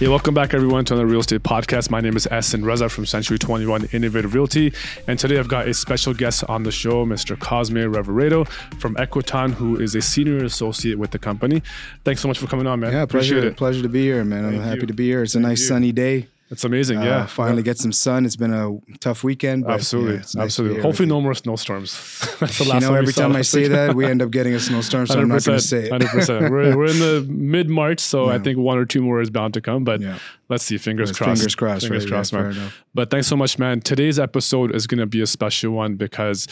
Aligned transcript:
Hey, 0.00 0.08
welcome 0.08 0.34
back 0.34 0.52
everyone 0.54 0.84
to 0.86 0.94
another 0.94 1.06
real 1.06 1.20
estate 1.20 1.44
podcast. 1.44 1.88
My 1.88 2.00
name 2.00 2.16
is 2.16 2.26
Essen 2.26 2.64
Reza 2.64 2.88
from 2.88 3.06
Century 3.06 3.38
21 3.38 3.88
Innovative 3.92 4.34
Realty. 4.34 4.72
And 5.06 5.18
today 5.18 5.38
I've 5.38 5.48
got 5.48 5.68
a 5.68 5.72
special 5.72 6.12
guest 6.12 6.42
on 6.48 6.64
the 6.64 6.72
show, 6.72 7.06
Mr. 7.06 7.38
Cosme 7.38 7.76
Reveredo 7.76 8.46
from 8.80 8.96
Equiton, 8.96 9.52
who 9.54 9.78
is 9.80 9.94
a 9.94 10.02
senior 10.02 10.44
associate 10.44 10.98
with 10.98 11.12
the 11.12 11.18
company. 11.20 11.62
Thanks 12.04 12.20
so 12.20 12.28
much 12.28 12.38
for 12.40 12.48
coming 12.48 12.66
on, 12.66 12.80
man. 12.80 12.92
Yeah, 12.92 13.06
pleasure, 13.06 13.34
Appreciate 13.36 13.44
it. 13.52 13.56
pleasure 13.56 13.82
to 13.82 13.88
be 13.88 14.02
here, 14.02 14.24
man. 14.24 14.44
I'm 14.44 14.60
happy 14.60 14.80
you. 14.80 14.86
to 14.88 14.94
be 14.94 15.06
here. 15.06 15.22
It's 15.22 15.36
a 15.36 15.40
nice 15.40 15.60
you. 15.60 15.66
sunny 15.68 15.92
day. 15.92 16.26
It's 16.54 16.64
amazing. 16.64 16.98
Uh, 16.98 17.04
yeah. 17.04 17.26
finally 17.26 17.64
get 17.64 17.78
some 17.78 17.90
sun. 17.92 18.24
It's 18.24 18.36
been 18.36 18.52
a 18.54 18.78
tough 19.00 19.24
weekend. 19.24 19.64
But 19.64 19.72
Absolutely. 19.74 20.12
yeah, 20.14 20.18
nice 20.20 20.36
Absolutely. 20.36 20.82
Hopefully, 20.82 21.08
no 21.08 21.20
more 21.20 21.34
snowstorms. 21.34 21.92
That's 22.40 22.58
the 22.58 22.64
you. 22.64 22.70
last 22.70 22.82
You 22.82 22.88
know, 22.88 22.94
every 22.94 23.12
time 23.12 23.34
I 23.34 23.42
say 23.42 23.66
that, 23.68 23.96
we 23.96 24.06
end 24.06 24.22
up 24.22 24.30
getting 24.30 24.54
a 24.54 24.60
snowstorm, 24.60 25.08
so 25.08 25.18
I'm 25.18 25.28
not 25.28 25.44
going 25.44 25.58
to 25.58 25.64
say 25.64 25.88
it. 25.88 25.92
100%. 26.00 26.48
We're, 26.50 26.76
we're 26.76 26.86
in 26.86 26.98
the 27.00 27.26
mid 27.32 27.68
March, 27.68 27.98
so 27.98 28.26
I 28.30 28.38
think 28.38 28.58
one 28.58 28.78
or 28.78 28.84
two 28.84 29.02
more 29.02 29.20
is 29.20 29.30
bound 29.30 29.54
to 29.54 29.60
come. 29.60 29.82
But 29.82 30.00
Yeah. 30.00 30.18
let's 30.48 30.62
see. 30.64 30.78
Fingers 30.78 31.10
crossed. 31.10 31.40
fingers 31.40 31.54
crossed, 31.56 31.82
Fingers 31.86 32.04
right, 32.04 32.10
crossed, 32.12 32.32
yeah, 32.32 32.42
man. 32.42 32.70
But 32.94 33.10
thanks 33.10 33.26
so 33.26 33.36
much, 33.36 33.58
man. 33.58 33.80
Today's 33.80 34.20
episode 34.20 34.74
is 34.74 34.86
going 34.86 35.00
to 35.00 35.06
be 35.06 35.20
a 35.20 35.26
special 35.26 35.72
one 35.72 35.96
because, 35.96 36.46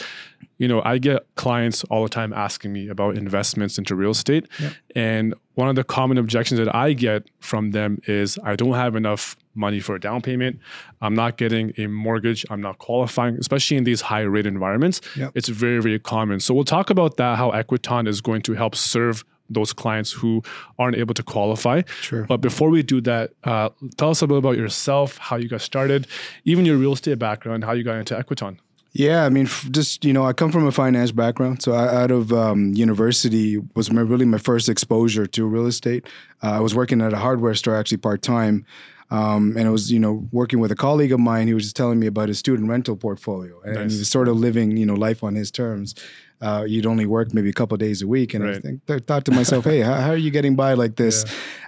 you 0.58 0.66
know, 0.66 0.82
I 0.84 0.98
get 0.98 1.24
clients 1.36 1.84
all 1.84 2.02
the 2.02 2.08
time 2.08 2.32
asking 2.32 2.72
me 2.72 2.88
about 2.88 3.16
investments 3.16 3.78
into 3.78 3.94
real 3.94 4.10
estate. 4.10 4.48
And 4.96 5.34
one 5.54 5.68
of 5.68 5.76
the 5.76 5.84
common 5.84 6.18
objections 6.18 6.58
that 6.58 6.74
I 6.74 6.94
get 6.94 7.24
from 7.40 7.70
them 7.70 8.00
is 8.06 8.38
I 8.42 8.56
don't 8.56 8.74
have 8.74 8.96
enough 8.96 9.36
money 9.54 9.80
for 9.80 9.94
a 9.96 10.00
down 10.00 10.22
payment. 10.22 10.58
I'm 11.00 11.14
not 11.14 11.36
getting 11.36 11.72
a 11.78 11.86
mortgage. 11.86 12.44
I'm 12.50 12.60
not 12.60 12.78
qualifying, 12.78 13.36
especially 13.36 13.76
in 13.76 13.84
these 13.84 14.00
high 14.00 14.22
rate 14.22 14.46
environments. 14.46 15.00
Yep. 15.16 15.32
It's 15.34 15.48
very, 15.48 15.80
very 15.80 15.98
common. 15.98 16.40
So 16.40 16.54
we'll 16.54 16.64
talk 16.64 16.90
about 16.90 17.16
that, 17.16 17.36
how 17.36 17.50
Equiton 17.50 18.08
is 18.08 18.20
going 18.20 18.42
to 18.42 18.54
help 18.54 18.74
serve 18.74 19.24
those 19.50 19.72
clients 19.72 20.12
who 20.12 20.42
aren't 20.78 20.96
able 20.96 21.14
to 21.14 21.22
qualify. 21.22 21.82
Sure. 22.00 22.24
But 22.24 22.38
before 22.38 22.70
we 22.70 22.82
do 22.82 23.00
that, 23.02 23.32
uh, 23.44 23.68
tell 23.96 24.10
us 24.10 24.22
a 24.22 24.26
bit 24.26 24.38
about 24.38 24.56
yourself, 24.56 25.18
how 25.18 25.36
you 25.36 25.48
got 25.48 25.60
started, 25.60 26.06
even 26.44 26.64
your 26.64 26.76
real 26.76 26.92
estate 26.92 27.18
background, 27.18 27.64
how 27.64 27.72
you 27.72 27.84
got 27.84 27.96
into 27.96 28.14
Equiton. 28.14 28.58
Yeah, 28.94 29.24
I 29.24 29.30
mean, 29.30 29.46
f- 29.46 29.68
just 29.70 30.04
you 30.04 30.12
know, 30.12 30.26
I 30.26 30.34
come 30.34 30.52
from 30.52 30.66
a 30.66 30.72
finance 30.72 31.12
background, 31.12 31.62
so 31.62 31.72
I, 31.72 32.02
out 32.02 32.10
of 32.10 32.30
um, 32.30 32.74
university 32.74 33.56
was 33.74 33.90
my, 33.90 34.02
really 34.02 34.26
my 34.26 34.36
first 34.36 34.68
exposure 34.68 35.26
to 35.26 35.46
real 35.46 35.66
estate. 35.66 36.06
Uh, 36.42 36.50
I 36.50 36.60
was 36.60 36.74
working 36.74 37.00
at 37.00 37.14
a 37.14 37.16
hardware 37.16 37.54
store 37.54 37.74
actually 37.74 37.98
part 37.98 38.20
time, 38.20 38.66
um, 39.12 39.56
and 39.58 39.68
I 39.68 39.70
was 39.70 39.92
you 39.92 39.98
know 40.00 40.26
working 40.32 40.58
with 40.58 40.72
a 40.72 40.74
colleague 40.74 41.12
of 41.12 41.20
mine. 41.20 41.46
He 41.46 41.54
was 41.54 41.64
just 41.64 41.76
telling 41.76 41.98
me 42.00 42.06
about 42.06 42.28
his 42.28 42.38
student 42.38 42.68
rental 42.68 42.96
portfolio, 42.96 43.60
and, 43.60 43.76
and 43.76 43.90
he 43.90 43.98
was 43.98 44.08
sort 44.08 44.26
of 44.28 44.36
living 44.36 44.76
you 44.76 44.86
know 44.86 44.94
life 44.94 45.22
on 45.22 45.34
his 45.34 45.50
terms. 45.50 45.94
Uh, 46.40 46.64
you'd 46.66 46.86
only 46.86 47.06
work 47.06 47.32
maybe 47.32 47.48
a 47.48 47.52
couple 47.52 47.76
days 47.76 48.02
a 48.02 48.06
week, 48.06 48.34
and 48.34 48.42
I 48.44 48.58
think 48.58 48.80
I 48.88 48.98
thought 48.98 49.24
to 49.26 49.32
myself, 49.32 49.64
"Hey, 49.64 49.80
how, 49.80 49.94
how 49.94 50.10
are 50.10 50.16
you 50.16 50.30
getting 50.30 50.56
by 50.56 50.72
like 50.74 50.96
this?" 50.96 51.24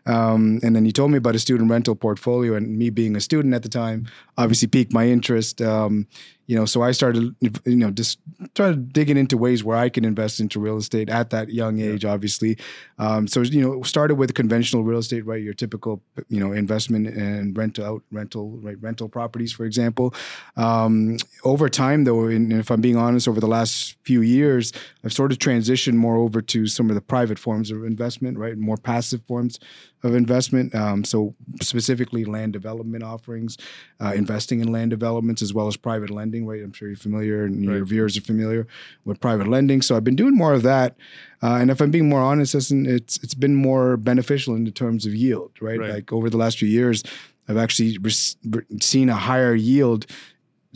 Um, 0.07 0.59
and 0.63 0.75
then 0.75 0.85
he 0.85 0.93
told 0.93 1.11
me 1.13 1.19
about 1.19 1.35
a 1.35 1.39
student 1.39 1.71
rental 1.71 1.95
portfolio, 1.95 2.55
and 2.55 2.77
me 2.77 2.91
being 2.91 3.15
a 3.15 3.21
student 3.21 3.55
at 3.55 3.63
the 3.63 3.69
time, 3.69 4.09
obviously 4.37 4.67
piqued 4.69 4.93
my 4.93 5.07
interest. 5.09 5.61
Um, 5.63 6.07
you 6.47 6.57
know, 6.57 6.67
so 6.67 6.83
I 6.83 6.93
started, 6.93 7.35
you 7.41 7.77
know, 7.77 7.91
just 7.91 8.19
started 8.55 8.93
digging 8.93 9.17
into 9.17 9.39
ways 9.39 9.65
where 9.65 9.77
I 9.77 9.89
can 9.89 10.05
invest 10.05 10.41
into 10.41 10.61
real 10.61 10.77
estate 10.77 11.09
at 11.09 11.31
that 11.31 11.49
young 11.49 11.81
age, 11.81 12.05
obviously. 12.05 12.59
Um, 12.99 13.27
so 13.27 13.41
you 13.41 13.63
know, 13.63 13.83
started 13.83 14.17
with 14.17 14.35
conventional 14.35 14.85
real 14.85 14.99
estate, 14.99 15.25
right? 15.25 15.43
Your 15.43 15.55
typical, 15.55 16.03
you 16.29 16.41
know, 16.41 16.53
investment 16.53 17.07
and 17.07 17.57
rental 17.57 17.85
out 17.85 18.03
rental, 18.13 18.51
right? 18.59 18.77
Rental 18.81 19.09
properties, 19.09 19.53
for 19.53 19.65
example. 19.65 20.15
Um, 20.57 21.17
over 21.45 21.69
time, 21.69 22.05
though, 22.05 22.25
and 22.27 22.53
if 22.53 22.71
I'm 22.71 22.81
being 22.81 22.97
honest, 22.97 23.27
over 23.27 23.41
the 23.41 23.47
last 23.47 23.97
few 24.03 24.21
years, 24.21 24.73
I've 25.03 25.13
sort 25.13 25.33
of 25.33 25.39
transitioned 25.39 25.95
more 25.95 26.17
over 26.17 26.43
to 26.43 26.67
some 26.67 26.91
of 26.91 26.95
the 26.95 27.01
private 27.01 27.39
forms 27.39 27.71
of 27.71 27.85
investment, 27.85 28.39
right? 28.39 28.57
More 28.59 28.77
passive 28.77 29.23
forms 29.27 29.59
of 30.05 30.15
investment. 30.15 30.73
Um, 30.75 31.03
so 31.03 31.35
specifically, 31.61 32.25
land 32.25 32.53
development 32.53 33.03
offerings, 33.03 33.57
uh, 34.01 34.13
investing 34.15 34.61
in 34.61 34.71
land 34.71 34.91
developments 34.91 35.43
as 35.43 35.53
well 35.53 35.67
as 35.67 35.77
private 35.77 36.11
lending. 36.11 36.47
Right, 36.47 36.63
I'm 36.63 36.73
sure 36.73 36.87
you're 36.89 36.97
familiar, 36.97 37.45
and 37.45 37.65
your 37.65 37.85
viewers 37.85 38.17
are 38.17 38.21
familiar 38.21 38.69
with 39.05 39.21
private 39.21 39.49
lending. 39.49 39.83
So 39.83 39.97
I've 39.97 40.05
been 40.05 40.15
doing 40.17 40.37
more 40.37 40.53
of 40.53 40.63
that. 40.63 40.97
Uh, 41.43 41.57
and 41.61 41.71
if 41.71 41.81
I'm 41.81 41.91
being 41.91 42.09
more 42.09 42.21
honest, 42.21 42.55
it's 42.55 42.71
it's 42.71 43.35
been 43.35 43.57
more 43.57 43.97
beneficial 43.97 44.55
in 44.55 44.65
the 44.65 44.71
terms 44.71 45.07
of 45.07 45.15
yield. 45.15 45.51
Right, 45.61 45.81
Right. 45.81 45.91
like 45.91 46.13
over 46.13 46.31
the 46.31 46.37
last 46.37 46.59
few 46.59 46.69
years, 46.69 47.03
I've 47.49 47.57
actually 47.59 47.99
re- 47.99 48.63
seen 48.81 49.09
a 49.09 49.17
higher 49.17 49.55
yield 49.55 50.07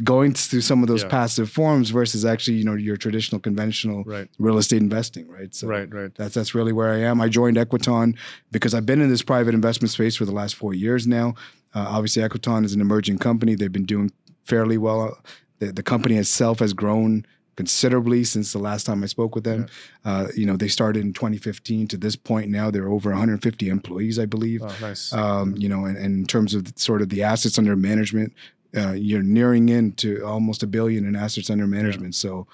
going 0.04 0.32
through 0.32 0.60
some 0.60 0.82
of 0.82 0.88
those 0.88 1.02
Yeah. 1.02 1.08
passive 1.08 1.50
forms 1.50 1.90
versus 1.90 2.24
actually 2.24 2.56
you 2.58 2.64
know 2.64 2.74
your 2.74 2.96
traditional 2.96 3.40
conventional 3.40 4.04
Right. 4.04 4.28
real 4.38 4.58
estate 4.58 4.80
investing 4.80 5.26
right 5.28 5.52
so 5.54 5.66
Right, 5.66 5.92
right. 5.92 6.14
that's 6.14 6.34
that's 6.34 6.54
really 6.54 6.72
where 6.72 6.90
I 6.92 6.98
am. 7.00 7.20
I 7.20 7.28
joined 7.28 7.56
Equiton 7.56 8.14
because 8.52 8.74
I've 8.74 8.86
been 8.86 9.00
in 9.00 9.08
this 9.08 9.22
private 9.22 9.54
investment 9.54 9.90
space 9.90 10.14
for 10.16 10.24
the 10.24 10.32
last 10.32 10.54
four 10.54 10.72
years 10.74 11.06
now. 11.06 11.34
Uh, 11.74 11.86
obviously, 11.88 12.22
Equiton 12.22 12.64
is 12.64 12.74
an 12.74 12.80
emerging 12.80 13.18
company. 13.18 13.54
They've 13.54 13.72
been 13.72 13.84
doing 13.84 14.10
fairly 14.44 14.78
well. 14.78 15.18
The, 15.58 15.72
the 15.72 15.82
company 15.82 16.16
itself 16.16 16.60
has 16.60 16.72
grown 16.72 17.26
considerably 17.56 18.22
since 18.22 18.52
the 18.52 18.58
last 18.60 18.86
time 18.86 19.02
I 19.02 19.06
spoke 19.06 19.34
with 19.34 19.42
them. 19.42 19.66
Uh, 20.04 20.28
you 20.36 20.46
know, 20.46 20.56
they 20.56 20.68
started 20.68 21.02
in 21.04 21.12
2015 21.12 21.88
to 21.88 21.96
this 21.96 22.14
point 22.14 22.48
now. 22.50 22.70
They're 22.70 22.88
over 22.88 23.10
150 23.10 23.68
employees, 23.68 24.16
I 24.18 24.26
believe. 24.26 24.62
Oh, 24.62 24.72
nice. 24.80 25.12
Um, 25.12 25.56
you 25.56 25.68
know, 25.68 25.84
and, 25.84 25.96
and 25.96 26.14
in 26.20 26.24
terms 26.24 26.54
of 26.54 26.72
sort 26.76 27.02
of 27.02 27.08
the 27.08 27.24
assets 27.24 27.58
under 27.58 27.74
management, 27.74 28.32
uh, 28.76 28.92
you're 28.92 29.22
nearing 29.22 29.68
into 29.68 30.24
almost 30.24 30.62
a 30.62 30.66
billion 30.66 31.06
in 31.06 31.16
assets 31.16 31.50
under 31.50 31.66
management. 31.66 32.14
So, 32.14 32.46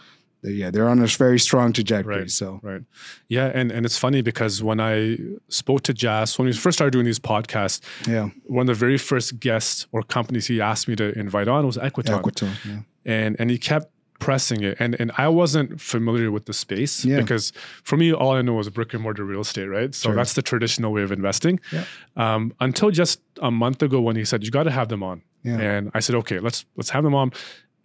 yeah, 0.42 0.70
they're 0.70 0.88
on 0.88 1.02
a 1.02 1.06
very 1.06 1.38
strong 1.38 1.72
trajectory. 1.72 2.18
Right. 2.18 2.30
So, 2.30 2.60
Right. 2.62 2.82
Yeah, 3.28 3.46
and, 3.54 3.72
and 3.72 3.86
it's 3.86 3.96
funny 3.98 4.20
because 4.22 4.62
when 4.62 4.78
I 4.78 5.16
spoke 5.48 5.82
to 5.84 5.94
Jas, 5.94 6.38
when 6.38 6.46
we 6.46 6.52
first 6.52 6.76
started 6.76 6.90
doing 6.92 7.06
these 7.06 7.18
podcasts, 7.18 7.80
yeah, 8.06 8.28
one 8.44 8.68
of 8.68 8.76
the 8.76 8.78
very 8.78 8.98
first 8.98 9.40
guests 9.40 9.86
or 9.92 10.02
companies 10.02 10.46
he 10.46 10.60
asked 10.60 10.86
me 10.86 10.96
to 10.96 11.18
invite 11.18 11.48
on 11.48 11.66
was 11.66 11.78
Equiton. 11.78 12.20
Equiton. 12.20 12.50
Yeah. 12.64 12.80
and 13.06 13.36
and 13.38 13.50
he 13.50 13.58
kept 13.58 13.90
pressing 14.20 14.62
it 14.62 14.76
and 14.78 14.94
and 15.00 15.10
I 15.18 15.28
wasn't 15.28 15.80
familiar 15.80 16.30
with 16.30 16.44
the 16.46 16.52
space 16.54 17.04
Yeah. 17.04 17.20
because 17.20 17.52
for 17.82 17.96
me 17.98 18.12
all 18.12 18.32
I 18.32 18.42
know 18.42 18.54
was 18.54 18.70
brick 18.70 18.94
and 18.94 19.02
mortar 19.02 19.24
real 19.24 19.40
estate 19.40 19.66
right 19.66 19.94
so 19.94 20.08
Sure. 20.08 20.14
that's 20.14 20.32
the 20.34 20.40
traditional 20.40 20.92
way 20.92 21.02
of 21.02 21.10
investing 21.12 21.58
Yeah. 21.72 21.84
um, 22.16 22.52
until 22.60 22.90
just 22.90 23.20
a 23.42 23.50
month 23.50 23.82
ago 23.82 24.00
when 24.00 24.16
he 24.16 24.24
said 24.24 24.42
you 24.44 24.50
got 24.50 24.62
to 24.62 24.70
have 24.70 24.88
them 24.88 25.02
on 25.02 25.22
Yeah. 25.44 25.58
and 25.60 25.90
I 25.94 26.00
said 26.00 26.16
okay 26.16 26.38
let's 26.40 26.64
let's 26.76 26.90
have 26.90 27.04
them 27.04 27.14
on 27.14 27.30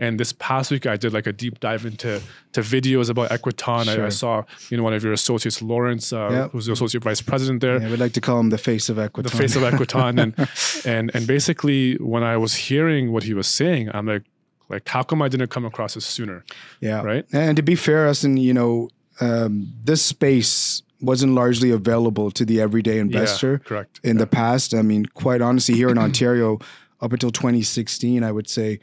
and 0.01 0.17
this 0.17 0.31
past 0.31 0.71
week 0.71 0.85
I 0.85 0.95
did 0.95 1.11
like 1.13 1.27
a 1.27 1.33
deep 1.33 1.59
dive 1.59 1.85
into 1.85 2.21
to 2.53 2.61
videos 2.61 3.09
about 3.09 3.31
Equiton 3.31 3.87
I, 3.89 4.05
I 4.05 4.09
saw 4.09 4.43
you 4.69 4.77
know 4.77 4.83
one 4.83 4.93
of 4.93 5.03
your 5.03 5.11
associates 5.13 5.61
Lawrence 5.61 6.13
uh, 6.13 6.29
Yeah. 6.31 6.47
who's 6.47 6.67
the 6.67 6.71
associate 6.71 7.03
vice 7.03 7.21
president 7.21 7.59
there 7.61 7.81
Yeah, 7.81 7.89
we'd 7.89 7.99
like 7.99 8.13
to 8.13 8.21
call 8.21 8.39
him 8.39 8.49
the 8.49 8.57
face 8.57 8.87
of 8.89 8.97
Equiton. 8.97 9.23
the 9.23 9.37
face 9.37 9.55
of 9.57 9.63
Equiton, 9.63 10.13
and 10.23 10.33
and 10.85 11.11
and 11.13 11.27
basically 11.27 11.95
when 11.95 12.23
I 12.23 12.37
was 12.37 12.55
hearing 12.55 13.11
what 13.11 13.23
he 13.23 13.33
was 13.33 13.47
saying, 13.47 13.89
I'm 13.93 14.05
like, 14.05 14.23
like 14.69 14.87
how 14.87 15.03
come 15.03 15.21
I 15.21 15.27
didn't 15.27 15.49
come 15.49 15.65
across 15.65 15.95
this 15.95 16.05
sooner? 16.05 16.43
yeah. 16.79 17.01
right? 17.01 17.25
And 17.33 17.57
to 17.57 17.63
be 17.63 17.75
fair, 17.75 18.07
us 18.07 18.23
and 18.23 18.39
you 18.39 18.53
know, 18.53 18.87
um, 19.19 19.67
this 19.83 20.01
space 20.01 20.81
wasn't 21.01 21.33
largely 21.33 21.71
available 21.71 22.29
to 22.31 22.43
the 22.45 22.61
everyday 22.61 22.99
investor 22.99 23.51
yeah, 23.53 23.67
correct. 23.67 23.99
in 24.03 24.17
the 24.17 24.27
past. 24.27 24.73
I 24.73 24.81
mean, 24.81 25.05
quite 25.13 25.41
honestly, 25.41 25.75
here 25.75 25.89
in 25.89 25.97
Ontario, 26.07 26.59
up 27.01 27.13
until 27.13 27.31
2016, 27.31 28.23
I 28.23 28.31
would 28.31 28.49
say 28.49 28.79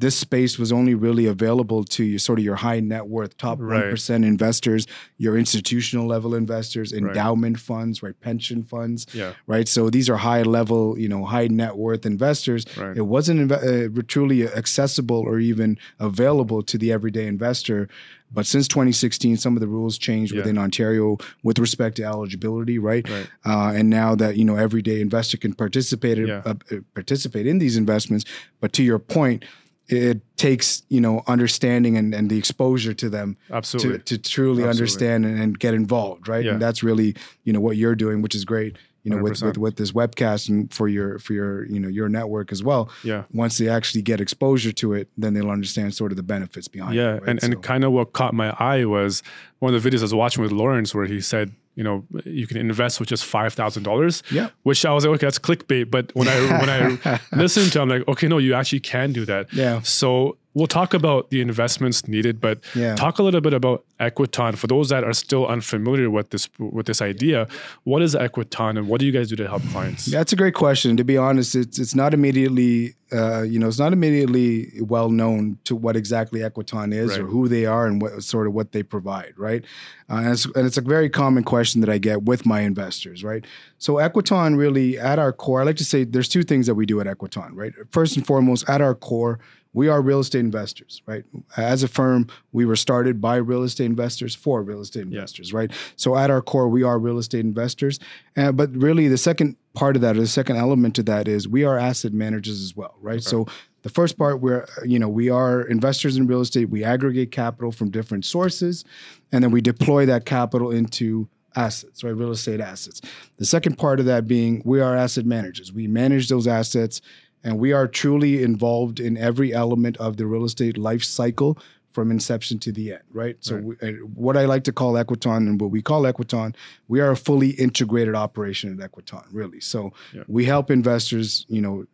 this 0.00 0.16
space 0.16 0.58
was 0.58 0.72
only 0.72 0.94
really 0.94 1.26
available 1.26 1.84
to 1.84 2.02
your 2.04 2.18
sort 2.18 2.38
of 2.38 2.44
your 2.44 2.56
high 2.56 2.80
net 2.80 3.06
worth 3.06 3.36
top 3.36 3.58
Right. 3.60 3.84
1% 3.92 4.24
investors, 4.24 4.86
your 5.18 5.36
institutional 5.36 6.06
level 6.06 6.34
investors, 6.34 6.92
endowment 6.92 7.58
funds, 7.60 8.02
right, 8.02 8.18
pension 8.20 8.62
funds, 8.64 9.06
Yeah, 9.12 9.32
right? 9.46 9.68
So 9.68 9.90
these 9.90 10.08
are 10.10 10.16
high 10.16 10.42
level, 10.42 10.98
you 10.98 11.08
know, 11.08 11.24
high 11.24 11.48
net 11.48 11.76
worth 11.76 12.04
investors. 12.06 12.64
Right. 12.78 12.96
It 12.96 13.06
wasn't 13.16 13.38
inve- 13.50 13.98
uh, 13.98 14.02
truly 14.08 14.48
accessible 14.48 15.18
or 15.30 15.38
even 15.38 15.76
available 15.98 16.62
to 16.62 16.78
the 16.78 16.90
everyday 16.92 17.26
investor. 17.26 17.88
But 18.32 18.46
since 18.46 18.68
2016, 18.68 19.36
some 19.38 19.56
of 19.56 19.60
the 19.60 19.66
rules 19.66 19.98
changed 19.98 20.32
Yeah. 20.32 20.38
within 20.38 20.56
Ontario 20.56 21.18
with 21.42 21.58
respect 21.58 21.96
to 21.96 22.04
eligibility, 22.04 22.78
right? 22.78 23.04
Right. 23.10 23.26
Uh, 23.44 23.72
and 23.74 23.90
now 23.90 24.14
that 24.14 24.36
you 24.36 24.44
know 24.44 24.54
everyday 24.56 25.00
investor 25.00 25.36
can 25.36 25.52
participate 25.52 26.16
Yeah. 26.18 26.42
uh, 26.46 26.54
uh, 26.70 26.76
participate 26.94 27.46
in 27.48 27.58
these 27.58 27.76
investments. 27.76 28.24
But 28.60 28.72
to 28.74 28.82
your 28.84 29.00
point, 29.00 29.44
it 29.92 30.20
takes 30.36 30.82
you 30.88 31.00
know 31.00 31.22
understanding 31.26 31.96
and, 31.96 32.14
and 32.14 32.30
the 32.30 32.38
exposure 32.38 32.94
to 32.94 33.10
them 33.10 33.36
absolutely. 33.50 33.98
to, 33.98 34.16
to 34.16 34.18
truly 34.18 34.62
Absolutely. 34.62 34.70
understand 34.70 35.26
and, 35.26 35.40
and 35.42 35.58
get 35.58 35.74
involved, 35.74 36.28
right? 36.28 36.44
Yeah. 36.44 36.52
And 36.52 36.62
that's 36.62 36.82
really 36.82 37.16
you 37.44 37.52
know 37.52 37.60
what 37.60 37.76
you're 37.76 37.96
doing, 37.96 38.22
which 38.22 38.34
is 38.34 38.44
great. 38.44 38.76
You 39.02 39.10
know, 39.12 39.22
with, 39.22 39.40
with 39.42 39.56
with 39.56 39.76
this 39.76 39.92
webcast 39.92 40.50
and 40.50 40.72
for 40.74 40.86
your 40.86 41.18
for 41.18 41.32
your 41.32 41.64
you 41.66 41.80
know 41.80 41.88
your 41.88 42.08
network 42.10 42.52
as 42.52 42.62
well. 42.62 42.90
yeah. 43.02 43.24
Once 43.32 43.56
they 43.56 43.66
actually 43.66 44.02
get 44.02 44.20
exposure 44.20 44.72
to 44.72 44.92
it, 44.92 45.08
then 45.16 45.32
they'll 45.32 45.50
understand 45.50 45.94
sort 45.94 46.12
of 46.12 46.16
the 46.16 46.22
benefits 46.22 46.68
behind 46.68 46.94
Yeah, 46.94 47.14
it. 47.14 47.22
right? 47.22 47.30
and, 47.30 47.42
and 47.42 47.54
So- 47.54 47.60
kind 47.60 47.82
of 47.84 47.92
what 47.92 48.12
caught 48.12 48.34
my 48.34 48.50
eye 48.58 48.84
was 48.84 49.22
one 49.58 49.74
of 49.74 49.82
the 49.82 49.90
videos 49.90 50.00
I 50.00 50.02
was 50.02 50.14
watching 50.14 50.42
with 50.42 50.52
Lawrence 50.52 50.94
where 50.94 51.06
he 51.06 51.22
said, 51.22 51.52
you 51.80 51.84
know, 51.84 52.04
you 52.26 52.46
can 52.46 52.58
invest 52.58 53.00
with 53.00 53.08
just 53.08 53.24
five 53.24 53.54
thousand 53.54 53.84
dollars. 53.84 54.22
Yeah. 54.30 54.50
Which 54.64 54.84
I 54.84 54.92
was 54.92 55.06
like, 55.06 55.14
okay, 55.14 55.26
that's 55.26 55.38
clickbait. 55.38 55.90
But 55.90 56.14
when 56.14 56.28
I 56.28 56.36
when 56.60 56.68
I 56.68 57.20
listened 57.32 57.72
to, 57.72 57.78
it, 57.78 57.82
I'm 57.82 57.88
like, 57.88 58.06
okay, 58.06 58.28
no, 58.28 58.36
you 58.36 58.52
actually 58.52 58.80
can 58.80 59.14
do 59.14 59.24
that. 59.24 59.50
Yeah. 59.50 59.80
So 59.80 60.36
we'll 60.54 60.66
talk 60.66 60.94
about 60.94 61.30
the 61.30 61.40
investments 61.40 62.08
needed, 62.08 62.40
but 62.40 62.58
Yeah. 62.74 62.94
talk 62.96 63.18
a 63.18 63.22
little 63.22 63.40
bit 63.40 63.52
about 63.52 63.84
Equiton 64.00 64.56
for 64.56 64.66
those 64.66 64.88
that 64.88 65.04
are 65.04 65.12
still 65.12 65.46
unfamiliar 65.46 66.10
with 66.10 66.30
this 66.30 66.48
with 66.58 66.86
this 66.86 67.00
idea. 67.02 67.46
What 67.84 68.02
is 68.02 68.14
Equiton, 68.14 68.78
and 68.78 68.88
what 68.88 68.98
do 69.00 69.06
you 69.06 69.12
guys 69.12 69.28
do 69.28 69.36
to 69.36 69.46
help 69.48 69.62
clients? 69.70 70.06
That's 70.06 70.32
a 70.32 70.36
great 70.36 70.54
question. 70.54 70.96
To 70.96 71.04
be 71.04 71.16
honest, 71.16 71.54
it's 71.54 71.78
it's 71.78 71.94
not 71.94 72.14
immediately 72.14 72.94
uh, 73.12 73.42
you 73.42 73.58
know 73.58 73.66
it's 73.68 73.78
not 73.78 73.92
immediately 73.92 74.72
well 74.80 75.10
known 75.10 75.58
to 75.64 75.74
what 75.76 75.96
exactly 75.96 76.40
Equiton 76.40 76.92
is 76.94 77.10
Right. 77.10 77.20
or 77.20 77.26
who 77.26 77.48
they 77.48 77.66
are 77.66 77.86
and 77.86 78.00
what 78.00 78.22
sort 78.22 78.46
of 78.46 78.52
what 78.54 78.72
they 78.72 78.82
provide, 78.82 79.34
right? 79.36 79.64
Uh, 80.08 80.14
and, 80.24 80.28
it's, 80.32 80.44
and 80.46 80.66
it's 80.66 80.76
a 80.78 80.80
very 80.80 81.08
common 81.10 81.42
question 81.44 81.80
that 81.82 81.90
I 81.90 81.98
get 81.98 82.22
with 82.22 82.46
my 82.46 82.60
investors, 82.60 83.22
right? 83.24 83.44
So 83.78 83.94
Equiton 83.94 84.56
really 84.56 84.98
at 84.98 85.18
our 85.18 85.32
core, 85.32 85.60
I 85.60 85.64
like 85.64 85.76
to 85.76 85.84
say 85.84 86.04
there's 86.04 86.28
two 86.28 86.42
things 86.44 86.66
that 86.66 86.74
we 86.76 86.86
do 86.86 87.00
at 87.00 87.06
Equiton, 87.06 87.50
right? 87.54 87.72
First 87.90 88.16
and 88.16 88.24
foremost, 88.26 88.68
at 88.68 88.80
our 88.80 88.94
core, 88.94 89.38
we 89.72 89.88
are 89.88 90.02
real 90.02 90.20
estate 90.20 90.40
investors, 90.40 91.02
right? 91.06 91.24
As 91.56 91.82
a 91.82 91.88
firm, 91.88 92.26
we 92.52 92.64
were 92.64 92.76
started 92.76 93.20
by 93.20 93.36
real 93.36 93.62
estate 93.62 93.86
investors 93.86 94.34
for 94.34 94.62
real 94.62 94.80
estate 94.80 95.04
investors, 95.04 95.52
right? 95.52 95.70
So 95.96 96.16
at 96.16 96.30
our 96.30 96.42
core, 96.42 96.68
we 96.68 96.82
are 96.82 96.98
real 96.98 97.18
estate 97.18 97.40
investors. 97.40 98.00
Uh, 98.36 98.52
but 98.52 98.70
really, 98.74 99.06
the 99.06 99.18
second 99.18 99.56
part 99.74 99.94
of 99.94 100.02
that, 100.02 100.16
or 100.16 100.20
the 100.20 100.26
second 100.26 100.56
element 100.56 100.96
to 100.96 101.02
that, 101.04 101.28
is 101.28 101.46
we 101.46 101.64
are 101.64 101.78
asset 101.78 102.12
managers 102.12 102.60
as 102.60 102.74
well, 102.74 102.96
right? 103.00 103.22
So 103.22 103.46
the 103.82 103.88
first 103.88 104.18
part, 104.18 104.40
we're 104.40 104.66
you 104.84 104.98
know 104.98 105.08
we 105.08 105.30
are 105.30 105.62
investors 105.62 106.16
in 106.16 106.26
real 106.26 106.40
estate. 106.40 106.68
We 106.68 106.82
aggregate 106.82 107.30
capital 107.30 107.70
from 107.70 107.90
different 107.90 108.24
sources, 108.24 108.84
and 109.30 109.42
then 109.42 109.52
we 109.52 109.60
deploy 109.60 110.04
that 110.06 110.24
capital 110.24 110.70
into 110.70 111.28
assets, 111.56 112.02
right? 112.04 112.14
Real 112.14 112.32
estate 112.32 112.60
assets. 112.60 113.00
The 113.38 113.44
second 113.44 113.78
part 113.78 114.00
of 114.00 114.06
that 114.06 114.26
being 114.26 114.62
we 114.64 114.80
are 114.80 114.96
asset 114.96 115.26
managers. 115.26 115.72
We 115.72 115.86
manage 115.86 116.28
those 116.28 116.46
assets 116.46 117.00
and 117.44 117.58
we 117.58 117.72
are 117.72 117.86
truly 117.86 118.42
involved 118.42 119.00
in 119.00 119.16
every 119.16 119.52
element 119.52 119.96
of 119.98 120.16
the 120.16 120.26
real 120.26 120.44
estate 120.44 120.76
life 120.78 121.02
cycle 121.04 121.58
from 121.92 122.10
inception 122.12 122.58
to 122.60 122.70
the 122.70 122.92
end, 122.92 123.02
right? 123.12 123.36
So, 123.40 123.56
Right. 123.56 123.64
We, 123.64 123.88
uh, 123.88 123.92
what 124.14 124.36
I 124.36 124.44
like 124.44 124.62
to 124.64 124.72
call 124.72 124.92
Equiton 124.94 125.38
and 125.48 125.60
what 125.60 125.70
we 125.72 125.82
call 125.82 126.02
Equiton, 126.02 126.54
we 126.86 127.00
are 127.00 127.10
a 127.10 127.16
fully 127.16 127.50
integrated 127.50 128.14
operation 128.14 128.80
at 128.80 128.90
Equiton, 128.92 129.24
really. 129.32 129.60
So, 129.60 129.92
Yeah. 130.14 130.22
we 130.28 130.44
help 130.44 130.70
investors, 130.70 131.46
you 131.48 131.60
know, 131.60 131.86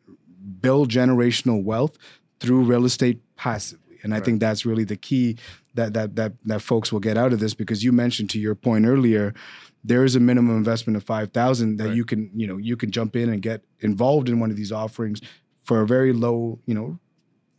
build 0.60 0.90
generational 0.90 1.62
wealth 1.62 1.96
through 2.40 2.62
real 2.62 2.84
estate 2.84 3.20
passively, 3.36 3.96
and 4.02 4.12
I 4.12 4.18
Right. 4.18 4.24
think 4.26 4.40
that's 4.40 4.66
really 4.66 4.84
the 4.84 4.96
key 4.96 5.36
that 5.74 5.92
that 5.94 6.16
that 6.16 6.32
that 6.44 6.60
folks 6.62 6.92
will 6.92 7.00
get 7.00 7.16
out 7.16 7.32
of 7.32 7.40
this 7.40 7.54
because 7.54 7.82
you 7.84 7.92
mentioned 7.92 8.30
to 8.30 8.38
your 8.38 8.54
point 8.54 8.84
earlier 8.86 9.34
there 9.90 10.04
is 10.04 10.16
a 10.16 10.20
minimum 10.20 10.56
investment 10.56 10.96
of 10.96 11.04
5000 11.04 11.76
that 11.78 11.84
Right. 11.88 11.96
you 11.96 12.04
can 12.04 12.30
you 12.40 12.46
know 12.48 12.56
you 12.68 12.76
can 12.76 12.90
jump 12.90 13.14
in 13.16 13.28
and 13.32 13.40
get 13.50 13.60
involved 13.80 14.28
in 14.28 14.40
one 14.40 14.50
of 14.50 14.56
these 14.56 14.72
offerings 14.82 15.20
for 15.62 15.76
a 15.82 15.86
very 15.86 16.12
low 16.12 16.58
you 16.66 16.74
know 16.74 16.98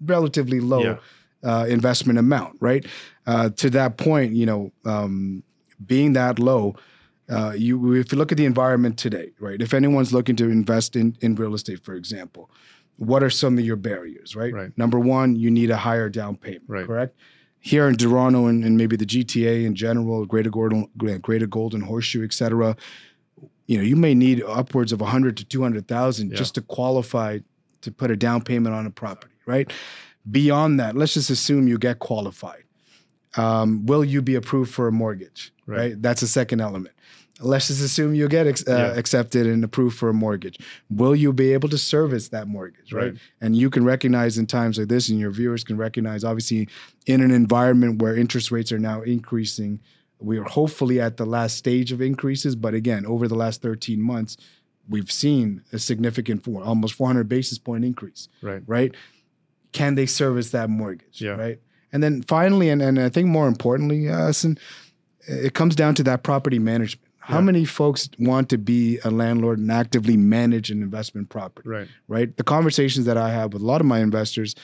relatively 0.06 0.59
low 0.59 0.83
Yeah. 0.83 0.97
uh, 1.44 1.65
investment 1.68 2.19
amount 2.19 2.57
right 2.59 2.85
uh, 3.25 3.50
to 3.62 3.69
that 3.71 3.97
point 3.97 4.33
you 4.33 4.45
know 4.45 4.71
um, 4.85 5.44
being 5.85 6.13
that 6.13 6.39
low 6.39 6.75
uh, 7.29 7.53
you 7.57 7.94
if 7.95 8.12
you 8.12 8.18
look 8.18 8.31
at 8.31 8.38
the 8.38 8.45
environment 8.45 8.97
today 8.97 9.31
right 9.39 9.62
if 9.62 9.73
anyone's 9.73 10.12
looking 10.13 10.35
to 10.38 10.45
invest 10.50 10.95
in 10.95 11.15
in 11.21 11.35
real 11.35 11.53
estate 11.56 11.80
for 11.83 11.95
example 11.95 12.50
what 12.97 13.21
are 13.23 13.30
some 13.30 13.57
of 13.59 13.63
your 13.63 13.75
barriers 13.75 14.35
right, 14.35 14.53
Right. 14.53 14.71
number 14.77 15.00
one 15.00 15.35
you 15.35 15.50
need 15.51 15.69
a 15.69 15.77
higher 15.77 16.09
down 16.09 16.35
payment 16.38 16.63
Right. 16.68 16.85
correct 16.85 17.15
here 17.59 17.88
in 17.88 17.95
Toronto 17.98 18.45
and, 18.48 18.63
and 18.63 18.77
maybe 18.77 18.95
the 18.95 19.06
GTA 19.06 19.65
in 19.65 19.75
general, 19.75 20.25
Greater 20.25 20.50
Golden, 20.50 20.88
Greater 21.21 21.48
Golden 21.48 21.81
Horseshoe, 21.81 22.24
et 22.24 22.33
cetera, 22.33 22.75
you 23.68 23.77
know, 23.77 23.83
you 23.83 23.95
may 23.95 24.13
need 24.15 24.42
upwards 24.44 24.92
of 24.92 25.01
100 25.01 25.36
to 25.38 25.45
200,000 25.45 26.30
Yeah. 26.31 26.38
just 26.38 26.56
to 26.56 26.62
qualify 26.62 27.39
to 27.81 27.92
put 27.92 28.09
a 28.12 28.15
down 28.15 28.42
payment 28.42 28.74
on 28.74 28.86
a 28.86 28.89
property, 28.89 29.33
right? 29.45 29.71
Beyond 30.30 30.80
that, 30.80 30.95
let's 30.95 31.13
just 31.13 31.30
assume 31.30 31.68
you 31.68 31.77
get 31.77 32.00
qualified. 32.00 32.63
Um, 33.36 33.86
will 33.86 34.04
you 34.04 34.21
be 34.21 34.36
approved 34.36 34.74
for 34.74 34.88
a 34.88 34.92
mortgage? 34.92 35.54
Right. 35.65 35.77
Right. 35.77 36.01
That's 36.01 36.21
a 36.21 36.27
second 36.27 36.62
element. 36.62 36.95
Let's 37.39 37.67
just 37.67 37.81
assume 37.83 38.15
you 38.15 38.27
get 38.27 38.47
ex- 38.47 38.67
uh, 38.67 38.71
Yeah. 38.93 38.99
accepted 38.99 39.45
and 39.45 39.63
approved 39.63 39.95
for 39.97 40.09
a 40.09 40.13
mortgage. 40.13 40.57
Will 40.89 41.15
you 41.15 41.31
be 41.31 41.53
able 41.53 41.69
to 41.69 41.77
service 41.77 42.29
that 42.29 42.47
mortgage? 42.47 42.91
Right? 42.91 43.11
Right. 43.11 43.17
And 43.41 43.55
you 43.55 43.69
can 43.69 43.83
recognize 43.85 44.37
in 44.39 44.47
times 44.47 44.79
like 44.79 44.87
this, 44.87 45.09
and 45.09 45.19
your 45.19 45.29
viewers 45.31 45.63
can 45.63 45.77
recognize, 45.77 46.23
obviously, 46.23 46.67
in 47.05 47.21
an 47.21 47.29
environment 47.31 48.01
where 48.01 48.15
interest 48.15 48.49
rates 48.51 48.71
are 48.71 48.79
now 48.79 49.01
increasing, 49.03 49.79
we 50.19 50.39
are 50.39 50.43
hopefully 50.45 50.99
at 50.99 51.17
the 51.17 51.25
last 51.27 51.57
stage 51.57 51.91
of 51.91 52.01
increases. 52.01 52.55
But 52.55 52.73
again, 52.73 53.05
over 53.05 53.27
the 53.27 53.35
last 53.35 53.61
13 53.61 54.01
months, 54.01 54.35
we've 54.89 55.11
seen 55.11 55.61
a 55.71 55.77
significant, 55.77 56.43
four, 56.43 56.63
almost 56.63 56.95
400 56.95 57.29
basis 57.29 57.59
point 57.59 57.85
increase 57.85 58.29
Right. 58.41 58.63
right? 58.65 58.95
Can 59.73 59.93
they 59.95 60.05
service 60.07 60.49
that 60.51 60.69
mortgage? 60.71 61.21
Yeah. 61.21 61.31
Right. 61.31 61.59
And 61.93 62.01
then 62.01 62.23
finally, 62.23 62.69
and, 62.69 62.81
and 62.81 62.99
I 62.99 63.09
think 63.09 63.27
more 63.27 63.47
importantly, 63.47 64.09
uh, 64.09 64.31
it 65.27 65.53
comes 65.53 65.75
down 65.75 65.93
to 65.95 66.03
that 66.03 66.23
property 66.23 66.57
management. 66.57 67.06
How 67.27 67.39
Yeah. 67.39 67.41
many 67.41 67.65
folks 67.65 68.09
want 68.18 68.47
to 68.50 68.57
be 68.57 69.00
a 69.03 69.12
landlord 69.12 69.59
and 69.59 69.69
actively 69.69 70.15
manage 70.15 70.71
an 70.71 70.81
investment 70.81 71.27
property? 71.27 71.68
Right. 71.68 71.89
Right. 72.07 72.38
The 72.38 72.44
conversations 72.45 73.06
that 73.06 73.18
I 73.18 73.31
have 73.31 73.51
with 73.51 73.62
a 73.62 73.65
lot 73.65 73.81
of 73.81 73.88
my 73.88 74.00
investors, 74.00 74.56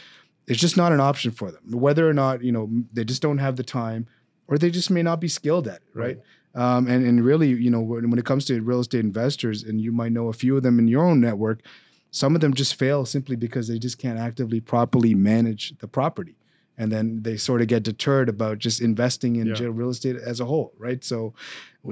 it's 0.48 0.62
just 0.62 0.78
not 0.78 0.94
an 0.94 1.02
option 1.02 1.32
for 1.32 1.52
them. 1.52 1.62
Whether 1.72 2.10
or 2.10 2.14
not 2.14 2.42
you 2.42 2.54
know 2.54 2.70
they 2.94 3.04
just 3.04 3.22
don't 3.22 3.40
have 3.40 3.58
the 3.58 3.64
time, 3.64 4.08
or 4.48 4.58
they 4.58 4.70
just 4.72 4.90
may 4.90 5.04
not 5.04 5.20
be 5.20 5.28
skilled 5.28 5.68
at 5.68 5.82
it. 5.82 5.82
Right. 5.94 6.20
Um, 6.56 6.88
and 6.88 7.06
and 7.06 7.26
really, 7.26 7.50
you 7.50 7.70
know, 7.70 7.82
when, 7.82 8.10
when 8.10 8.18
it 8.18 8.24
comes 8.24 8.46
to 8.46 8.62
real 8.62 8.80
estate 8.80 9.02
investors, 9.04 9.64
and 9.64 9.82
you 9.82 9.92
might 9.92 10.14
know 10.14 10.30
a 10.30 10.34
few 10.34 10.56
of 10.56 10.64
them 10.64 10.80
in 10.80 10.88
your 10.88 11.04
own 11.04 11.20
network, 11.20 11.60
some 12.12 12.34
of 12.34 12.40
them 12.40 12.54
just 12.54 12.76
fail 12.76 13.06
simply 13.06 13.36
because 13.36 13.68
they 13.68 13.78
just 13.78 13.98
can't 13.98 14.18
actively 14.20 14.62
properly 14.62 15.14
manage 15.14 15.78
the 15.80 15.88
property 15.90 16.38
and 16.78 16.92
then 16.92 17.22
they 17.22 17.38
sort 17.38 17.62
of 17.62 17.68
get 17.68 17.84
deterred 17.84 18.30
about 18.30 18.58
just 18.60 18.82
investing 18.82 19.36
in 19.36 19.48
Yeah. 19.48 19.68
real 19.70 19.90
estate 19.90 20.16
as 20.16 20.40
a 20.40 20.46
whole 20.46 20.74
right 20.78 21.04
so 21.04 21.34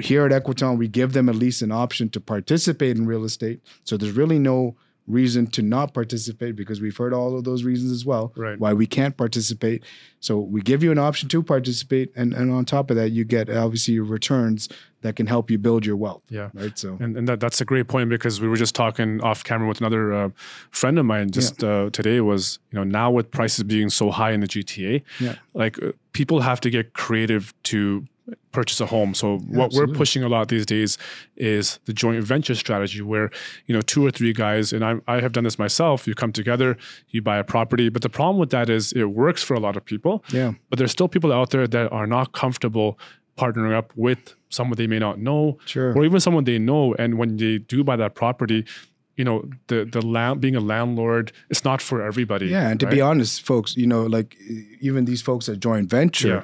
here 0.01 0.25
at 0.25 0.31
equiton 0.31 0.77
we 0.77 0.87
give 0.87 1.13
them 1.13 1.29
at 1.29 1.35
least 1.35 1.61
an 1.61 1.71
option 1.71 2.09
to 2.09 2.19
participate 2.19 2.97
in 2.97 3.05
real 3.05 3.23
estate 3.25 3.59
so 3.83 3.97
there's 3.97 4.15
really 4.15 4.39
no 4.39 4.75
reason 5.07 5.48
to 5.48 5.62
not 5.62 5.94
participate 5.94 6.56
because 6.56 6.80
we've 6.80 6.95
heard 6.95 7.13
all 7.13 7.38
of 7.38 7.44
those 7.44 7.63
reasons 7.63 7.92
as 7.92 8.06
well 8.06 8.31
Right. 8.38 8.59
why 8.59 8.74
we 8.74 8.86
can't 8.86 9.18
participate 9.18 9.83
so 10.19 10.38
we 10.39 10.62
give 10.62 10.83
you 10.83 10.92
an 10.92 11.00
option 11.00 11.27
to 11.30 11.42
participate 11.44 12.12
and, 12.15 12.33
and 12.33 12.51
on 12.51 12.65
top 12.65 12.89
of 12.92 12.95
that 12.98 13.09
you 13.09 13.24
get 13.25 13.50
obviously 13.50 13.95
your 13.95 14.03
returns 14.03 14.69
that 15.01 15.15
can 15.15 15.25
help 15.25 15.50
you 15.50 15.57
build 15.57 15.86
your 15.86 15.95
wealth 15.98 16.21
Yeah. 16.30 16.50
right 16.53 16.77
so 16.77 16.98
And, 17.00 17.18
and 17.18 17.27
that, 17.27 17.39
that's 17.39 17.59
a 17.59 17.65
great 17.65 17.88
point 17.88 18.09
because 18.09 18.39
we 18.39 18.48
were 18.48 18.57
just 18.57 18.75
talking 18.75 19.19
off 19.21 19.44
camera 19.44 19.68
with 19.68 19.80
another 19.81 20.13
uh, 20.13 20.30
friend 20.69 21.00
of 21.00 21.06
mine 21.06 21.31
just 21.31 21.63
uh, 21.63 21.89
today 21.92 22.21
was, 22.21 22.59
you 22.71 22.77
know, 22.77 22.83
now 22.83 23.09
with 23.09 23.31
prices 23.31 23.63
being 23.63 23.89
so 23.89 24.12
high 24.12 24.31
in 24.31 24.39
the 24.42 24.48
GTA, 24.48 25.01
Yeah. 25.19 25.36
like 25.56 25.81
uh, 25.81 25.92
people 26.13 26.42
have 26.42 26.62
to 26.62 26.69
get 26.69 26.94
creative 26.94 27.53
to 27.63 28.06
purchase 28.51 28.79
a 28.81 28.85
home. 28.85 29.13
So 29.13 29.37
what 29.39 29.71
we're 29.73 29.87
pushing 29.87 30.23
a 30.23 30.29
lot 30.29 30.47
these 30.47 30.65
days 30.65 30.97
is 31.35 31.79
the 31.85 31.93
joint 31.93 32.23
venture 32.23 32.55
strategy 32.55 33.01
where, 33.01 33.29
you 33.65 33.73
know, 33.75 33.81
two 33.81 34.05
or 34.05 34.11
three 34.11 34.33
guys, 34.33 34.73
and 34.73 34.83
I, 34.83 34.95
I 35.07 35.21
have 35.21 35.31
done 35.31 35.43
this 35.43 35.57
myself, 35.59 36.07
you 36.07 36.15
come 36.15 36.31
together, 36.31 36.77
you 37.09 37.21
buy 37.21 37.38
a 37.38 37.43
property. 37.43 37.89
But 37.89 38.01
the 38.01 38.09
problem 38.09 38.38
with 38.38 38.50
that 38.51 38.69
is 38.69 38.93
it 38.93 39.05
works 39.05 39.43
for 39.43 39.53
a 39.53 39.59
lot 39.59 39.75
of 39.77 39.85
people. 39.85 40.23
yeah 40.31 40.53
But 40.69 40.79
there's 40.79 40.91
still 40.91 41.07
people 41.07 41.31
out 41.31 41.50
there 41.51 41.67
that 41.67 41.91
are 41.91 42.07
not 42.07 42.33
comfortable 42.33 42.97
partnering 43.38 43.73
up 43.73 43.91
with 43.95 44.35
someone 44.50 44.75
they 44.75 44.88
may 44.88 45.00
not 45.00 45.17
know 45.17 45.57
sure 45.65 45.93
or 45.95 46.03
even 46.03 46.19
someone 46.19 46.43
they 46.43 46.59
know. 46.59 46.93
And 47.00 47.17
when 47.17 47.38
they 47.38 47.59
do 47.59 47.83
buy 47.83 47.95
that 47.95 48.13
property, 48.13 48.65
you 49.15 49.23
know, 49.23 49.50
the 49.67 49.85
the 49.85 50.01
land 50.05 50.41
being 50.41 50.55
a 50.55 50.59
landlord, 50.59 51.31
it's 51.50 51.63
not 51.63 51.81
for 51.81 52.01
everybody. 52.01 52.47
Yeah, 52.47 52.69
and 52.69 52.79
to 52.79 52.85
right? 52.85 52.95
be 52.95 53.01
honest, 53.01 53.41
folks, 53.41 53.75
you 53.77 53.88
know, 53.88 54.03
like 54.03 54.35
even 54.79 55.05
these 55.05 55.21
folks 55.21 55.47
at 55.50 55.59
joint 55.59 55.89
venture, 55.89 56.27
Yeah. 56.27 56.43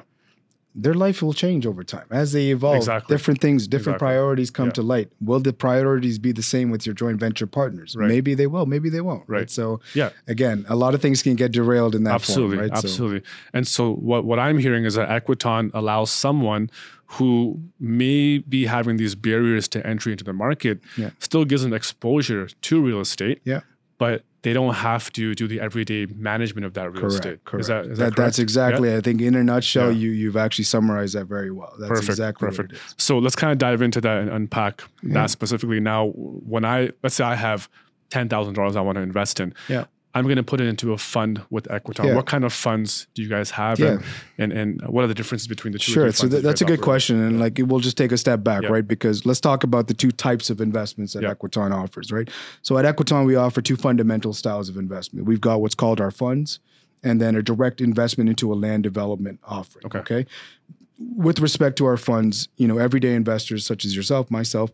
Their 0.74 0.94
life 0.94 1.22
will 1.22 1.32
change 1.32 1.66
over 1.66 1.82
time 1.82 2.04
as 2.10 2.32
they 2.32 2.50
evolve. 2.50 2.76
Exactly. 2.76 3.12
Different 3.14 3.40
things, 3.40 3.66
different 3.66 3.96
Exactly. 3.96 4.06
priorities 4.14 4.50
come 4.50 4.66
Yeah. 4.66 4.72
to 4.72 4.82
light. 4.82 5.08
Will 5.20 5.40
the 5.40 5.52
priorities 5.52 6.18
be 6.18 6.30
the 6.30 6.42
same 6.42 6.70
with 6.70 6.86
your 6.86 6.94
joint 6.94 7.18
venture 7.18 7.46
partners? 7.46 7.96
Right. 7.96 8.08
Maybe 8.08 8.34
they 8.34 8.46
will. 8.46 8.66
Maybe 8.66 8.88
they 8.88 9.00
won't. 9.00 9.24
Right. 9.26 9.50
So 9.50 9.80
Yeah. 9.94 10.10
again, 10.28 10.64
a 10.68 10.76
lot 10.76 10.94
of 10.94 11.02
things 11.02 11.22
can 11.22 11.34
get 11.34 11.50
derailed 11.52 11.94
in 11.94 12.04
that 12.04 12.14
absolutely, 12.14 12.58
form, 12.58 12.68
right? 12.70 12.78
So- 12.78 12.86
absolutely. 12.88 13.22
And 13.52 13.66
so 13.66 13.92
what 13.94 14.24
what 14.24 14.38
I'm 14.38 14.58
hearing 14.58 14.84
is 14.84 14.94
that 14.94 15.08
Equiton 15.08 15.70
allows 15.74 16.10
someone 16.10 16.70
who 17.12 17.58
may 17.80 18.38
be 18.38 18.66
having 18.66 18.98
these 18.98 19.14
barriers 19.14 19.66
to 19.68 19.84
entry 19.86 20.12
into 20.12 20.24
the 20.24 20.32
market, 20.34 20.80
Yeah. 20.96 21.10
still 21.18 21.44
gives 21.46 21.62
them 21.62 21.72
exposure 21.72 22.46
to 22.60 22.82
real 22.82 23.00
estate. 23.00 23.40
Yeah. 23.44 23.60
But 23.96 24.22
they 24.42 24.52
don't 24.52 24.74
have 24.74 25.12
to 25.14 25.34
do 25.34 25.48
the 25.48 25.60
everyday 25.60 26.06
management 26.06 26.64
of 26.64 26.74
that 26.74 26.92
real 26.92 27.00
Correct. 27.00 27.14
estate. 27.14 27.44
Correct. 27.44 27.60
Is 27.62 27.66
that, 27.66 27.84
is 27.86 27.88
that, 27.88 27.96
that, 27.96 28.04
correct? 28.04 28.16
that's 28.16 28.38
exactly. 28.38 28.94
I 28.94 29.00
think 29.00 29.20
in 29.20 29.34
a 29.34 29.42
nutshell, 29.42 29.90
Yeah. 29.90 29.98
you 29.98 30.10
you've 30.10 30.36
actually 30.36 30.64
summarized 30.64 31.14
that 31.16 31.24
very 31.26 31.50
well. 31.50 31.74
That's 31.78 31.88
perfect, 31.88 32.08
exactly 32.10 32.46
perfect. 32.48 32.72
what 32.72 32.80
it 32.80 32.84
is. 32.86 32.94
So 32.98 33.18
let's 33.18 33.34
kind 33.36 33.50
of 33.52 33.58
dive 33.58 33.82
into 33.82 34.00
that 34.00 34.20
and 34.22 34.30
unpack 34.30 34.82
Yeah. 35.02 35.14
that 35.14 35.30
specifically. 35.30 35.80
Now, 35.80 36.06
when 36.14 36.64
I 36.64 36.90
let's 37.02 37.16
say 37.16 37.24
I 37.24 37.34
have 37.34 37.68
ten 38.10 38.28
thousand 38.28 38.54
dollars 38.54 38.76
I 38.76 38.80
want 38.80 38.96
to 38.96 39.02
invest 39.02 39.40
in, 39.40 39.54
Yeah. 39.68 39.84
I'm 40.14 40.24
going 40.24 40.36
to 40.36 40.42
put 40.42 40.60
it 40.60 40.66
into 40.66 40.92
a 40.92 40.98
fund 40.98 41.42
with 41.50 41.64
Equiton. 41.68 42.06
Yeah. 42.06 42.14
What 42.14 42.26
kind 42.26 42.44
of 42.44 42.52
funds 42.52 43.06
do 43.14 43.22
you 43.22 43.28
guys 43.28 43.50
have, 43.50 43.78
Yeah. 43.78 43.98
and, 44.38 44.52
and 44.52 44.80
and 44.80 44.88
what 44.88 45.04
are 45.04 45.06
the 45.06 45.14
differences 45.14 45.46
between 45.46 45.72
the 45.72 45.78
two? 45.78 45.92
Sure. 45.92 46.10
So 46.12 46.22
th- 46.28 46.42
that 46.42 46.48
that's 46.48 46.62
a 46.62 46.64
good 46.64 46.80
question. 46.80 47.20
And 47.22 47.38
like, 47.38 47.60
we'll 47.62 47.80
just 47.80 47.96
take 47.98 48.10
a 48.10 48.16
step 48.16 48.42
back, 48.42 48.62
Yeah. 48.62 48.70
right? 48.70 48.86
Because 48.88 49.26
let's 49.26 49.40
talk 49.40 49.64
about 49.64 49.86
the 49.86 49.94
two 49.94 50.10
types 50.10 50.48
of 50.50 50.60
investments 50.60 51.12
that 51.12 51.22
Yeah. 51.22 51.34
Equiton 51.34 51.72
offers, 51.72 52.10
right? 52.10 52.28
So 52.62 52.78
at 52.78 52.84
Equiton, 52.84 53.26
we 53.26 53.36
offer 53.36 53.60
two 53.60 53.76
fundamental 53.76 54.32
styles 54.32 54.68
of 54.68 54.76
investment. 54.76 55.26
We've 55.26 55.40
got 55.40 55.60
what's 55.60 55.74
called 55.74 56.00
our 56.00 56.10
funds 56.10 56.58
and 57.04 57.20
then 57.20 57.36
a 57.36 57.42
direct 57.42 57.80
investment 57.80 58.28
into 58.30 58.52
a 58.52 58.56
land 58.56 58.82
development 58.82 59.38
offering. 59.44 59.86
Okay. 59.86 59.98
okay? 60.00 60.26
With 61.14 61.38
respect 61.38 61.76
to 61.78 61.86
our 61.86 61.96
funds, 61.96 62.48
you 62.56 62.66
know, 62.66 62.78
everyday 62.78 63.14
investors 63.14 63.64
such 63.64 63.84
as 63.84 63.94
yourself, 63.94 64.32
myself, 64.32 64.72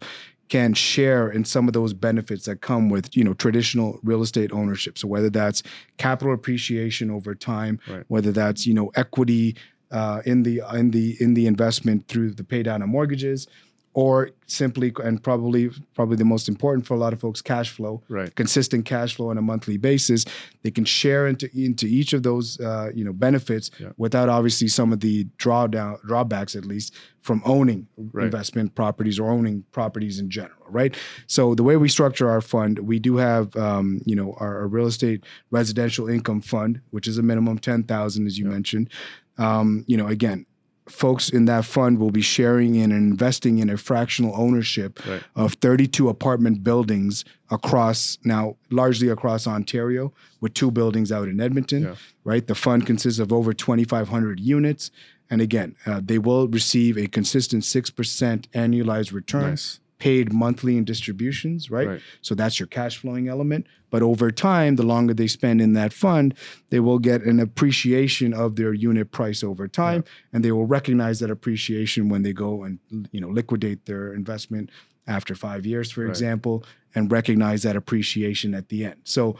can 0.49 0.75
share 0.75 1.31
in 1.31 1.45
some 1.45 1.67
of 1.69 1.73
those 1.75 1.93
benefits 1.95 2.45
that 2.45 2.61
come 2.61 2.91
with 2.91 3.17
you 3.17 3.25
know 3.25 3.35
traditional 3.35 3.99
real 4.03 4.23
estate 4.23 4.53
ownership 4.53 4.99
so 4.99 5.09
whether 5.09 5.31
that's 5.31 5.63
capital 5.97 6.35
appreciation 6.35 7.11
over 7.11 7.35
time 7.35 7.81
Right. 7.89 8.05
whether 8.09 8.31
that's 8.33 8.67
you 8.67 8.75
know 8.75 8.91
equity 8.95 9.57
uh, 9.91 10.23
in 10.27 10.43
the 10.43 10.61
in 10.75 10.91
the 10.91 11.17
in 11.21 11.35
the 11.35 11.47
investment 11.47 12.09
through 12.09 12.33
the 12.33 12.45
pay 12.45 12.63
down 12.63 12.83
of 12.83 12.89
mortgages 12.89 13.47
or 13.95 14.31
simply 14.47 14.93
and 15.05 15.23
probably 15.23 15.71
probably 15.95 16.17
the 16.17 16.25
most 16.25 16.49
important 16.49 16.85
for 16.87 16.95
a 16.95 16.97
lot 16.99 17.13
of 17.13 17.21
folks 17.21 17.41
cash 17.41 17.71
flow 17.71 18.03
Right. 18.09 18.35
consistent 18.35 18.85
cash 18.85 19.15
flow 19.15 19.31
on 19.31 19.39
a 19.39 19.43
monthly 19.43 19.77
basis 19.79 20.25
they 20.63 20.71
can 20.71 20.85
share 20.85 21.27
into 21.27 21.49
into 21.57 21.87
each 21.87 22.13
of 22.13 22.23
those 22.25 22.61
uh, 22.61 22.91
you 22.95 23.05
know 23.05 23.13
benefits 23.13 23.71
Yeah. 23.81 23.91
without 23.97 24.29
obviously 24.29 24.69
some 24.69 24.93
of 24.93 25.01
the 25.01 25.25
drawdown 25.39 26.01
drawbacks 26.07 26.55
at 26.57 26.65
least 26.67 26.95
from 27.23 27.41
owning 27.47 27.87
Right. 28.13 28.25
investment 28.27 28.75
properties 28.75 29.19
or 29.19 29.31
owning 29.31 29.65
properties 29.73 30.19
in 30.19 30.29
general 30.29 30.59
right 30.69 30.95
so 31.27 31.55
the 31.55 31.63
way 31.63 31.77
we 31.77 31.89
structure 31.89 32.29
our 32.29 32.41
fund 32.41 32.79
we 32.81 32.99
do 32.99 33.17
have 33.17 33.55
um, 33.57 34.01
you 34.05 34.17
know 34.17 34.35
our, 34.41 34.59
our 34.63 34.69
real 34.69 34.87
estate 34.87 35.25
residential 35.51 36.09
income 36.09 36.41
fund 36.43 36.81
which 36.91 37.07
is 37.07 37.17
a 37.17 37.23
minimum 37.23 37.59
10000 37.59 38.27
as 38.27 38.39
you 38.39 38.45
mentioned 38.45 38.91
um, 39.39 39.85
you 39.87 39.97
know 39.97 40.09
again 40.09 40.45
folks 40.88 41.31
in 41.31 41.47
that 41.47 41.64
fund 41.64 41.99
will 41.99 42.11
be 42.11 42.21
sharing 42.21 42.75
in 42.75 42.93
and 42.93 43.11
investing 43.11 43.59
in 43.59 43.71
a 43.71 43.76
fractional 43.76 44.33
ownership 44.37 45.00
Right. 45.07 45.23
of 45.35 45.55
32 45.55 46.09
apartment 46.09 46.62
buildings 46.62 47.25
across 47.50 48.19
now 48.25 48.57
largely 48.71 49.09
across 49.09 49.47
Ontario 49.47 50.12
with 50.41 50.53
two 50.55 50.71
buildings 50.71 51.11
out 51.11 51.29
in 51.29 51.41
Edmonton 51.41 51.83
Yeah. 51.85 51.95
right 52.25 52.47
the 52.47 52.55
fund 52.55 52.85
consists 52.87 53.19
of 53.19 53.33
over 53.33 53.55
2500 53.55 54.41
units 54.41 54.91
and 55.31 55.41
again 55.41 55.75
uh, 55.87 56.00
they 56.05 56.19
will 56.19 56.49
receive 56.49 56.99
a 56.99 57.07
consistent 57.07 57.62
6% 57.64 58.47
annualized 58.53 59.12
return 59.12 59.50
Nice. 59.50 59.81
Paid 59.99 60.33
monthly 60.33 60.77
in 60.77 60.85
distributions 60.85 61.71
right? 61.71 61.87
Right. 61.89 62.01
so 62.21 62.35
that's 62.35 62.59
your 62.59 62.67
cash 62.67 62.97
flowing 62.99 63.29
element 63.29 63.67
but 63.91 64.03
over 64.03 64.31
time 64.31 64.77
the 64.77 64.83
longer 64.83 65.15
they 65.15 65.27
spend 65.29 65.61
in 65.61 65.73
that 65.75 65.93
fund 65.93 66.35
they 66.71 66.81
will 66.81 66.99
get 66.99 67.23
an 67.23 67.39
appreciation 67.41 68.35
of 68.35 68.57
their 68.57 68.73
unit 68.75 69.11
price 69.13 69.43
over 69.45 69.69
time 69.69 70.05
and 70.33 70.45
they 70.45 70.53
will 70.53 70.67
recognize 70.67 71.21
that 71.21 71.31
appreciation 71.31 72.09
when 72.09 72.23
they 72.23 72.33
go 72.33 72.65
and 72.65 72.79
you 73.13 73.21
know 73.21 73.29
liquidate 73.29 73.87
their 73.87 74.13
investment 74.13 74.71
after 75.07 75.35
5 75.35 75.65
years 75.67 75.91
for 75.93 76.03
Right. 76.03 76.11
example 76.11 76.65
and 76.95 77.11
recognize 77.11 77.63
that 77.63 77.77
appreciation 77.77 78.55
at 78.55 78.69
the 78.69 78.85
end 78.87 78.97
so 79.05 79.37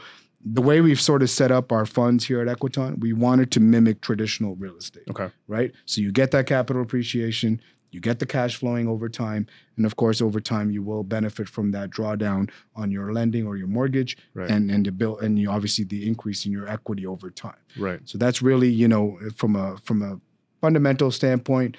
the 0.47 0.61
way 0.61 0.79
we've 0.79 1.01
sort 1.01 1.23
of 1.23 1.29
set 1.31 1.51
up 1.51 1.71
our 1.71 1.87
funds 1.87 2.23
here 2.27 2.39
at 2.39 2.47
Equiton, 2.47 2.99
we 2.99 3.13
wanted 3.13 3.49
to 3.49 3.59
mimic 3.59 3.99
traditional 4.01 4.55
real 4.57 4.77
estate 4.77 5.01
Okay. 5.09 5.29
right? 5.47 5.71
So 5.85 6.01
you 6.01 6.11
get 6.11 6.29
that 6.31 6.45
capital 6.45 6.83
appreciation, 6.83 7.59
you 7.95 8.01
get 8.01 8.19
the 8.19 8.25
cash 8.37 8.53
flowing 8.57 8.87
over 8.87 9.07
time, 9.09 9.47
and 9.77 9.85
of 9.85 9.95
course, 9.95 10.21
over 10.21 10.39
time, 10.39 10.67
you 10.75 10.83
will 10.83 11.03
benefit 11.03 11.47
from 11.49 11.71
that 11.71 11.89
drawdown 11.89 12.49
on 12.75 12.91
your 12.91 13.13
lending 13.13 13.47
or 13.47 13.55
your 13.57 13.67
mortgage, 13.67 14.17
Right. 14.33 14.51
and 14.51 14.69
and 14.73 14.85
the 14.85 14.91
bill, 14.91 15.17
and 15.23 15.39
you 15.39 15.49
obviously 15.49 15.85
the 15.85 16.01
increase 16.11 16.45
in 16.45 16.51
your 16.51 16.67
equity 16.67 17.05
over 17.07 17.29
time. 17.31 17.61
Right. 17.87 18.01
So 18.05 18.17
that's 18.17 18.41
really 18.49 18.69
you 18.69 18.87
know 18.87 19.17
from 19.35 19.55
a 19.55 19.77
from 19.87 20.01
a 20.01 20.19
fundamental 20.61 21.09
standpoint, 21.11 21.77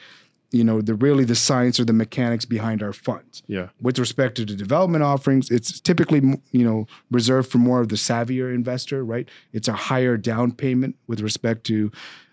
you 0.52 0.64
know 0.64 0.80
the 0.80 0.94
really 0.94 1.24
the 1.24 1.34
science 1.34 1.78
or 1.80 1.84
the 1.84 1.92
mechanics 2.04 2.44
behind 2.44 2.82
our 2.82 2.92
funds 2.92 3.42
Yeah. 3.48 3.68
with 3.86 3.98
respect 3.98 4.36
to 4.36 4.44
the 4.44 4.54
development 4.54 5.02
offerings, 5.04 5.50
it's 5.50 5.80
typically 5.80 6.20
you 6.52 6.64
know 6.68 6.86
reserved 7.10 7.50
for 7.50 7.58
more 7.58 7.80
of 7.80 7.88
the 7.88 7.96
savvier 7.96 8.54
investor, 8.54 9.04
right? 9.04 9.28
It's 9.52 9.68
a 9.68 9.72
higher 9.90 10.16
down 10.16 10.52
payment 10.52 10.96
with 11.08 11.20
respect 11.20 11.64
to 11.64 11.90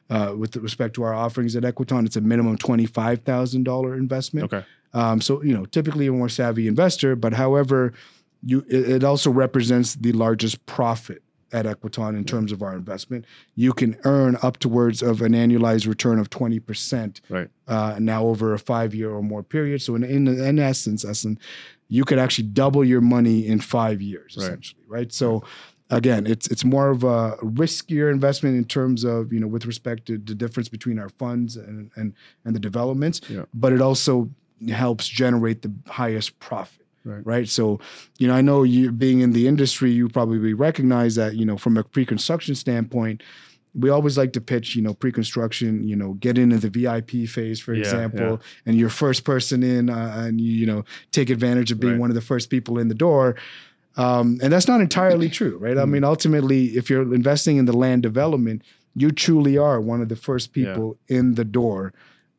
uh, 0.09 0.33
with 0.37 0.55
respect 0.57 0.93
to 0.95 1.03
our 1.03 1.13
offerings 1.13 1.55
at 1.55 1.63
Equiton. 1.63 2.05
It's 2.05 2.15
a 2.15 2.21
minimum 2.21 2.57
twenty 2.57 2.85
five 2.85 3.21
thousand 3.23 3.63
dollar 3.63 3.95
investment. 3.95 4.51
Okay. 4.53 4.65
Um, 4.93 5.21
so 5.21 5.41
you 5.43 5.53
know, 5.53 5.65
typically 5.65 6.07
a 6.07 6.11
more 6.11 6.29
savvy 6.29 6.67
investor, 6.67 7.15
but 7.15 7.33
however, 7.33 7.93
you 8.43 8.65
it, 8.69 8.89
it 8.89 9.03
also 9.03 9.31
represents 9.31 9.95
the 9.95 10.11
largest 10.11 10.63
profit 10.65 11.21
at 11.51 11.65
Equiton 11.67 12.17
in 12.17 12.23
terms 12.25 12.51
of 12.51 12.63
our 12.63 12.75
investment. 12.75 13.25
You 13.55 13.73
can 13.73 13.95
earn 14.05 14.37
up 14.41 14.57
towards 14.57 15.03
of 15.03 15.21
an 15.21 15.33
annualized 15.33 15.87
return 15.87 16.19
of 16.19 16.29
twenty 16.29 16.59
percent 16.59 17.21
Right. 17.29 17.49
uh, 17.67 17.97
now 17.99 18.25
over 18.25 18.53
a 18.53 18.59
five 18.59 18.93
year 18.95 19.11
or 19.11 19.21
more 19.23 19.43
period. 19.43 19.81
So 19.81 19.95
in 19.95 20.03
in, 20.03 20.27
in 20.27 20.59
essence, 20.59 21.05
essence, 21.05 21.39
you 21.89 22.05
could 22.05 22.17
actually 22.19 22.47
double 22.49 22.83
your 22.83 23.01
money 23.01 23.47
in 23.47 23.59
five 23.59 24.01
years, 24.01 24.35
Right. 24.37 24.45
essentially, 24.45 24.81
right? 24.87 25.13
So 25.13 25.43
again, 25.97 26.25
it's 26.27 26.47
it's 26.47 26.63
more 26.65 26.89
of 26.89 27.03
a 27.03 27.37
riskier 27.41 28.11
investment 28.11 28.55
in 28.55 28.65
terms 28.65 29.03
of 29.03 29.31
you 29.33 29.39
know 29.39 29.47
with 29.47 29.65
respect 29.65 30.05
to 30.07 30.17
the 30.17 30.35
difference 30.35 30.69
between 30.69 30.99
our 30.99 31.09
funds 31.09 31.55
and 31.57 31.91
and 31.95 32.13
and 32.45 32.55
the 32.55 32.59
developments, 32.59 33.21
Yeah. 33.29 33.45
but 33.53 33.73
it 33.73 33.81
also 33.81 34.29
helps 34.69 35.07
generate 35.07 35.61
the 35.61 35.71
highest 35.87 36.39
profit 36.39 36.79
Right. 37.05 37.25
right? 37.25 37.49
So, 37.49 37.81
you 38.17 38.27
know, 38.29 38.33
I 38.33 38.41
know 38.41 38.63
you 38.63 38.89
being 38.91 39.19
in 39.19 39.33
the 39.33 39.45
industry, 39.45 39.91
you 39.91 40.07
probably 40.07 40.53
recognize 40.53 41.15
that, 41.15 41.35
you 41.35 41.45
know, 41.45 41.57
from 41.57 41.75
a 41.75 41.83
pre-construction 41.83 42.55
standpoint, 42.55 43.23
we 43.75 43.89
always 43.89 44.17
like 44.17 44.31
to 44.33 44.39
pitch, 44.41 44.73
you 44.75 44.81
know, 44.81 44.93
pre-construction, 44.93 45.83
you 45.83 45.97
know, 45.97 46.13
get 46.13 46.37
into 46.37 46.57
the 46.59 46.69
VIP 46.69 47.27
phase, 47.27 47.59
for 47.59 47.73
Yeah, 47.73 47.79
example, 47.81 48.41
and 48.65 48.77
you're 48.77 48.87
first 48.87 49.25
person 49.25 49.63
in, 49.63 49.89
uh, 49.89 50.13
and 50.25 50.39
you, 50.39 50.53
you 50.53 50.65
know, 50.65 50.85
take 51.11 51.29
advantage 51.29 51.73
of 51.73 51.79
being 51.81 51.93
Right. 51.93 51.99
one 51.99 52.09
of 52.09 52.15
the 52.15 52.21
first 52.21 52.49
people 52.49 52.77
in 52.79 52.87
the 52.87 52.95
door. 52.95 53.35
Um, 53.95 54.39
and 54.41 54.51
that's 54.51 54.67
not 54.67 54.81
entirely 54.81 55.29
true, 55.39 55.57
right? 55.59 55.77
I 55.77 55.83
Mm. 55.85 55.89
mean, 55.91 56.03
ultimately, 56.03 56.65
if 56.77 56.89
you're 56.89 57.13
investing 57.13 57.57
in 57.57 57.65
the 57.65 57.73
land 57.77 58.03
development, 58.03 58.63
you 58.95 59.11
truly 59.11 59.57
are 59.57 59.79
one 59.81 60.01
of 60.01 60.09
the 60.09 60.15
first 60.15 60.51
Yeah. 60.55 60.65
people 60.73 60.97
in 61.07 61.35
the 61.35 61.45
door 61.45 61.93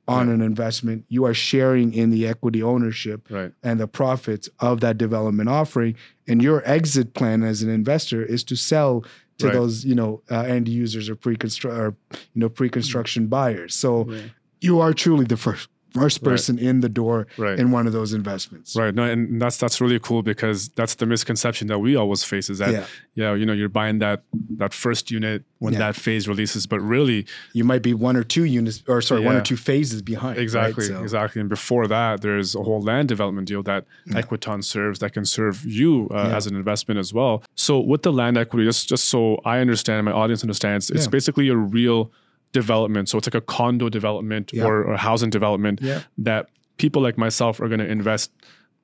on 0.06 0.28
Yeah. 0.28 0.34
an 0.34 0.40
investment. 0.42 1.04
You 1.08 1.24
are 1.24 1.34
sharing 1.34 1.94
in 1.94 2.10
the 2.10 2.26
equity 2.26 2.62
ownership 2.62 3.26
Right. 3.30 3.52
and 3.62 3.80
the 3.80 3.86
profits 3.88 4.48
of 4.60 4.80
that 4.80 4.98
development 4.98 5.48
offering. 5.48 5.94
And 6.28 6.42
your 6.42 6.62
exit 6.68 7.14
plan 7.14 7.42
as 7.42 7.62
an 7.62 7.70
investor 7.70 8.22
is 8.22 8.44
to 8.44 8.56
sell 8.56 9.04
to 9.38 9.46
Right. 9.46 9.52
those, 9.54 9.84
you 9.84 9.94
know, 9.94 10.22
uh, 10.30 10.40
end 10.42 10.68
users 10.68 11.08
or 11.08 11.16
pre-construct 11.16 11.76
or 11.76 11.96
you 12.34 12.40
know 12.40 12.48
pre-construction 12.48 13.26
buyers. 13.28 13.74
So 13.74 14.06
Yeah. 14.08 14.18
you 14.60 14.80
are 14.80 14.92
truly 14.92 15.24
the 15.24 15.36
first 15.36 15.68
first 15.94 16.18
Right. 16.20 16.30
person 16.32 16.58
in 16.58 16.80
the 16.80 16.88
door 16.88 17.26
Right. 17.38 17.58
in 17.58 17.70
one 17.70 17.86
of 17.86 17.92
those 17.92 18.12
investments. 18.12 18.74
Right. 18.76 18.94
No, 18.94 19.04
and 19.04 19.40
that's 19.40 19.56
that's 19.56 19.80
really 19.80 19.98
cool 20.00 20.22
because 20.22 20.68
that's 20.70 20.96
the 20.96 21.06
misconception 21.06 21.68
that 21.68 21.78
we 21.78 21.94
always 21.96 22.24
face 22.24 22.50
is 22.50 22.58
that 22.58 22.72
Yeah. 22.72 22.84
yeah, 23.14 23.34
you 23.34 23.46
know, 23.46 23.52
you're 23.52 23.68
buying 23.68 24.00
that 24.00 24.22
that 24.58 24.74
first 24.74 25.10
unit 25.10 25.44
when 25.60 25.72
Yeah. 25.74 25.78
that 25.78 25.96
phase 25.96 26.26
releases, 26.28 26.66
but 26.66 26.80
really 26.80 27.26
You 27.52 27.64
might 27.64 27.82
be 27.82 27.94
one 27.94 28.16
or 28.16 28.24
two 28.24 28.44
units, 28.44 28.82
or 28.88 29.00
sorry, 29.00 29.20
one 29.22 29.36
or 29.36 29.40
two 29.40 29.56
phases 29.56 30.02
behind. 30.02 30.36
right? 30.36 30.42
exactly, 30.42 30.86
So- 30.86 31.00
exactly. 31.02 31.40
And 31.40 31.48
before 31.48 31.86
that, 31.86 32.20
there's 32.22 32.54
a 32.54 32.62
whole 32.62 32.82
land 32.82 33.08
development 33.08 33.46
deal 33.48 33.62
that 33.62 33.84
Equiton 34.10 34.64
serves 34.64 34.98
that 34.98 35.12
can 35.12 35.24
serve 35.24 35.64
you 35.64 36.08
uh, 36.10 36.28
Yeah. 36.28 36.36
as 36.36 36.46
an 36.48 36.56
investment 36.56 36.98
as 36.98 37.14
well. 37.14 37.42
So 37.54 37.78
with 37.78 38.02
the 38.02 38.12
land 38.12 38.36
equity, 38.36 38.64
just 38.66 38.88
just 38.88 39.04
so 39.06 39.40
I 39.44 39.60
understand, 39.60 39.98
and 40.00 40.04
my 40.06 40.12
audience 40.12 40.42
understands, 40.42 40.90
it's 40.90 41.04
Yeah. 41.06 41.10
basically 41.10 41.48
a 41.48 41.56
real 41.56 42.10
development. 42.54 43.10
So 43.10 43.18
it's 43.18 43.26
like 43.26 43.34
a 43.34 43.42
condo 43.42 43.90
development 43.90 44.50
Yeah. 44.54 44.64
or 44.64 44.84
a 44.94 44.96
housing 44.96 45.28
development 45.30 45.80
Yeah. 45.82 46.00
that 46.16 46.48
people 46.78 47.02
like 47.02 47.18
myself 47.18 47.60
are 47.60 47.68
going 47.68 47.80
to 47.80 47.86
invest 47.86 48.30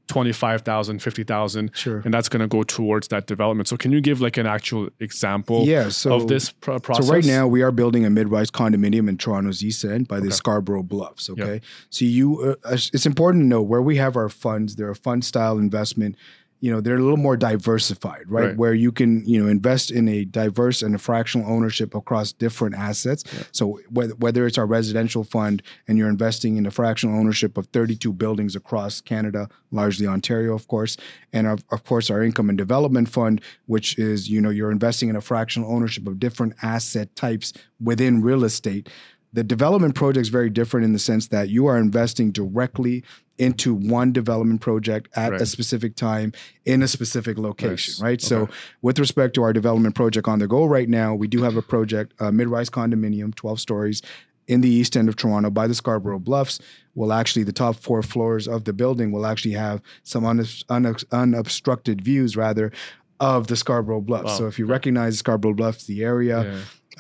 25,000, 0.09 0.99
50,000 1.01 1.71
Sure. 1.73 2.03
and 2.05 2.13
that's 2.13 2.29
going 2.29 2.41
to 2.41 2.49
go 2.49 2.65
towards 2.65 3.07
that 3.09 3.29
development. 3.29 3.69
So 3.69 3.77
can 3.77 3.93
you 3.93 4.01
give 4.01 4.21
like 4.21 4.37
an 4.37 4.47
actual 4.47 4.89
example 4.99 5.65
Yeah, 5.67 5.89
so- 5.89 6.15
of 6.17 6.27
this 6.27 6.51
pro- 6.51 6.81
process? 6.81 7.07
So 7.07 7.13
right 7.13 7.25
now 7.25 7.47
we 7.47 7.63
are 7.63 7.71
building 7.71 8.05
a 8.05 8.11
mid-rise 8.11 8.51
condominium 8.51 9.09
in 9.09 9.17
Toronto's 9.19 9.63
East 9.63 9.85
End 9.85 10.09
by 10.09 10.19
the 10.19 10.33
Scarborough 10.33 10.83
Bluffs. 10.83 11.31
Okay, 11.31 11.61
so 11.91 12.05
you, 12.05 12.57
uh, 12.65 12.73
it's 12.93 13.07
important 13.07 13.43
to 13.45 13.47
know 13.47 13.63
where 13.63 13.81
we 13.83 13.97
have 13.99 14.17
our 14.17 14.29
funds. 14.29 14.75
They're 14.77 14.91
a 14.91 14.97
fund 14.97 15.25
style 15.25 15.59
investment. 15.59 16.17
You 16.61 16.71
know, 16.71 16.81
they're 16.81 16.97
a 16.97 17.03
little 17.03 17.17
more 17.17 17.37
diversified, 17.37 18.25
right? 18.29 18.49
Right. 18.49 18.57
Where 18.57 18.75
you 18.75 18.93
can, 18.93 19.25
you 19.27 19.43
know, 19.43 19.49
invest 19.49 19.91
in 19.91 20.09
a 20.09 20.25
diverse 20.25 20.83
and 20.83 20.95
a 20.95 20.99
fractional 20.99 21.51
ownership 21.51 21.95
across 21.95 22.33
different 22.33 22.75
assets. 22.75 23.25
So 23.53 23.81
whether 23.91 24.15
whether 24.15 24.47
it's 24.47 24.59
our 24.59 24.67
residential 24.67 25.25
fund 25.25 25.63
and 25.89 25.97
you're 25.99 26.09
investing 26.09 26.57
in 26.57 26.67
a 26.67 26.71
fractional 26.71 27.19
ownership 27.19 27.57
of 27.57 27.67
32 27.67 28.13
buildings 28.13 28.55
across 28.57 29.01
Canada, 29.01 29.49
largely 29.71 30.07
Ontario, 30.07 30.55
of 30.55 30.69
course, 30.69 30.97
and 31.33 31.47
of, 31.47 31.65
of 31.71 31.85
course 31.85 32.11
our 32.11 32.23
income 32.23 32.49
and 32.49 32.59
development 32.59 33.09
fund, 33.09 33.41
which 33.67 33.99
is 33.99 34.29
you 34.29 34.41
know 34.41 34.51
you're 34.51 34.71
investing 34.71 35.09
in 35.09 35.17
a 35.17 35.21
fractional 35.21 35.73
ownership 35.73 36.07
of 36.07 36.21
different 36.21 36.55
asset 36.63 37.15
types 37.17 37.53
within 37.81 38.23
real 38.23 38.45
estate. 38.45 38.89
The 39.33 39.45
development 39.45 39.95
project 39.95 40.23
is 40.23 40.29
very 40.29 40.51
different 40.51 40.85
in 40.85 40.93
the 40.93 40.99
sense 40.99 41.29
that 41.29 41.49
you 41.49 41.67
are 41.67 41.79
investing 41.79 42.33
directly 42.33 43.05
into 43.41 43.75
one 43.75 44.13
development 44.13 44.61
project 44.61 45.09
at 45.17 45.33
Right. 45.33 45.41
a 45.41 45.47
specific 45.47 45.97
time 45.97 46.33
in 46.67 46.83
a 46.83 46.89
specific 46.89 47.39
location, 47.39 47.93
Nice. 47.95 48.01
right? 48.03 48.21
So, 48.21 48.49
with 48.83 48.99
respect 48.99 49.35
to 49.35 49.43
our 49.43 49.53
development 49.53 49.95
project 49.95 50.29
on 50.29 50.39
the 50.39 50.47
go 50.47 50.67
right 50.67 50.89
now, 50.89 51.15
we 51.15 51.27
do 51.27 51.43
have 51.43 51.57
a 51.57 51.63
project, 51.63 52.13
a 52.21 52.31
mid-rise 52.31 52.69
condominium, 52.71 53.35
12 53.35 53.59
stories 53.59 54.03
in 54.47 54.61
the 54.61 54.69
east 54.69 54.97
end 54.97 55.09
of 55.09 55.17
Toronto 55.17 55.49
by 55.49 55.67
the 55.67 55.75
Scarborough 55.75 56.19
Bluffs. 56.19 56.59
Will 56.97 57.13
actually 57.13 57.45
the 57.45 57.53
top 57.53 57.77
four 57.77 58.03
floors 58.03 58.47
of 58.49 58.65
the 58.65 58.73
building 58.73 59.13
will 59.13 59.25
actually 59.25 59.55
have 59.55 59.81
some 60.03 60.27
un- 60.27 60.45
un- 60.69 60.97
unobstructed 61.13 62.03
views, 62.03 62.37
rather 62.37 62.73
of 63.21 63.47
the 63.49 63.57
Scarborough 63.57 64.01
Bluffs. 64.01 64.25
Wow. 64.25 64.39
So 64.39 64.47
if 64.47 64.59
you 64.59 64.67
recognize 64.67 65.19
Scarborough 65.19 65.55
Bluffs, 65.55 65.85
the 65.85 66.03
area 66.03 66.43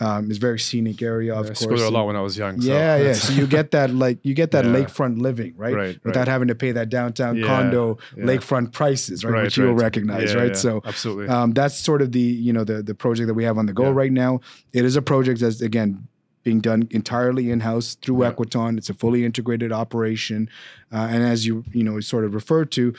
Yeah. 0.01 0.17
um, 0.19 0.31
is 0.31 0.39
very 0.39 0.59
scenic 0.59 1.03
area, 1.03 1.35
of 1.35 1.47
I 1.47 1.49
to 1.49 1.55
course. 1.55 1.67
go 1.67 1.77
there 1.79 1.87
a 1.87 1.91
lot 1.91 2.07
when 2.07 2.17
I 2.17 2.21
was 2.21 2.37
young. 2.39 2.61
so 2.61 2.69
yeah, 2.73 2.97
yeah. 2.97 3.13
So 3.15 3.33
you 3.33 3.47
get 3.47 3.71
that 3.73 3.93
like 3.95 4.19
you 4.23 4.35
get 4.35 4.51
that 4.53 4.65
Yeah. 4.69 4.71
lakefront 4.73 5.21
living, 5.21 5.55
right? 5.57 5.75
Right, 5.75 5.99
Without 6.05 6.21
right. 6.21 6.29
having 6.29 6.49
to 6.49 6.55
pay 6.55 6.73
that 6.73 6.89
downtown 6.91 7.37
Yeah, 7.37 7.47
condo 7.47 7.99
yeah. 8.17 8.25
lakefront 8.25 8.73
prices, 8.73 9.25
right? 9.25 9.33
Right, 9.33 9.43
Which 9.45 9.57
you'll 9.59 9.75
recognize, 9.75 10.33
Yeah, 10.33 10.39
right? 10.41 10.49
yeah, 10.49 10.55
So 10.67 10.83
absolutely. 10.85 11.29
um, 11.29 11.53
that's 11.53 11.77
sort 11.77 12.01
of 12.03 12.13
the 12.13 12.21
you 12.47 12.53
know 12.53 12.65
the 12.65 12.83
the 12.83 12.95
project 12.95 13.27
that 13.29 13.35
we 13.35 13.45
have 13.45 13.59
on 13.59 13.67
the 13.67 13.73
go 13.73 13.85
Yeah. 13.85 13.93
right 14.03 14.13
now. 14.13 14.41
It 14.73 14.85
is 14.85 14.97
a 14.97 15.03
project 15.03 15.41
that's 15.41 15.61
again 15.61 16.07
being 16.45 16.61
done 16.61 16.89
entirely 16.91 17.51
in 17.51 17.61
house 17.61 17.97
through 18.03 18.23
Yeah. 18.23 18.31
Equiton. 18.33 18.79
It's 18.79 18.89
a 18.89 18.95
fully 18.95 19.25
integrated 19.27 19.73
operation, 19.73 20.49
uh, 20.93 21.09
and 21.11 21.23
as 21.23 21.47
you 21.47 21.65
you 21.73 21.85
know 21.85 22.01
sort 22.01 22.25
of 22.25 22.33
referred 22.35 22.71
to, 22.73 22.95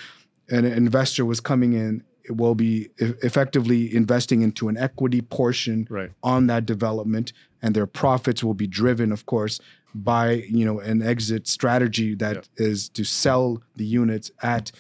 an 0.50 0.66
investor 0.66 1.24
was 1.26 1.40
coming 1.40 1.74
in. 1.74 2.04
It 2.24 2.38
will 2.38 2.56
be 2.56 2.90
effectively 3.00 3.94
investing 3.96 4.42
into 4.42 4.70
an 4.70 4.78
equity 4.78 5.22
portion 5.22 5.88
right. 5.90 6.12
on 6.24 6.48
that 6.48 6.66
development 6.66 7.34
and 7.62 7.76
their 7.76 7.88
profits 7.88 8.44
will 8.44 8.54
be 8.54 8.68
driven 8.68 9.12
of 9.12 9.26
course 9.26 9.60
by 9.94 10.44
you 10.50 10.66
know 10.66 10.80
an 10.80 11.02
exit 11.02 11.48
strategy 11.48 12.16
that 12.16 12.48
is 12.58 12.90
to 12.90 13.04
sell 13.04 13.62
the 13.76 13.86
units 13.86 14.32
at 14.42 14.72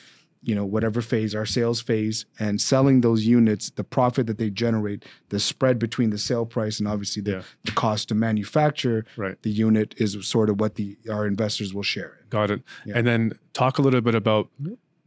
you 0.44 0.56
know 0.56 0.66
whatever 0.66 1.02
phase 1.02 1.36
our 1.36 1.46
sales 1.46 1.82
phase 1.82 2.26
and 2.40 2.60
selling 2.62 3.02
those 3.02 3.26
units 3.26 3.70
the 3.72 3.84
profit 3.84 4.26
that 4.28 4.38
they 4.38 4.50
generate 4.50 5.06
the 5.30 5.40
spread 5.40 5.78
between 5.78 6.10
the 6.10 6.18
sale 6.18 6.46
price 6.46 6.80
and 6.80 6.88
obviously 6.88 7.22
the, 7.22 7.32
Yeah. 7.32 7.42
the 7.66 7.72
cost 7.74 8.08
to 8.10 8.16
manufacture 8.16 9.06
Right. 9.18 9.40
the 9.44 9.52
unit 9.52 9.94
is 9.98 10.18
sort 10.26 10.50
of 10.50 10.60
what 10.60 10.76
the 10.76 10.98
our 11.10 11.28
investors 11.28 11.74
will 11.74 11.84
share. 11.84 12.20
Got 12.30 12.50
it. 12.52 12.62
Yeah. 12.86 12.98
And 12.98 13.06
then 13.06 13.34
talk 13.54 13.78
a 13.78 13.82
little 13.82 14.02
bit 14.02 14.16
about 14.16 14.50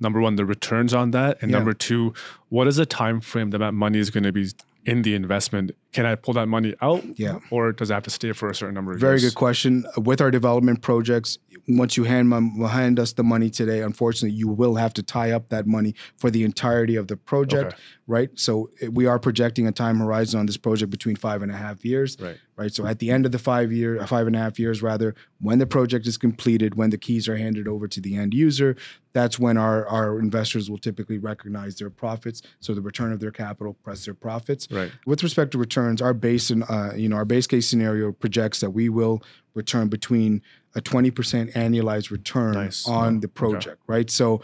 number 0.05 0.21
one, 0.21 0.37
the 0.37 0.45
returns 0.45 0.95
on 0.95 1.11
that, 1.11 1.39
and 1.41 1.51
Yeah. 1.51 1.57
number 1.57 1.73
two, 1.73 2.13
what 2.51 2.69
is 2.69 2.77
the 2.77 2.87
time 2.87 3.21
frame 3.21 3.51
that 3.51 3.59
that 3.59 3.75
money 3.75 3.99
is 3.99 4.11
going 4.11 4.23
to 4.25 4.33
be 4.33 4.51
in 4.87 5.01
the 5.03 5.15
investment? 5.15 5.73
Can 5.93 6.05
I 6.05 6.15
pull 6.15 6.35
that 6.35 6.47
money 6.47 6.75
out? 6.83 7.03
Yeah. 7.19 7.39
Or 7.51 7.73
does 7.73 7.91
it 7.91 7.95
have 7.95 8.03
to 8.05 8.11
stay 8.11 8.33
for 8.33 8.51
a 8.51 8.55
certain 8.55 8.75
number 8.75 8.93
of 8.93 8.97
years? 8.97 9.01
Very 9.01 9.21
years? 9.21 9.33
good 9.33 9.39
question. 9.39 9.87
With 9.97 10.21
our 10.21 10.31
development 10.31 10.83
projects, 10.83 11.39
once 11.67 11.97
you 11.97 12.05
hand 12.05 12.29
my, 12.29 12.41
hand 12.69 13.01
us 13.01 13.15
the 13.15 13.23
money 13.25 13.49
today, 13.49 13.81
unfortunately, 13.81 14.37
you 14.37 14.47
will 14.49 14.75
have 14.75 14.93
to 14.95 15.03
tie 15.03 15.31
up 15.31 15.49
that 15.49 15.67
money 15.67 15.95
for 16.19 16.31
the 16.31 16.45
entirety 16.45 16.97
of 16.97 17.09
the 17.09 17.17
project, 17.17 17.73
Okay. 17.73 17.77
right? 18.07 18.31
So 18.35 18.71
eh, 18.83 18.89
we 18.89 19.07
are 19.07 19.19
projecting 19.19 19.67
a 19.67 19.73
time 19.73 19.99
horizon 19.99 20.39
on 20.41 20.45
this 20.47 20.59
project 20.59 20.91
between 20.91 21.17
five 21.17 21.41
and 21.43 21.51
a 21.51 21.57
half 21.57 21.83
years, 21.83 22.19
Right. 22.21 22.37
Right? 22.57 22.73
So 22.73 22.87
at 22.87 22.99
the 22.99 23.11
end 23.11 23.27
of 23.27 23.33
the 23.33 23.39
five 23.39 23.73
year, 23.73 24.01
uh, 24.01 24.07
five 24.07 24.27
and 24.27 24.37
a 24.37 24.39
half 24.39 24.59
years 24.59 24.83
rather, 24.83 25.15
when 25.41 25.59
the 25.59 25.67
project 25.67 26.07
is 26.07 26.17
completed, 26.17 26.75
when 26.77 26.91
the 26.91 26.99
keys 26.99 27.29
are 27.29 27.37
handed 27.37 27.67
over 27.69 27.89
to 27.89 28.01
the 28.01 28.17
end 28.17 28.35
user, 28.35 28.77
that's 29.13 29.39
when 29.39 29.57
our 29.57 29.87
our 29.87 30.19
investors 30.19 30.71
will 30.71 30.79
typically 30.79 31.19
recognize 31.19 31.77
their 31.77 31.91
profits. 31.91 32.43
So 32.61 32.75
the 32.75 32.81
return 32.81 33.13
of 33.13 33.21
their 33.21 33.31
capital 33.31 33.77
plus 33.85 34.05
their 34.05 34.15
profits. 34.15 34.69
Right. 34.71 34.91
With 35.07 35.23
respect 35.23 35.51
to 35.53 35.59
returns, 35.59 36.01
our 36.03 36.15
base 36.15 36.51
and 36.51 36.65
uh, 36.69 36.93
you 36.95 37.09
know 37.09 37.17
our 37.17 37.25
base 37.25 37.47
case 37.47 37.69
scenario 37.69 38.13
projects 38.13 38.61
that 38.61 38.71
we 38.71 38.89
will 38.89 39.23
return 39.55 39.89
between 39.89 40.43
a 40.75 40.81
20% 40.81 41.53
annualized 41.53 42.11
return 42.11 42.55
Nice. 42.55 42.89
on 42.89 43.15
Yeah. 43.15 43.21
the 43.21 43.29
project, 43.29 43.81
right? 43.87 44.11
So 44.11 44.43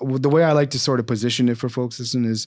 the 0.00 0.28
way 0.28 0.44
I 0.44 0.52
like 0.52 0.70
to 0.70 0.78
sort 0.78 1.00
of 1.00 1.06
position 1.06 1.48
it 1.48 1.58
for 1.58 1.68
folks 1.68 1.98
listen 1.98 2.24
is 2.24 2.46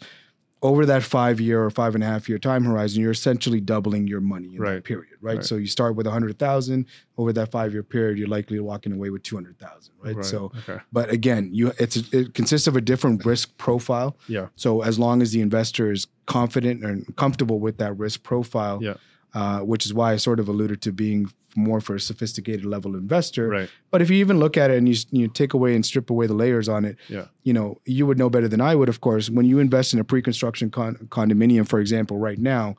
over 0.65 0.85
that 0.87 1.03
five 1.03 1.39
year 1.39 1.63
or 1.63 1.69
five 1.69 1.93
and 1.93 2.03
a 2.03 2.07
half 2.07 2.27
year 2.27 2.39
time 2.39 2.63
horizon, 2.63 3.01
you're 3.01 3.11
essentially 3.11 3.61
doubling 3.61 4.07
your 4.07 4.19
money 4.19 4.55
in 4.55 4.63
that 4.63 4.83
period, 4.83 5.13
right? 5.21 5.37
Right. 5.37 5.45
So 5.45 5.55
you 5.55 5.67
start 5.67 5.95
with 5.95 6.07
a 6.07 6.11
hundred 6.11 6.39
thousand 6.39 6.87
over 7.17 7.31
that 7.33 7.51
five 7.51 7.71
year 7.71 7.83
period, 7.83 8.17
you're 8.17 8.27
likely 8.27 8.59
walking 8.59 8.91
away 8.91 9.11
with 9.11 9.21
two 9.21 9.35
hundred 9.35 9.59
thousand, 9.59 9.93
right? 10.01 10.15
Right. 10.15 10.25
So, 10.25 10.51
okay. 10.67 10.81
but 10.91 11.11
again, 11.11 11.49
you 11.53 11.71
it's 11.77 11.97
it 12.11 12.33
consists 12.33 12.67
of 12.67 12.75
a 12.75 12.81
different 12.81 13.23
risk 13.25 13.55
profile. 13.57 14.17
Yeah. 14.27 14.47
So 14.55 14.81
as 14.81 14.97
long 14.97 15.21
as 15.21 15.31
the 15.31 15.41
investor 15.41 15.91
is 15.91 16.07
confident 16.25 16.83
and 16.83 17.15
comfortable 17.15 17.59
with 17.59 17.77
that 17.77 17.93
risk 17.97 18.23
profile, 18.23 18.79
Yeah. 18.81 18.95
Uh, 19.35 19.59
which 19.59 19.85
is 19.85 19.93
why 19.93 20.13
I 20.13 20.17
sort 20.17 20.39
of 20.39 20.47
alluded 20.47 20.81
to 20.81 20.91
being 20.91 21.31
more 21.57 21.79
for 21.79 21.95
a 21.95 21.99
sophisticated 21.99 22.65
level 22.65 22.95
investor. 22.95 23.47
Right. 23.47 23.69
But 23.91 24.01
if 24.01 24.09
you 24.09 24.17
even 24.17 24.39
look 24.39 24.57
at 24.57 24.71
it 24.71 24.77
and 24.77 24.89
you 24.89 24.95
you 25.11 25.27
take 25.27 25.53
away 25.53 25.75
and 25.75 25.85
strip 25.85 26.09
away 26.09 26.25
the 26.27 26.33
layers 26.33 26.67
on 26.67 26.83
it, 26.85 26.97
Yeah. 27.07 27.25
you 27.43 27.53
know 27.53 27.77
you 27.85 28.05
would 28.07 28.17
know 28.17 28.29
better 28.29 28.47
than 28.49 28.59
I 28.61 28.73
would. 28.75 28.89
Of 28.89 28.99
course, 29.01 29.29
when 29.29 29.45
you 29.45 29.59
invest 29.59 29.93
in 29.93 29.99
a 29.99 30.03
pre-construction 30.03 30.69
con- 30.71 30.97
condominium, 31.09 31.67
for 31.67 31.79
example, 31.79 32.17
right 32.17 32.39
now. 32.39 32.75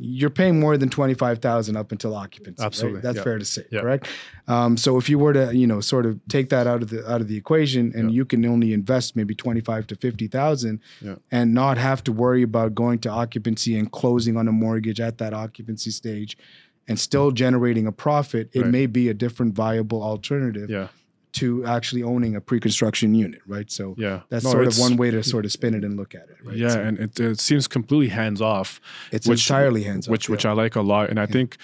You're 0.00 0.30
paying 0.30 0.60
more 0.60 0.76
than 0.76 0.88
twenty 0.90 1.14
five 1.14 1.40
thousand 1.40 1.76
up 1.76 1.90
until 1.92 2.14
occupancy. 2.14 2.60
right? 2.62 2.66
Absolutely, 2.66 3.00
that's 3.00 3.16
yeah. 3.16 3.22
fair 3.24 3.38
to 3.38 3.44
say, 3.44 3.64
Yeah. 3.70 3.80
correct? 3.80 4.08
Um, 4.46 4.76
so 4.76 4.96
if 4.96 5.08
you 5.10 5.18
were 5.18 5.32
to, 5.32 5.54
you 5.56 5.66
know, 5.66 5.80
sort 5.80 6.06
of 6.06 6.18
take 6.28 6.48
that 6.50 6.66
out 6.66 6.82
of 6.82 6.90
the 6.90 7.10
out 7.10 7.20
of 7.20 7.28
the 7.28 7.36
equation, 7.36 7.92
and 7.94 8.10
Yeah. 8.10 8.16
you 8.16 8.24
can 8.24 8.44
only 8.46 8.72
invest 8.72 9.16
maybe 9.16 9.34
twenty 9.34 9.60
five 9.60 9.86
to 9.88 9.96
fifty 9.96 10.28
thousand, 10.28 10.80
Yeah. 11.00 11.16
and 11.30 11.52
not 11.54 11.78
have 11.78 12.04
to 12.04 12.12
worry 12.12 12.42
about 12.42 12.74
going 12.74 12.98
to 13.00 13.10
occupancy 13.10 13.78
and 13.78 13.90
closing 13.90 14.36
on 14.36 14.46
a 14.48 14.52
mortgage 14.52 15.00
at 15.00 15.18
that 15.18 15.34
occupancy 15.34 15.90
stage, 15.90 16.38
and 16.86 16.98
still 16.98 17.30
generating 17.30 17.86
a 17.86 17.92
profit, 17.92 18.50
it 18.52 18.62
Right. 18.62 18.70
may 18.70 18.86
be 18.86 19.08
a 19.08 19.14
different 19.14 19.54
viable 19.54 20.02
alternative 20.02 20.70
Yeah. 20.70 20.88
To 21.32 21.64
actually 21.66 22.02
owning 22.02 22.34
a 22.36 22.40
pre-construction 22.40 23.14
unit, 23.14 23.40
right? 23.46 23.70
So 23.70 23.94
Yeah. 23.98 24.20
that's 24.30 24.44
No, 24.44 24.50
sort 24.52 24.66
of 24.66 24.78
one 24.78 24.96
way 24.96 25.10
to 25.10 25.22
sort 25.22 25.44
of 25.44 25.52
spin 25.52 25.74
it 25.74 25.84
and 25.84 25.96
look 25.96 26.14
at 26.14 26.22
it, 26.30 26.36
right? 26.44 26.56
Yeah, 26.56 26.70
So 26.70 26.80
and 26.80 26.98
it, 26.98 27.20
it 27.20 27.40
seems 27.40 27.66
completely 27.68 28.08
hands 28.08 28.40
off. 28.40 28.80
it's 29.12 29.26
which- 29.28 29.48
entirely 29.48 29.82
hands 29.84 30.08
off. 30.08 30.12
which 30.12 30.28
which 30.28 30.46
I 30.46 30.52
like 30.52 30.74
a 30.76 30.80
lot. 30.80 31.10
And 31.10 31.20
I 31.20 31.26
think, 31.26 31.56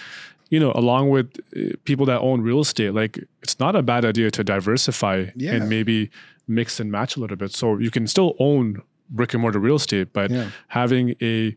you 0.49 0.59
know, 0.59 0.71
along 0.75 1.09
with 1.09 1.27
uh, 1.57 1.75
people 1.83 2.05
that 2.05 2.19
own 2.21 2.41
real 2.41 2.59
estate, 2.61 2.93
like 2.93 3.17
it's 3.41 3.59
not 3.59 3.75
a 3.75 3.81
bad 3.81 4.05
idea 4.05 4.29
to 4.31 4.43
diversify 4.43 5.31
Yeah. 5.35 5.53
and 5.55 5.69
maybe 5.69 6.09
mix 6.47 6.79
and 6.79 6.91
match 6.91 7.17
a 7.17 7.19
little 7.19 7.37
bit. 7.37 7.51
So 7.51 7.77
you 7.79 7.89
can 7.89 8.05
still 8.07 8.35
own 8.39 8.81
brick 9.09 9.33
and 9.33 9.41
mortar 9.41 9.59
real 9.59 9.75
estate, 9.77 10.13
but 10.13 10.29
Yeah. 10.31 10.49
having 10.67 11.15
a 11.21 11.55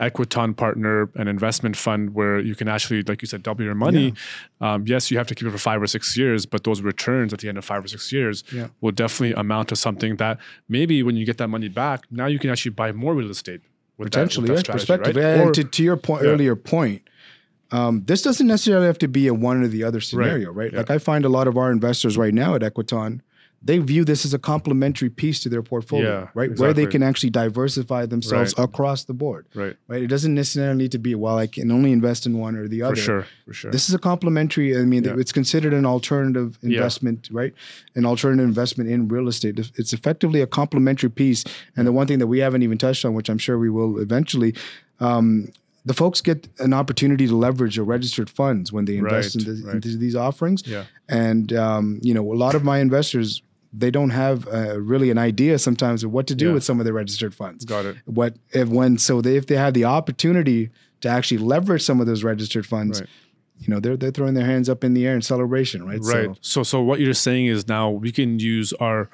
Equiton 0.00 0.56
partner, 0.56 1.10
an 1.14 1.28
investment 1.28 1.76
fund 1.76 2.14
where 2.14 2.38
you 2.38 2.54
can 2.54 2.68
actually, 2.68 3.02
like 3.02 3.20
you 3.22 3.28
said, 3.28 3.42
double 3.42 3.62
your 3.64 3.74
money. 3.74 4.14
Um, 4.60 4.84
yes, 4.86 5.10
you 5.10 5.18
have 5.18 5.26
to 5.28 5.34
keep 5.34 5.46
it 5.46 5.50
for 5.50 5.58
five 5.58 5.80
or 5.82 5.86
six 5.86 6.16
years, 6.16 6.46
but 6.46 6.64
those 6.64 6.80
returns 6.80 7.32
at 7.32 7.40
the 7.40 7.48
end 7.48 7.58
of 7.58 7.64
five 7.64 7.84
or 7.84 7.88
six 7.88 8.10
years 8.12 8.42
Yeah. 8.52 8.68
will 8.80 8.92
definitely 8.92 9.34
amount 9.38 9.68
to 9.68 9.76
something 9.76 10.16
that 10.16 10.38
maybe 10.68 11.02
when 11.02 11.16
you 11.16 11.26
get 11.26 11.36
that 11.38 11.48
money 11.48 11.68
back, 11.68 12.04
now 12.10 12.26
you 12.26 12.38
can 12.38 12.50
actually 12.50 12.72
buy 12.72 12.92
more 12.92 13.14
real 13.14 13.30
estate. 13.30 13.60
with 13.98 14.12
that- 14.12 14.18
potentially 14.18 14.48
that 14.48 14.66
yeah, 14.66 14.72
perspective. 14.72 15.14
right? 15.16 15.24
And 15.24 15.42
Or- 15.50 15.52
to, 15.52 15.62
to 15.62 15.82
your 15.82 15.96
point, 15.98 16.22
Yeah. 16.24 16.30
earlier 16.30 16.56
point, 16.56 17.02
um, 17.70 18.02
this 18.06 18.22
doesn't 18.22 18.46
necessarily 18.46 18.86
have 18.86 18.96
to 18.98 19.08
be 19.08 19.26
a 19.26 19.34
one 19.34 19.62
or 19.62 19.68
the 19.68 19.84
other 19.84 20.00
scenario, 20.00 20.50
right? 20.52 20.72
Yeah. 20.72 20.78
Like 20.78 20.90
I 20.90 20.96
find 20.96 21.24
a 21.26 21.28
lot 21.28 21.46
of 21.46 21.58
our 21.58 21.70
investors 21.70 22.16
right 22.16 22.32
now 22.32 22.54
at 22.54 22.62
Equiton, 22.62 23.20
they 23.62 23.76
view 23.78 24.06
this 24.06 24.24
as 24.24 24.32
a 24.32 24.38
complementary 24.38 25.10
piece 25.10 25.38
to 25.40 25.48
their 25.50 25.62
portfolio, 25.62 26.20
Yeah, 26.20 26.28
right? 26.32 26.58
Where 26.58 26.72
they 26.72 26.86
can 26.86 27.02
actually 27.02 27.28
diversify 27.28 28.06
themselves 28.06 28.54
Right. 28.56 28.64
across 28.64 29.04
the 29.04 29.12
board, 29.12 29.44
right. 29.54 29.76
right? 29.86 30.02
It 30.02 30.06
doesn't 30.06 30.34
necessarily 30.34 30.78
need 30.78 30.92
to 30.92 30.98
be, 30.98 31.14
well, 31.14 31.36
I 31.36 31.46
can 31.46 31.70
only 31.70 31.92
invest 31.92 32.24
in 32.24 32.38
one 32.38 32.56
or 32.56 32.68
the 32.68 32.80
other. 32.82 32.96
For 32.96 33.02
sure. 33.02 33.26
For 33.46 33.52
sure. 33.52 33.70
This 33.70 33.88
is 33.90 33.94
a 33.94 33.98
complementary. 33.98 34.74
I 34.78 34.84
mean, 34.86 35.04
Yeah. 35.04 35.16
it's 35.18 35.30
considered 35.32 35.74
an 35.74 35.84
alternative 35.84 36.58
Yeah. 36.62 36.78
investment, 36.78 37.28
right? 37.30 37.52
An 37.94 38.06
alternative 38.06 38.46
investment 38.46 38.88
in 38.88 39.08
real 39.08 39.28
estate. 39.28 39.58
It's- 39.58 39.92
effectively 39.92 40.40
a 40.40 40.46
complementary 40.46 41.10
piece. 41.10 41.44
And 41.76 41.86
the 41.86 41.92
one 41.92 42.06
thing 42.06 42.18
that 42.20 42.28
we 42.28 42.38
haven't 42.38 42.62
even 42.62 42.78
touched 42.78 43.04
on, 43.04 43.12
which 43.12 43.28
I'm 43.28 43.38
sure 43.38 43.58
we 43.58 43.68
will 43.68 43.98
eventually, 43.98 44.54
um, 45.00 45.48
the 45.84 45.94
folks 45.94 46.20
get 46.22 46.48
an 46.60 46.72
opportunity 46.72 47.26
to 47.26 47.36
leverage 47.36 47.76
your 47.76 47.84
registered 47.84 48.30
funds 48.30 48.72
when 48.72 48.84
they 48.86 48.96
invest 48.96 49.36
Right, 49.36 49.46
into, 49.46 49.66
right. 49.66 49.74
into 49.76 49.96
these 49.98 50.16
offerings. 50.16 50.62
yeah. 50.66 50.84
And 51.10 51.52
um, 51.52 51.98
you 52.02 52.14
know, 52.14 52.32
a 52.32 52.36
lot 52.36 52.54
of 52.54 52.64
my 52.64 52.78
investors 52.78 53.42
they 53.72 53.90
don't 53.90 54.10
have 54.10 54.46
uh, 54.48 54.80
really 54.80 55.10
an 55.10 55.18
idea 55.18 55.58
sometimes 55.58 56.02
of 56.04 56.10
what 56.12 56.26
to 56.26 56.34
do 56.34 56.48
Yeah. 56.48 56.52
with 56.54 56.64
some 56.64 56.80
of 56.80 56.84
their 56.84 56.94
registered 56.94 57.34
funds 57.34 57.64
Got 57.64 57.84
it. 57.86 57.96
what 58.04 58.36
if 58.52 58.68
when 58.68 58.98
so 58.98 59.20
they, 59.20 59.36
if 59.36 59.46
they 59.46 59.56
have 59.56 59.74
the 59.74 59.84
opportunity 59.84 60.70
to 61.02 61.08
actually 61.08 61.38
leverage 61.38 61.82
some 61.82 62.00
of 62.00 62.06
those 62.06 62.24
registered 62.24 62.66
funds 62.66 63.00
Right. 63.00 63.08
you 63.60 63.68
know 63.72 63.78
they're 63.80 63.96
they're 63.96 64.10
throwing 64.10 64.34
their 64.34 64.46
hands 64.46 64.68
up 64.68 64.82
in 64.84 64.94
the 64.94 65.06
air 65.06 65.14
in 65.14 65.22
celebration 65.22 65.84
right 65.86 66.00
Right. 66.02 66.30
So, 66.40 66.62
so 66.64 66.80
what 66.82 66.98
you're 67.00 67.14
saying 67.14 67.46
is 67.46 67.68
now 67.68 67.90
we 67.90 68.10
can 68.12 68.38
use 68.40 68.72
our 68.74 69.08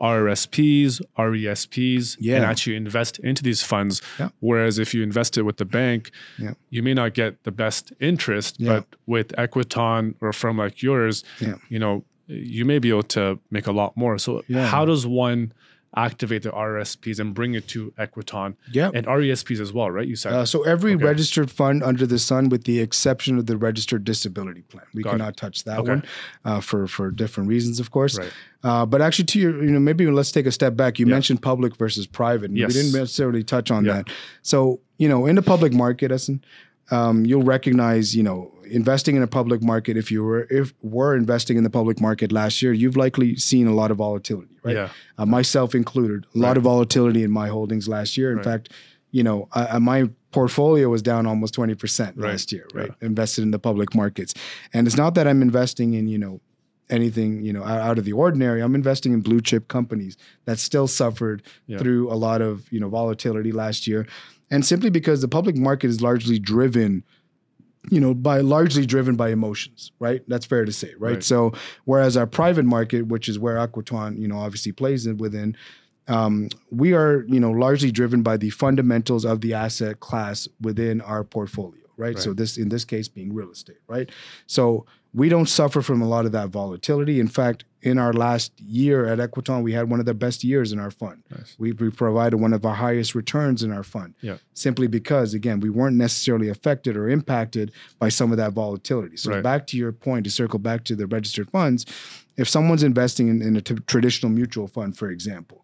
RRSPs, 0.00 1.00
RESPs, 1.16 2.16
Yeah. 2.18 2.36
and 2.36 2.44
actually 2.44 2.76
invest 2.76 3.18
into 3.20 3.42
these 3.42 3.62
funds. 3.62 4.02
Yeah. 4.18 4.30
Whereas 4.40 4.78
if 4.78 4.94
you 4.94 5.02
invest 5.02 5.38
it 5.38 5.42
with 5.42 5.58
the 5.58 5.64
bank, 5.64 6.10
Yeah. 6.38 6.54
you 6.70 6.82
may 6.82 6.92
not 6.94 7.14
get 7.14 7.44
the 7.44 7.52
best 7.52 7.92
interest, 8.00 8.56
but 8.64 8.84
with 9.06 9.28
Equiton 9.38 10.14
or 10.20 10.28
a 10.30 10.34
firm 10.34 10.58
like 10.58 10.82
yours, 10.82 11.22
you 11.68 11.78
know, 11.78 12.04
you 12.26 12.64
may 12.64 12.78
be 12.78 12.88
able 12.90 13.02
to 13.02 13.38
make 13.50 13.66
a 13.66 13.72
lot 13.72 13.96
more. 13.96 14.18
So, 14.18 14.42
Yeah. 14.48 14.66
how 14.66 14.84
does 14.84 15.06
one 15.06 15.52
activate 15.94 16.42
the 16.42 16.50
RRSPs 16.50 17.18
and 17.18 17.34
bring 17.34 17.52
it 17.52 17.68
to 17.68 17.92
Equiton 17.98 18.54
yeah 18.72 18.90
and 18.94 19.04
RESPs 19.06 19.60
as 19.60 19.74
well, 19.74 19.90
right? 19.90 20.08
You 20.08 20.16
said. 20.16 20.32
uh, 20.32 20.46
so 20.46 20.62
every 20.62 20.94
Okay. 20.94 21.04
registered 21.04 21.50
fund 21.50 21.82
under 21.82 22.06
the 22.06 22.18
sun 22.18 22.48
with 22.48 22.64
the 22.64 22.80
exception 22.80 23.36
of 23.36 23.44
the 23.44 23.58
registered 23.58 24.02
disability 24.02 24.62
plan 24.62 24.84
we 24.94 25.02
Got 25.02 25.10
it. 25.10 25.12
cannot 25.18 25.36
touch 25.36 25.64
that 25.64 25.80
Okay. 25.80 25.90
one 25.90 26.02
uh, 26.46 26.60
for 26.60 26.86
for 26.86 27.10
different 27.10 27.50
reasons 27.50 27.78
of 27.78 27.90
course 27.90 28.16
Right. 28.18 28.32
uh, 28.64 28.86
but 28.86 29.02
actually 29.02 29.26
to 29.26 29.38
your 29.38 29.62
you 29.62 29.70
know 29.70 29.80
maybe 29.80 30.06
let's 30.06 30.32
take 30.32 30.46
a 30.46 30.50
step 30.52 30.76
back 30.76 30.98
you 30.98 31.04
Yeah. 31.06 31.10
mentioned 31.12 31.42
public 31.42 31.76
versus 31.76 32.06
private 32.06 32.48
and 32.48 32.56
Yes. 32.58 32.68
we 32.68 32.74
didn't 32.80 32.98
necessarily 32.98 33.42
touch 33.44 33.70
on 33.70 33.84
Yeah. 33.84 33.92
that 33.96 34.08
so 34.40 34.80
you 34.96 35.10
know 35.10 35.26
in 35.26 35.34
the 35.34 35.42
public 35.42 35.74
market 35.74 36.10
Essen, 36.10 36.42
um, 36.90 37.26
you'll 37.26 37.42
recognize 37.42 38.16
you 38.16 38.22
know 38.22 38.50
investing 38.70 39.16
in 39.16 39.22
a 39.22 39.26
public 39.26 39.62
market, 39.62 39.96
if 39.96 40.10
you 40.10 40.24
were 40.24 40.46
if 40.50 40.72
were 40.82 41.14
investing 41.16 41.56
in 41.56 41.64
the 41.64 41.70
public 41.70 42.00
market 42.00 42.32
last 42.32 42.62
year, 42.62 42.72
you've 42.72 42.96
likely 42.96 43.36
seen 43.36 43.66
a 43.66 43.74
lot 43.74 43.90
of 43.90 43.96
volatility, 43.98 44.56
right? 44.62 44.76
Yeah. 44.76 44.88
Uh, 45.18 45.26
myself 45.26 45.74
included, 45.74 46.26
a 46.34 46.38
lot 46.38 46.48
Right. 46.48 46.56
of 46.58 46.62
volatility 46.64 47.22
in 47.22 47.30
my 47.30 47.48
holdings 47.48 47.88
last 47.88 48.16
year. 48.16 48.30
In 48.30 48.36
Right. 48.36 48.44
fact, 48.44 48.68
you 49.10 49.22
know, 49.22 49.48
I, 49.52 49.78
my 49.78 50.08
portfolio 50.30 50.88
was 50.88 51.02
down 51.02 51.26
almost 51.26 51.54
20% 51.54 52.16
Right. 52.16 52.30
last 52.30 52.52
year, 52.52 52.66
right? 52.74 52.90
Invested 53.02 53.42
in 53.42 53.50
the 53.50 53.58
public 53.58 53.94
markets. 53.94 54.32
And 54.72 54.86
it's 54.86 54.96
not 54.96 55.14
that 55.16 55.26
I'm 55.28 55.42
investing 55.42 55.92
in, 55.94 56.08
you 56.08 56.18
know, 56.18 56.40
anything, 56.88 57.42
you 57.42 57.52
know, 57.52 57.62
out, 57.62 57.80
out 57.80 57.98
of 57.98 58.04
the 58.04 58.12
ordinary. 58.12 58.60
I'm 58.62 58.74
investing 58.74 59.12
in 59.12 59.20
blue 59.20 59.40
chip 59.40 59.68
companies 59.68 60.16
that 60.46 60.58
still 60.58 60.86
suffered 60.86 61.42
Yeah. 61.66 61.78
through 61.78 62.10
a 62.10 62.14
lot 62.16 62.40
of, 62.42 62.70
you 62.70 62.80
know, 62.80 62.88
volatility 62.88 63.52
last 63.52 63.86
year. 63.86 64.06
And 64.50 64.64
simply 64.64 64.90
because 64.90 65.20
the 65.22 65.28
public 65.28 65.56
market 65.56 65.88
is 65.88 66.02
largely 66.02 66.38
driven 66.38 67.02
you 67.90 68.00
know, 68.00 68.14
by 68.14 68.40
largely 68.40 68.86
driven 68.86 69.16
by 69.16 69.30
emotions, 69.30 69.92
right? 69.98 70.22
That's 70.28 70.46
fair 70.46 70.64
to 70.64 70.72
say, 70.72 70.94
right? 70.98 71.14
Right. 71.14 71.24
So, 71.24 71.52
whereas 71.84 72.16
our 72.16 72.26
private 72.26 72.64
market, 72.64 73.08
which 73.08 73.28
is 73.28 73.38
where 73.38 73.56
Equiton, 73.56 74.18
you 74.18 74.28
know, 74.28 74.38
obviously 74.38 74.72
plays 74.72 75.06
in 75.06 75.16
within, 75.16 75.56
um, 76.08 76.48
we 76.70 76.94
are, 76.94 77.24
you 77.26 77.40
know, 77.40 77.50
largely 77.50 77.90
driven 77.90 78.22
by 78.22 78.36
the 78.36 78.50
fundamentals 78.50 79.24
of 79.24 79.40
the 79.40 79.54
asset 79.54 80.00
class 80.00 80.48
within 80.60 81.00
our 81.00 81.24
portfolio, 81.24 81.82
right? 81.96 82.18
So 82.18 82.32
this, 82.32 82.56
in 82.56 82.68
this 82.68 82.84
case, 82.84 83.08
being 83.08 83.34
real 83.34 83.50
estate, 83.50 83.78
right? 83.88 84.10
So 84.46 84.86
we 85.14 85.28
don't 85.28 85.48
suffer 85.48 85.82
from 85.82 86.02
a 86.02 86.08
lot 86.08 86.24
of 86.26 86.32
that 86.32 86.48
volatility. 86.48 87.20
In 87.20 87.28
fact, 87.28 87.64
in 87.82 87.98
our 87.98 88.12
last 88.12 88.52
year 88.60 89.06
at 89.06 89.18
Equiton, 89.18 89.62
we 89.62 89.72
had 89.72 89.90
one 89.90 89.98
of 90.00 90.06
the 90.06 90.14
best 90.14 90.44
years 90.44 90.72
in 90.72 90.78
our 90.78 90.90
fund. 90.90 91.22
Nice. 91.30 91.56
We, 91.58 91.72
we 91.72 91.90
provided 91.90 92.36
one 92.36 92.52
of 92.52 92.64
our 92.64 92.74
highest 92.74 93.14
returns 93.14 93.62
in 93.62 93.72
our 93.72 93.82
fund. 93.82 94.14
Yeah. 94.20 94.36
Simply 94.54 94.86
because, 94.86 95.34
again, 95.34 95.58
we 95.60 95.68
weren't 95.68 95.96
necessarily 95.96 96.48
affected 96.48 96.96
or 96.96 97.08
impacted 97.08 97.72
by 97.98 98.08
some 98.08 98.30
of 98.30 98.38
that 98.38 98.52
volatility. 98.52 99.16
So, 99.16 99.32
Right. 99.32 99.42
back 99.42 99.66
to 99.68 99.76
your 99.76 99.90
point, 99.92 100.24
to 100.24 100.30
circle 100.30 100.58
back 100.60 100.84
to 100.84 100.94
the 100.96 101.06
registered 101.06 101.50
funds, 101.50 101.84
if 102.36 102.48
someone's 102.48 102.82
investing 102.84 103.28
in, 103.28 103.42
in 103.42 103.56
a 103.56 103.60
t- 103.60 103.74
traditional 103.86 104.30
mutual 104.30 104.68
fund, 104.68 104.96
for 104.96 105.10
example, 105.10 105.61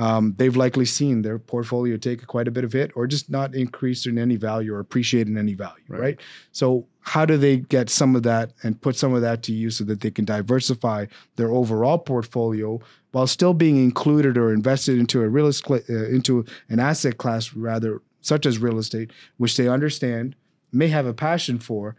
um, 0.00 0.34
they've 0.38 0.56
likely 0.56 0.86
seen 0.86 1.20
their 1.22 1.38
portfolio 1.38 1.96
take 1.98 2.26
quite 2.26 2.48
a 2.48 2.50
bit 2.50 2.64
of 2.64 2.72
hit 2.72 2.90
or 2.96 3.06
just 3.06 3.28
not 3.28 3.54
increase 3.54 4.06
in 4.06 4.18
any 4.18 4.36
value 4.36 4.74
or 4.74 4.80
appreciate 4.80 5.26
in 5.28 5.36
any 5.36 5.52
value, 5.54 5.84
Right. 5.88 6.00
right? 6.00 6.20
So, 6.52 6.86
how 7.00 7.24
do 7.26 7.36
they 7.36 7.58
get 7.58 7.90
some 7.90 8.16
of 8.16 8.22
that 8.22 8.52
and 8.62 8.80
put 8.80 8.96
some 8.96 9.14
of 9.14 9.20
that 9.22 9.42
to 9.44 9.52
use 9.52 9.76
so 9.76 9.84
that 9.84 10.00
they 10.00 10.10
can 10.10 10.24
diversify 10.24 11.06
their 11.36 11.50
overall 11.50 11.98
portfolio 11.98 12.80
while 13.12 13.26
still 13.26 13.54
being 13.54 13.76
included 13.76 14.38
or 14.38 14.52
invested 14.52 14.98
into 14.98 15.20
a 15.22 15.28
real 15.28 15.46
estate, 15.46 15.84
uh, 15.90 16.08
into 16.08 16.44
an 16.70 16.78
asset 16.80 17.18
class 17.18 17.54
rather, 17.54 18.00
such 18.22 18.46
as 18.46 18.58
real 18.58 18.78
estate, 18.78 19.10
which 19.38 19.56
they 19.56 19.68
understand, 19.68 20.34
may 20.72 20.88
have 20.88 21.06
a 21.06 21.14
passion 21.14 21.58
for, 21.58 21.94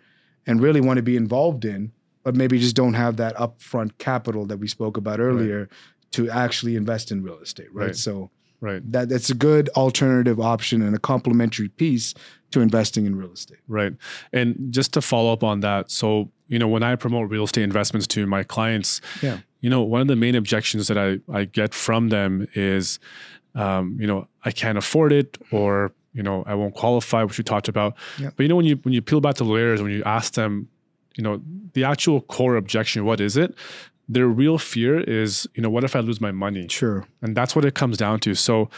and 0.48 0.62
really 0.62 0.82
want 0.82 0.98
to 0.98 1.04
be 1.04 1.18
involved 1.18 1.66
in, 1.66 1.92
but 2.24 2.36
maybe 2.36 2.58
just 2.60 2.76
don't 2.76 2.94
have 2.94 3.18
that 3.18 3.36
upfront 3.36 3.92
capital 3.98 4.46
that 4.46 4.58
we 4.58 4.68
spoke 4.68 4.98
about 4.98 5.20
earlier 5.20 5.68
to 6.12 6.30
actually 6.30 6.76
invest 6.76 7.12
in 7.12 7.24
real 7.24 7.40
estate, 7.40 7.74
right? 7.74 7.88
Right. 7.88 7.96
So 7.96 8.30
Right. 8.60 8.82
that 8.92 9.10
that's 9.10 9.32
a 9.32 9.34
good 9.34 9.70
alternative 9.70 10.40
option 10.40 10.84
and 10.84 10.96
a 10.96 11.00
complementary 11.00 11.70
piece 11.70 12.14
to 12.52 12.62
investing 12.62 13.08
in 13.08 13.16
real 13.16 13.32
estate. 13.34 13.58
Right. 13.68 13.94
And 14.34 14.68
just 14.70 14.94
to 14.94 15.02
follow 15.02 15.34
up 15.34 15.44
on 15.44 15.62
that, 15.62 15.90
so, 15.90 16.30
you 16.48 16.60
know, 16.60 16.68
when 16.68 16.84
I 16.84 16.96
promote 16.96 17.32
real 17.32 17.46
estate 17.46 17.64
investments 17.64 18.06
to 18.08 18.28
my 18.28 18.44
clients, 18.44 19.02
Yeah. 19.24 19.40
you 19.62 19.70
know, 19.72 19.82
one 19.82 20.02
of 20.02 20.08
the 20.08 20.16
main 20.16 20.36
objections 20.36 20.88
that 20.90 20.98
I, 20.98 21.20
I 21.34 21.46
get 21.46 21.74
from 21.74 22.10
them 22.10 22.46
is, 22.54 23.00
um, 23.56 23.98
you 24.00 24.06
know, 24.06 24.28
I 24.46 24.52
can't 24.52 24.78
afford 24.78 25.12
it 25.12 25.40
or, 25.52 25.92
you 26.14 26.22
know, 26.22 26.44
I 26.46 26.54
won't 26.54 26.76
qualify, 26.76 27.24
which 27.24 27.38
we 27.40 27.44
talked 27.44 27.68
about. 27.68 27.96
Yeah. 28.20 28.30
But, 28.36 28.44
you 28.44 28.50
know, 28.50 28.58
when 28.58 28.66
you, 28.66 28.76
when 28.84 28.94
you 28.94 29.02
peel 29.02 29.22
back 29.22 29.36
the 29.36 29.44
layers, 29.46 29.82
when 29.82 29.92
you 29.92 30.04
ask 30.04 30.34
them, 30.34 30.68
you 31.16 31.24
know, 31.24 31.42
the 31.74 31.84
actual 31.84 32.22
core 32.22 32.58
objection, 32.58 33.06
what 33.06 33.20
is 33.20 33.38
it? 33.38 33.56
Their 34.16 34.28
real 34.28 34.58
fear 34.58 35.00
is, 35.22 35.48
you 35.56 35.62
know, 35.64 35.70
what 35.76 35.84
if 35.84 35.96
I 35.96 36.02
lose 36.10 36.20
my 36.28 36.32
money? 36.46 36.68
Sure. 36.70 37.06
And 37.22 37.36
that's 37.38 37.56
what 37.56 37.64
it 37.66 37.74
comes 37.82 37.98
down 37.98 38.20
to. 38.26 38.36
So 38.36 38.70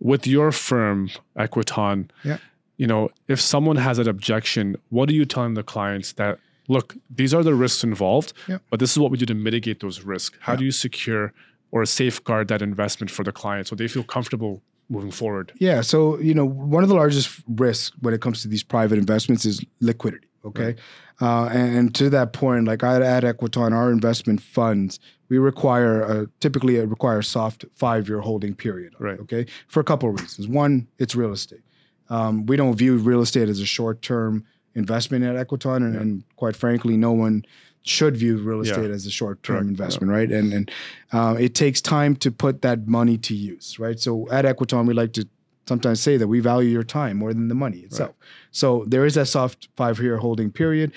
with 0.00 0.26
your 0.26 0.50
firm, 0.68 1.10
Equiton, 1.44 1.98
Yeah. 2.24 2.38
you 2.76 2.86
know, 2.86 3.10
if 3.28 3.40
someone 3.40 3.76
has 3.76 3.98
an 3.98 4.08
objection, 4.08 4.76
what 4.88 5.08
are 5.10 5.12
you 5.20 5.24
telling 5.24 5.54
the 5.54 5.62
clients 5.62 6.12
that 6.14 6.38
look, 6.68 6.94
these 7.20 7.34
are 7.34 7.42
the 7.42 7.54
risks 7.54 7.82
involved, 7.82 8.32
Yeah. 8.48 8.58
but 8.70 8.78
this 8.80 8.90
is 8.92 8.98
what 8.98 9.10
we 9.10 9.18
do 9.18 9.26
to 9.26 9.34
mitigate 9.34 9.80
those 9.80 10.02
risks. 10.04 10.36
How 10.40 10.52
Yeah. 10.52 10.58
do 10.60 10.64
you 10.66 10.70
secure 10.72 11.32
or 11.72 11.84
safeguard 11.84 12.46
that 12.48 12.62
investment 12.62 13.10
for 13.10 13.24
the 13.24 13.32
client 13.32 13.66
so 13.68 13.74
they 13.76 13.88
feel 13.88 14.04
comfortable 14.04 14.62
moving 14.88 15.10
forward? 15.10 15.52
Yeah. 15.58 15.80
So, 15.82 16.18
you 16.20 16.32
know, 16.34 16.44
one 16.44 16.82
of 16.84 16.88
the 16.88 16.94
largest 16.94 17.42
risks 17.48 17.92
when 18.00 18.14
it 18.14 18.20
comes 18.20 18.42
to 18.42 18.48
these 18.48 18.62
private 18.64 18.98
investments 18.98 19.44
is 19.44 19.60
liquidity. 19.80 20.26
Okay. 20.44 20.76
Uh, 21.20 21.46
and, 21.52 21.76
and 21.76 21.94
to 21.96 22.08
that 22.10 22.32
point, 22.32 22.66
like 22.66 22.82
I 22.82 22.96
at 22.96 23.24
Equiton, 23.24 23.72
our 23.72 23.90
investment 23.90 24.40
funds, 24.40 24.98
we 25.28 25.38
require 25.38 26.02
a, 26.02 26.26
typically 26.40 26.76
it 26.76 26.88
require 26.88 27.18
a 27.18 27.24
soft 27.24 27.64
five 27.74 28.08
year 28.08 28.20
holding 28.20 28.54
period. 28.54 28.94
Right. 28.98 29.20
Okay. 29.20 29.46
For 29.68 29.80
a 29.80 29.84
couple 29.84 30.08
of 30.08 30.20
reasons. 30.20 30.48
One, 30.48 30.88
it's 30.98 31.14
real 31.14 31.32
estate. 31.32 31.60
Um, 32.08 32.46
we 32.46 32.56
don't 32.56 32.74
view 32.74 32.96
real 32.96 33.20
estate 33.20 33.48
as 33.48 33.60
a 33.60 33.66
short 33.66 34.02
term 34.02 34.44
investment 34.74 35.24
at 35.24 35.36
Equiton, 35.46 35.76
and, 35.78 35.94
Yeah. 35.94 36.00
and 36.00 36.24
quite 36.36 36.56
frankly, 36.56 36.96
no 36.96 37.12
one 37.12 37.44
should 37.82 38.16
view 38.16 38.36
real 38.38 38.64
Yeah. 38.64 38.72
estate 38.72 38.90
as 38.90 39.06
a 39.06 39.10
short 39.10 39.42
term 39.42 39.68
investment, 39.68 40.10
right? 40.10 40.30
And 40.30 40.52
and 40.52 40.70
uh, 41.12 41.36
it 41.38 41.54
takes 41.54 41.80
time 41.80 42.16
to 42.16 42.30
put 42.30 42.62
that 42.62 42.86
money 42.88 43.16
to 43.18 43.34
use, 43.34 43.78
right? 43.78 43.98
So 44.00 44.28
at 44.30 44.44
Equiton, 44.44 44.86
we 44.86 44.94
like 44.94 45.12
to 45.14 45.26
sometimes 45.66 46.00
say 46.00 46.16
that 46.16 46.28
we 46.28 46.40
value 46.40 46.68
your 46.70 46.82
time 46.82 47.16
more 47.18 47.32
than 47.32 47.48
the 47.48 47.54
money 47.54 47.78
itself. 47.78 48.14
So 48.50 48.84
there 48.86 49.04
is 49.06 49.14
that 49.14 49.26
soft 49.26 49.68
five 49.76 49.98
year 50.00 50.16
holding 50.18 50.50
period. 50.50 50.92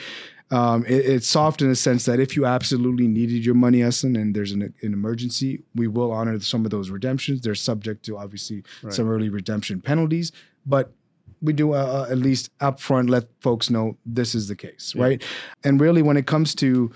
Um, 0.52 0.86
it- 0.86 1.06
it's 1.06 1.28
soft 1.28 1.62
in 1.62 1.70
the 1.70 1.76
sense 1.76 2.06
that 2.06 2.20
if 2.20 2.36
you 2.36 2.46
absolutely 2.46 3.08
needed 3.08 3.44
your 3.46 3.56
money, 3.56 3.82
Essen, 3.82 4.16
and 4.16 4.36
there's 4.36 4.52
an, 4.52 4.62
an 4.62 4.94
emergency, 4.94 5.64
we 5.74 5.88
will 5.88 6.12
honor 6.12 6.40
some 6.40 6.64
of 6.66 6.72
those 6.72 6.90
redemptions. 6.92 7.42
They're 7.42 7.56
subject 7.56 8.04
to 8.06 8.18
obviously 8.18 8.64
Right. 8.84 8.94
some 8.94 9.10
early 9.10 9.30
redemption 9.30 9.82
penalties, 9.82 10.32
but 10.66 10.92
we 11.42 11.54
do 11.54 11.74
uh, 11.74 12.06
uh, 12.08 12.12
at 12.12 12.18
least 12.20 12.50
upfront 12.60 13.10
let 13.10 13.26
folks 13.42 13.70
know 13.70 13.98
this 14.06 14.34
is 14.36 14.48
the 14.48 14.56
case, 14.56 14.94
Yeah. 14.96 15.04
right? 15.04 15.24
And 15.64 15.82
really, 15.82 16.02
when 16.02 16.18
it 16.18 16.26
comes 16.28 16.54
to 16.56 16.92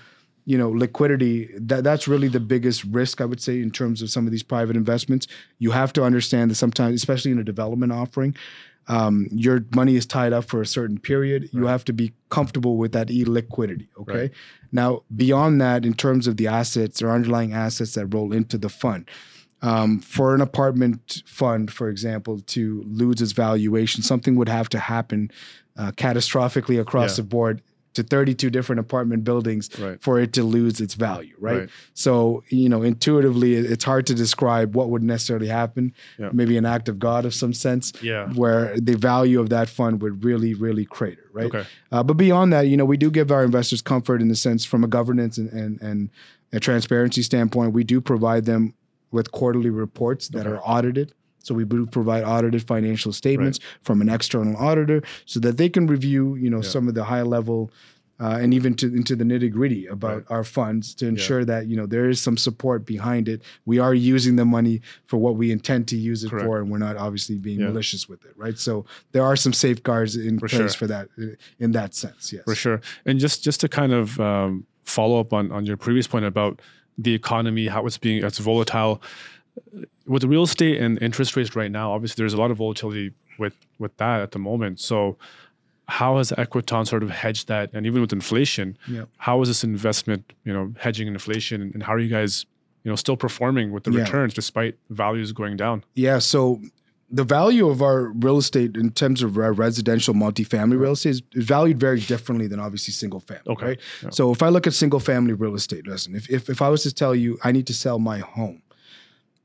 you 0.50 0.56
know 0.60 0.70
liquidity, 0.84 1.36
that 1.70 1.84
that's 1.84 2.08
really 2.12 2.28
the 2.38 2.40
biggest 2.54 2.80
risk 2.84 3.20
I 3.20 3.26
would 3.30 3.42
say 3.46 3.54
in 3.66 3.70
terms 3.70 4.00
of 4.02 4.08
some 4.14 4.24
of 4.26 4.32
these 4.34 4.46
private 4.54 4.76
investments. 4.76 5.26
You 5.58 5.70
have 5.72 5.92
to 5.92 6.02
understand 6.08 6.50
that 6.50 6.54
sometimes, 6.64 6.94
especially 7.02 7.32
in 7.32 7.38
a 7.38 7.44
development 7.44 7.92
offering, 7.92 8.32
um, 8.96 9.14
your 9.30 9.58
money 9.74 9.94
is 9.96 10.06
tied 10.06 10.32
up 10.32 10.44
for 10.46 10.62
a 10.62 10.66
certain 10.66 10.98
period. 10.98 11.50
You 11.52 11.66
have 11.66 11.84
to 11.84 11.92
be 11.92 12.12
comfortable 12.30 12.78
with 12.78 12.92
that 12.92 13.08
illiquidity. 13.08 13.88
Okay. 14.00 14.18
Right. 14.20 14.30
Now, 14.72 15.02
beyond 15.14 15.60
that, 15.60 15.84
in 15.84 15.92
terms 15.92 16.26
of 16.26 16.38
the 16.38 16.46
assets 16.60 17.02
or 17.02 17.10
underlying 17.10 17.52
assets 17.52 17.92
that 17.94 18.06
roll 18.06 18.32
into 18.32 18.56
the 18.56 18.70
fund, 18.70 19.02
um, 19.60 20.00
for 20.00 20.34
an 20.34 20.40
apartment 20.40 21.22
fund, 21.26 21.70
for 21.70 21.90
example, 21.90 22.40
to 22.56 22.82
lose 22.86 23.20
its 23.20 23.32
valuation, 23.32 24.02
something 24.02 24.34
would 24.36 24.48
have 24.48 24.68
to 24.70 24.78
happen 24.78 25.30
uh, 25.76 25.90
catastrophically 25.92 26.80
across 26.80 27.10
Yeah. 27.18 27.22
the 27.22 27.28
board 27.28 27.60
to 27.94 28.02
32 28.02 28.50
different 28.50 28.78
apartment 28.80 29.24
buildings 29.24 29.68
Right. 29.78 30.00
for 30.00 30.20
it 30.20 30.32
to 30.34 30.42
lose 30.44 30.80
its 30.80 30.94
value, 30.94 31.34
right? 31.40 31.58
Right. 31.60 31.68
So, 31.94 32.44
you 32.48 32.68
know, 32.68 32.82
intuitively, 32.82 33.54
it's 33.54 33.84
hard 33.84 34.06
to 34.06 34.14
describe 34.14 34.76
what 34.76 34.90
would 34.90 35.02
necessarily 35.02 35.48
happen. 35.48 35.92
Yeah. 36.18 36.30
Maybe 36.32 36.56
an 36.56 36.66
act 36.66 36.88
of 36.88 36.98
God 36.98 37.24
of 37.24 37.34
some 37.34 37.52
sense, 37.52 37.92
Yeah. 38.02 38.28
where 38.34 38.76
the 38.78 38.94
value 38.96 39.40
of 39.40 39.48
that 39.50 39.68
fund 39.68 40.00
would 40.02 40.24
really, 40.24 40.54
really 40.54 40.84
crater, 40.84 41.24
right? 41.32 41.46
Okay. 41.46 41.64
Uh, 41.90 42.02
but 42.02 42.14
beyond 42.14 42.52
that, 42.52 42.68
you 42.68 42.76
know, 42.76 42.84
we 42.84 42.96
do 42.96 43.10
give 43.10 43.30
our 43.32 43.42
investors 43.44 43.82
comfort 43.82 44.20
in 44.22 44.28
the 44.28 44.36
sense 44.36 44.64
from 44.64 44.84
a 44.84 44.88
governance 44.88 45.38
and 45.38 45.50
and, 45.52 45.80
and 45.82 46.10
a 46.52 46.60
transparency 46.60 47.22
standpoint. 47.22 47.72
We 47.72 47.84
do 47.84 48.00
provide 48.00 48.44
them 48.44 48.74
with 49.10 49.32
quarterly 49.32 49.70
reports 49.70 50.28
that 50.28 50.46
Okay. 50.46 50.50
are 50.56 50.60
audited. 50.64 51.12
So 51.48 51.54
we 51.54 51.64
do 51.64 51.86
provide 51.86 52.24
audited 52.24 52.62
financial 52.66 53.12
statements 53.12 53.58
from 53.82 54.00
an 54.02 54.08
external 54.10 54.54
auditor, 54.58 55.02
so 55.24 55.40
that 55.40 55.56
they 55.56 55.68
can 55.70 55.86
review, 55.86 56.34
you 56.36 56.50
know, 56.50 56.58
Yeah. 56.62 56.68
some 56.74 56.88
of 56.88 56.94
the 56.94 57.04
high 57.04 57.22
level. 57.22 57.70
Uh, 58.20 58.36
and 58.42 58.52
even 58.52 58.74
to 58.74 58.86
into 58.92 59.14
the 59.14 59.22
nitty 59.22 59.48
gritty 59.48 59.86
about 59.86 60.16
Right. 60.16 60.24
our 60.34 60.42
funds 60.42 60.92
to 60.96 61.06
ensure 61.06 61.44
that 61.44 61.68
you 61.68 61.76
know 61.76 61.86
there 61.86 62.08
is 62.10 62.20
some 62.20 62.36
support 62.36 62.84
behind 62.84 63.28
it. 63.28 63.42
We 63.64 63.78
are 63.78 63.94
using 63.94 64.34
the 64.34 64.44
money 64.44 64.80
for 65.06 65.18
what 65.18 65.36
we 65.36 65.52
intend 65.52 65.86
to 65.92 65.96
use 65.96 66.24
it 66.24 66.30
Correct. 66.30 66.44
for, 66.44 66.58
and 66.60 66.68
we're 66.68 66.78
not 66.88 66.96
obviously 66.96 67.36
being 67.38 67.60
Yeah. 67.60 67.68
malicious 67.68 68.08
with 68.08 68.24
it, 68.24 68.32
right? 68.36 68.58
So 68.58 68.84
there 69.12 69.22
are 69.22 69.36
some 69.36 69.52
safeguards 69.52 70.16
in 70.16 70.40
For 70.40 70.48
place 70.48 70.72
sure. 70.72 70.78
for 70.80 70.86
that, 70.88 71.06
uh, 71.16 71.36
in 71.60 71.70
that 71.78 71.94
sense. 71.94 72.32
Yes, 72.32 72.42
For 72.42 72.56
sure. 72.56 72.80
And 73.06 73.20
just 73.20 73.44
just 73.44 73.60
to 73.60 73.68
kind 73.68 73.92
of 73.92 74.18
um, 74.18 74.66
follow 74.82 75.20
up 75.20 75.32
on 75.32 75.52
on 75.52 75.64
your 75.64 75.76
previous 75.76 76.08
point 76.08 76.24
about 76.24 76.60
the 77.06 77.14
economy, 77.14 77.68
how 77.68 77.86
it's 77.86 77.98
being 77.98 78.24
it's 78.24 78.38
volatile. 78.38 79.00
With 80.08 80.24
real 80.24 80.42
estate 80.44 80.80
and 80.80 81.00
interest 81.02 81.36
rates 81.36 81.54
right 81.54 81.70
now, 81.70 81.92
obviously 81.92 82.22
there's 82.22 82.34
a 82.34 82.38
lot 82.38 82.50
of 82.50 82.56
volatility 82.56 83.12
with 83.38 83.54
with 83.78 83.96
that 83.98 84.20
at 84.22 84.32
the 84.32 84.38
moment. 84.38 84.80
So 84.80 85.16
how 85.86 86.18
has 86.18 86.30
Equiton 86.32 86.86
sort 86.86 87.02
of 87.02 87.10
hedged 87.10 87.48
that? 87.48 87.70
And 87.72 87.86
even 87.86 88.00
with 88.00 88.12
inflation, 88.12 88.76
how 89.18 89.40
is 89.42 89.48
this 89.48 89.64
investment, 89.64 90.32
you 90.44 90.52
know, 90.52 90.74
hedging 90.78 91.08
inflation 91.08 91.70
and 91.74 91.82
how 91.82 91.92
are 91.94 91.98
you 91.98 92.08
guys, 92.10 92.44
you 92.84 92.90
know, 92.90 92.96
still 92.96 93.16
performing 93.16 93.72
with 93.72 93.84
the 93.84 93.92
Yeah. 93.92 94.00
returns 94.02 94.34
despite 94.34 94.76
values 94.90 95.32
going 95.32 95.56
down? 95.56 95.84
Yeah. 95.94 96.18
So 96.18 96.60
the 97.10 97.24
value 97.24 97.68
of 97.70 97.80
our 97.80 98.08
real 98.08 98.36
estate 98.36 98.76
in 98.76 98.90
terms 98.90 99.22
of 99.22 99.38
re- 99.38 99.48
residential 99.48 100.12
multifamily 100.12 100.78
real 100.78 100.92
estate 100.92 101.10
is, 101.10 101.22
is 101.32 101.44
valued 101.44 101.80
very 101.80 102.00
differently 102.00 102.46
than 102.48 102.60
obviously 102.60 102.92
single 102.92 103.20
family. 103.20 103.44
Okay. 103.48 103.66
Right. 103.66 103.80
Yeah. 104.02 104.10
So 104.10 104.30
if 104.30 104.42
I 104.42 104.50
look 104.50 104.66
at 104.66 104.74
single 104.74 105.00
family 105.00 105.32
real 105.32 105.54
estate, 105.54 105.86
listen, 105.86 106.14
if, 106.14 106.28
if, 106.28 106.50
if 106.50 106.60
I 106.60 106.68
was 106.68 106.82
to 106.82 106.92
tell 106.92 107.14
you 107.14 107.38
I 107.42 107.50
need 107.52 107.66
to 107.68 107.74
sell 107.74 107.98
my 107.98 108.18
home, 108.18 108.60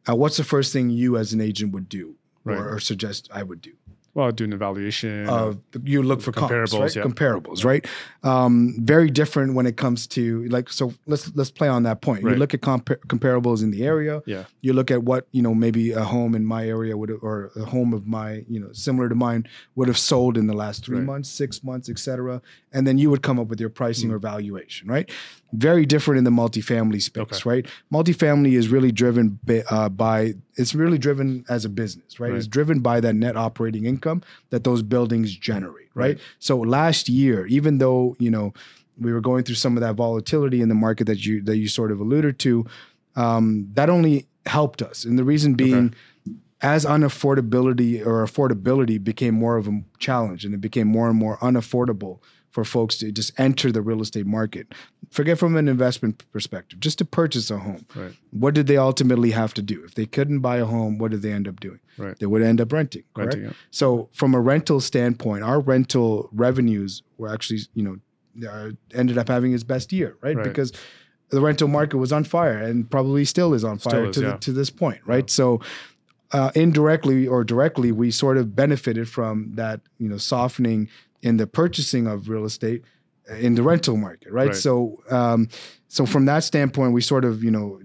uh, 0.07 0.15
what's 0.15 0.37
the 0.37 0.43
first 0.43 0.73
thing 0.73 0.89
you 0.89 1.17
as 1.17 1.33
an 1.33 1.41
agent 1.41 1.73
would 1.73 1.89
do 1.89 2.15
Right. 2.45 2.57
or, 2.57 2.75
or 2.75 2.79
suggest 2.79 3.29
I 3.33 3.43
would 3.43 3.61
do? 3.61 3.71
Well, 4.15 4.31
do 4.31 4.43
an 4.43 4.53
evaluation. 4.53 5.27
Uh, 5.27 5.53
you 5.83 6.03
look 6.03 6.21
for 6.21 6.31
comparables, 6.31 6.67
Comparables, 6.67 6.79
right? 6.81 6.95
yeah. 6.95 7.03
Comparables, 7.03 7.65
right? 7.65 7.87
Um, 8.23 8.75
very 8.79 9.09
different 9.09 9.55
when 9.55 9.65
it 9.65 9.75
comes 9.75 10.05
to 10.07 10.45
like. 10.49 10.69
So 10.69 10.93
let's 11.07 11.31
let's 11.35 11.49
play 11.49 11.67
on 11.67 11.81
that 11.83 12.01
point. 12.01 12.21
You 12.23 12.35
look 12.35 12.53
at 12.53 12.61
compa- 12.61 12.99
comparables 13.07 13.63
in 13.63 13.71
the 13.71 13.83
area. 13.85 14.21
yeah. 14.27 14.43
You 14.61 14.73
look 14.73 14.91
at 14.91 15.01
what 15.03 15.27
you 15.31 15.41
know, 15.41 15.55
maybe 15.55 15.91
a 15.93 16.03
home 16.03 16.35
in 16.35 16.45
my 16.45 16.67
area 16.67 16.95
would, 16.95 17.09
or 17.23 17.51
a 17.55 17.65
home 17.65 17.91
of 17.91 18.05
my, 18.05 18.45
you 18.47 18.59
know, 18.59 18.71
similar 18.71 19.09
to 19.09 19.15
mine 19.15 19.47
would 19.75 19.87
have 19.87 19.97
sold 19.97 20.37
in 20.37 20.45
the 20.45 20.53
last 20.53 20.85
three 20.85 20.97
Right. 20.97 21.05
months, 21.05 21.29
six 21.29 21.63
months, 21.63 21.89
et 21.89 21.97
cetera, 21.97 22.39
and 22.71 22.85
then 22.85 22.99
you 22.99 23.09
would 23.09 23.23
come 23.23 23.39
up 23.39 23.47
with 23.47 23.59
your 23.59 23.69
pricing 23.69 24.09
Mm. 24.09 24.13
or 24.13 24.19
valuation, 24.19 24.87
right? 24.87 25.09
Very 25.53 25.85
different 25.85 26.17
in 26.19 26.23
the 26.23 26.31
multifamily 26.31 27.01
space, 27.01 27.21
Okay. 27.23 27.49
right? 27.49 27.65
Multifamily 27.91 28.53
is 28.53 28.69
really 28.69 28.91
driven 28.91 29.39
by, 29.43 29.63
uh, 29.69 29.89
by 29.89 30.35
it's 30.55 30.75
really 30.75 30.97
driven 30.99 31.45
as 31.49 31.65
a 31.65 31.69
business, 31.69 32.19
right? 32.19 32.29
Right. 32.29 32.37
It's 32.37 32.47
driven 32.47 32.79
by 32.79 32.99
that 32.99 33.15
net 33.15 33.35
operating 33.35 33.85
income 33.85 34.02
that 34.49 34.63
those 34.63 34.81
buildings 34.81 35.35
generate, 35.35 35.89
right? 35.93 36.15
Right. 36.15 36.19
So 36.39 36.57
last 36.59 37.09
year, 37.09 37.45
even 37.47 37.77
though 37.77 38.15
you 38.19 38.31
know 38.31 38.53
we 38.99 39.11
were 39.11 39.21
going 39.21 39.43
through 39.43 39.55
some 39.55 39.75
of 39.77 39.81
that 39.81 39.95
volatility 39.95 40.61
in 40.61 40.69
the 40.69 40.75
market 40.75 41.05
that 41.07 41.25
you 41.25 41.41
that 41.43 41.57
you 41.57 41.67
sort 41.67 41.91
of 41.91 41.99
alluded 41.99 42.39
to, 42.39 42.65
um, 43.15 43.67
that 43.73 43.89
only 43.89 44.27
helped 44.45 44.81
us, 44.81 45.05
and 45.05 45.17
the 45.17 45.23
reason 45.23 45.55
being. 45.55 45.93
As 46.65 46.85
unaffordability 46.85 47.99
or 48.05 48.25
affordability 48.25 49.03
became 49.03 49.35
more 49.35 49.57
of 49.57 49.67
a 49.67 49.81
challenge 49.99 50.45
and 50.45 50.53
it 50.53 50.61
became 50.61 50.87
more 50.87 51.09
and 51.09 51.17
more 51.17 51.37
unaffordable 51.39 52.19
for 52.51 52.63
folks 52.63 52.97
to 52.99 53.11
just 53.11 53.37
enter 53.37 53.69
the 53.69 53.81
real 53.81 54.01
estate 54.01 54.25
market. 54.25 54.73
Forget 55.13 55.37
from 55.37 55.55
an 55.55 55.67
investment 55.67 56.23
perspective, 56.31 56.79
just 56.79 56.97
to 56.97 57.05
purchase 57.05 57.51
a 57.51 57.59
home. 57.59 57.85
Right. 57.95 58.13
What 58.31 58.55
did 58.55 58.65
they 58.65 58.77
ultimately 58.77 59.29
have 59.29 59.53
to 59.53 59.61
do? 59.61 59.83
If 59.85 59.93
they 59.93 60.07
couldn't 60.07 60.39
buy 60.39 60.57
a 60.57 60.65
home, 60.65 60.97
what 60.97 61.11
did 61.11 61.21
they 61.21 61.31
end 61.31 61.47
up 61.47 61.59
doing? 61.59 61.79
Right. 61.99 62.17
They 62.17 62.25
would 62.25 62.41
end 62.41 62.59
up 62.59 62.73
renting. 62.73 63.03
Correct? 63.13 63.35
Renting, 63.35 63.51
yeah. 63.51 63.55
So 63.69 64.09
from 64.11 64.33
a 64.33 64.41
rental 64.41 64.79
standpoint, 64.79 65.43
our 65.43 65.59
rental 65.59 66.29
revenues 66.33 67.03
were 67.19 67.31
actually, 67.31 67.59
you 67.75 67.83
know, 67.83 68.49
uh, 68.49 68.71
ended 68.95 69.19
up 69.19 69.27
having 69.27 69.53
its 69.53 69.63
best 69.63 69.93
year, 69.93 70.17
right? 70.21 70.35
Right. 70.35 70.43
Because 70.43 70.73
the 71.29 71.41
rental 71.41 71.67
market 71.67 71.97
was 71.97 72.11
on 72.11 72.23
fire 72.23 72.57
and 72.57 72.89
probably 72.89 73.23
still 73.23 73.53
is 73.53 73.63
on 73.63 73.77
Still 73.77 73.91
fire 73.91 74.05
is, 74.05 74.15
to, 74.15 74.21
yeah. 74.21 74.31
the, 74.31 74.37
to 74.39 74.51
this 74.51 74.71
point, 74.71 75.01
right? 75.05 75.29
So 75.29 75.61
uh, 76.31 76.49
indirectly 76.55 77.27
or 77.27 77.43
directly, 77.43 77.91
we 77.91 78.09
sort 78.09 78.37
of 78.37 78.55
benefited 78.55 79.07
from 79.07 79.51
that, 79.53 79.81
you 79.99 80.09
know, 80.09 80.17
softening 80.17 80.89
in 81.21 81.37
the 81.37 81.45
purchasing 81.45 82.07
of 82.07 82.29
real 82.29 82.45
estate 82.45 82.83
in 83.39 83.55
the 83.55 83.63
rental 83.63 83.97
market, 83.97 84.31
right? 84.31 84.47
Right. 84.47 84.55
So, 84.55 85.01
um, 85.09 85.47
so 85.87 86.05
from 86.05 86.25
that 86.25 86.43
standpoint, 86.43 86.93
we 86.93 87.01
sort 87.01 87.25
of, 87.25 87.43
you 87.43 87.51
know, 87.51 87.79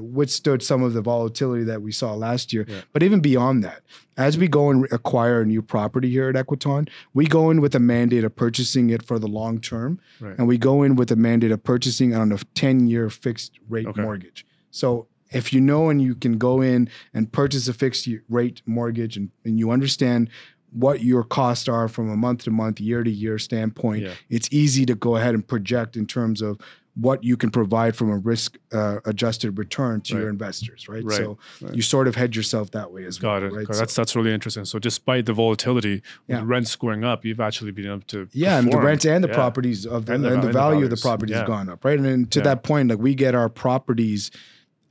withstood 0.00 0.62
some 0.62 0.82
of 0.82 0.94
the 0.94 1.02
volatility 1.02 1.62
that 1.64 1.82
we 1.82 1.92
saw 1.92 2.14
last 2.14 2.52
year. 2.52 2.64
Yeah. 2.66 2.80
But 2.94 3.02
even 3.02 3.20
beyond 3.20 3.62
that, 3.64 3.82
as 4.16 4.38
we 4.38 4.48
go 4.48 4.70
and 4.70 4.86
acquire 4.90 5.42
a 5.42 5.44
new 5.46 5.60
property 5.60 6.08
here 6.10 6.30
at 6.30 6.34
Equiton, 6.34 6.88
we 7.12 7.26
go 7.26 7.50
in 7.50 7.60
with 7.60 7.74
a 7.74 7.78
mandate 7.78 8.24
of 8.24 8.34
purchasing 8.34 8.88
it 8.90 9.02
for 9.02 9.18
the 9.18 9.26
long 9.28 9.60
term, 9.60 10.00
Right. 10.20 10.34
and 10.38 10.48
we 10.48 10.56
go 10.56 10.82
in 10.82 10.96
with 10.96 11.10
a 11.12 11.16
mandate 11.16 11.50
of 11.50 11.62
purchasing 11.62 12.14
on 12.14 12.32
a 12.32 12.38
ten-year 12.54 13.10
fixed 13.10 13.58
rate 13.68 13.86
Okay. 13.86 14.00
mortgage. 14.00 14.46
So 14.70 15.08
if 15.30 15.52
you 15.52 15.60
know 15.60 15.90
and 15.90 16.00
you 16.00 16.14
can 16.14 16.38
go 16.38 16.62
in 16.62 16.88
and 17.12 17.30
purchase 17.30 17.68
a 17.68 17.74
fixed 17.74 18.08
rate 18.30 18.62
mortgage, 18.64 19.16
and, 19.18 19.30
and 19.44 19.58
you 19.58 19.70
understand 19.72 20.30
what 20.72 21.02
your 21.02 21.22
costs 21.24 21.68
are 21.68 21.88
from 21.88 22.10
a 22.10 22.16
month 22.16 22.44
to 22.44 22.50
month, 22.50 22.80
year 22.80 23.02
to 23.04 23.10
year 23.10 23.38
standpoint, 23.38 24.02
Yeah. 24.02 24.12
it's 24.30 24.48
easy 24.52 24.84
to 24.86 24.94
go 24.94 25.16
ahead 25.16 25.34
and 25.34 25.46
project 25.46 25.96
in 25.96 26.06
terms 26.06 26.42
of 26.42 26.58
what 26.98 27.22
you 27.22 27.36
can 27.36 27.50
provide 27.50 27.94
from 27.94 28.10
a 28.10 28.16
risk 28.16 28.56
uh, 28.72 28.96
adjusted 29.04 29.58
return 29.58 30.00
to 30.00 30.16
your 30.16 30.30
investors, 30.30 30.88
right? 30.88 31.04
Right, 31.04 31.16
So 31.16 31.36
right. 31.60 31.74
you 31.74 31.82
sort 31.82 32.08
of 32.08 32.14
hedge 32.14 32.34
yourself 32.38 32.70
that 32.70 32.90
way 32.90 33.04
as 33.04 33.18
Got 33.18 33.42
well, 33.42 33.52
it. 33.52 33.54
right? 33.54 33.66
Got 33.66 33.72
it. 33.72 33.74
So- 33.74 33.80
That's 33.80 33.94
that's 33.94 34.16
really 34.16 34.32
interesting. 34.32 34.64
So 34.64 34.78
despite 34.78 35.26
the 35.26 35.34
volatility, 35.34 36.00
Yeah. 36.26 36.40
with 36.40 36.48
rents 36.48 36.74
going 36.74 37.04
up, 37.04 37.24
you've 37.26 37.38
actually 37.40 37.72
been 37.72 37.84
able 37.86 38.00
to 38.08 38.28
yeah, 38.32 38.56
and 38.58 38.66
the 38.68 38.70
perform. 38.70 38.86
rents 38.86 39.04
and 39.04 39.22
the 39.22 39.28
Yeah. 39.28 39.34
properties 39.34 39.84
of 39.84 40.06
the, 40.06 40.14
And 40.14 40.24
and 40.24 40.24
the 40.24 40.28
the, 40.28 40.34
and 40.36 40.42
the 40.48 40.52
value 40.52 40.84
of 40.84 40.90
the 40.90 40.96
properties 40.96 41.36
Yeah. 41.36 41.46
gone 41.46 41.68
up, 41.68 41.84
right? 41.84 41.98
And 41.98 42.06
then 42.06 42.26
to 42.28 42.40
that 42.40 42.62
point, 42.62 42.88
like 42.88 42.98
we 42.98 43.14
get 43.14 43.34
our 43.34 43.50
properties 43.50 44.30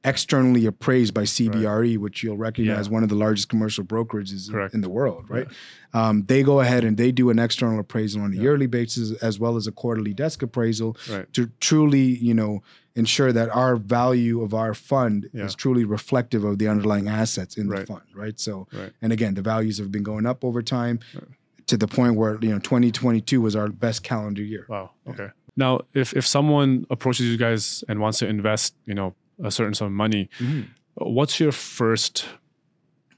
externally 0.06 0.66
appraised 0.68 1.14
by 1.14 1.24
CBRE, 1.24 1.98
which 1.98 2.24
you'll 2.24 2.38
recognize 2.38 2.88
Yeah. 2.88 2.94
one 2.94 3.04
of 3.04 3.10
the 3.10 3.16
largest 3.16 3.50
commercial 3.50 3.84
brokerages 3.84 4.50
Correct. 4.52 4.74
in 4.76 4.82
the 4.82 4.90
world, 4.90 5.26
right? 5.30 5.48
Um, 5.94 6.24
they 6.28 6.44
go 6.44 6.60
ahead 6.60 6.84
and 6.84 6.96
they 6.96 7.12
do 7.12 7.30
an 7.30 7.40
external 7.40 7.80
appraisal 7.80 8.22
on 8.22 8.32
a 8.32 8.36
Yeah. 8.36 8.42
yearly 8.44 8.68
basis 8.68 9.12
as 9.24 9.40
well 9.40 9.58
as 9.58 9.66
a 9.68 9.72
quarterly 9.72 10.14
desk 10.14 10.42
appraisal 10.44 10.96
Right. 11.10 11.32
to 11.34 11.50
truly, 11.60 12.18
you 12.18 12.34
know, 12.34 12.62
ensure 12.96 13.34
that 13.34 13.50
our 13.50 13.76
value 13.76 14.42
of 14.42 14.54
our 14.54 14.74
fund 14.74 15.30
Yeah. 15.34 15.46
is 15.46 15.56
truly 15.56 15.84
reflective 15.84 16.44
of 16.44 16.60
the 16.60 16.68
underlying 16.68 17.08
assets 17.08 17.58
in 17.58 17.68
the 17.68 17.86
fund, 17.86 18.04
right? 18.14 18.40
So, 18.40 18.68
Right. 18.72 18.94
and 19.02 19.12
again, 19.12 19.34
the 19.34 19.42
values 19.42 19.78
have 19.80 19.92
been 19.92 20.04
going 20.04 20.26
up 20.26 20.46
over 20.46 20.62
time 20.62 21.00
Right. 21.14 21.24
to 21.68 21.78
the 21.78 21.88
point 21.88 22.16
where 22.16 22.38
you 22.42 22.50
know 22.50 22.60
2022 22.60 23.42
was 23.42 23.56
our 23.56 23.70
best 23.70 24.04
calendar 24.04 24.44
year. 24.44 24.66
Wow. 24.70 24.92
Okay. 25.08 25.30
Now, 25.58 25.80
if 25.94 26.14
if 26.16 26.26
someone 26.28 26.86
approaches 26.90 27.26
you 27.28 27.38
guys 27.38 27.84
and 27.90 28.00
wants 28.00 28.20
to 28.20 28.28
invest, 28.28 28.76
you 28.86 28.94
know, 28.94 29.16
a 29.44 29.52
certain 29.52 29.74
sum 29.74 29.88
of 29.88 29.94
money, 29.94 30.30
mm-hmm. 30.40 30.62
what's 30.96 31.40
your 31.40 31.52
first, 31.52 32.26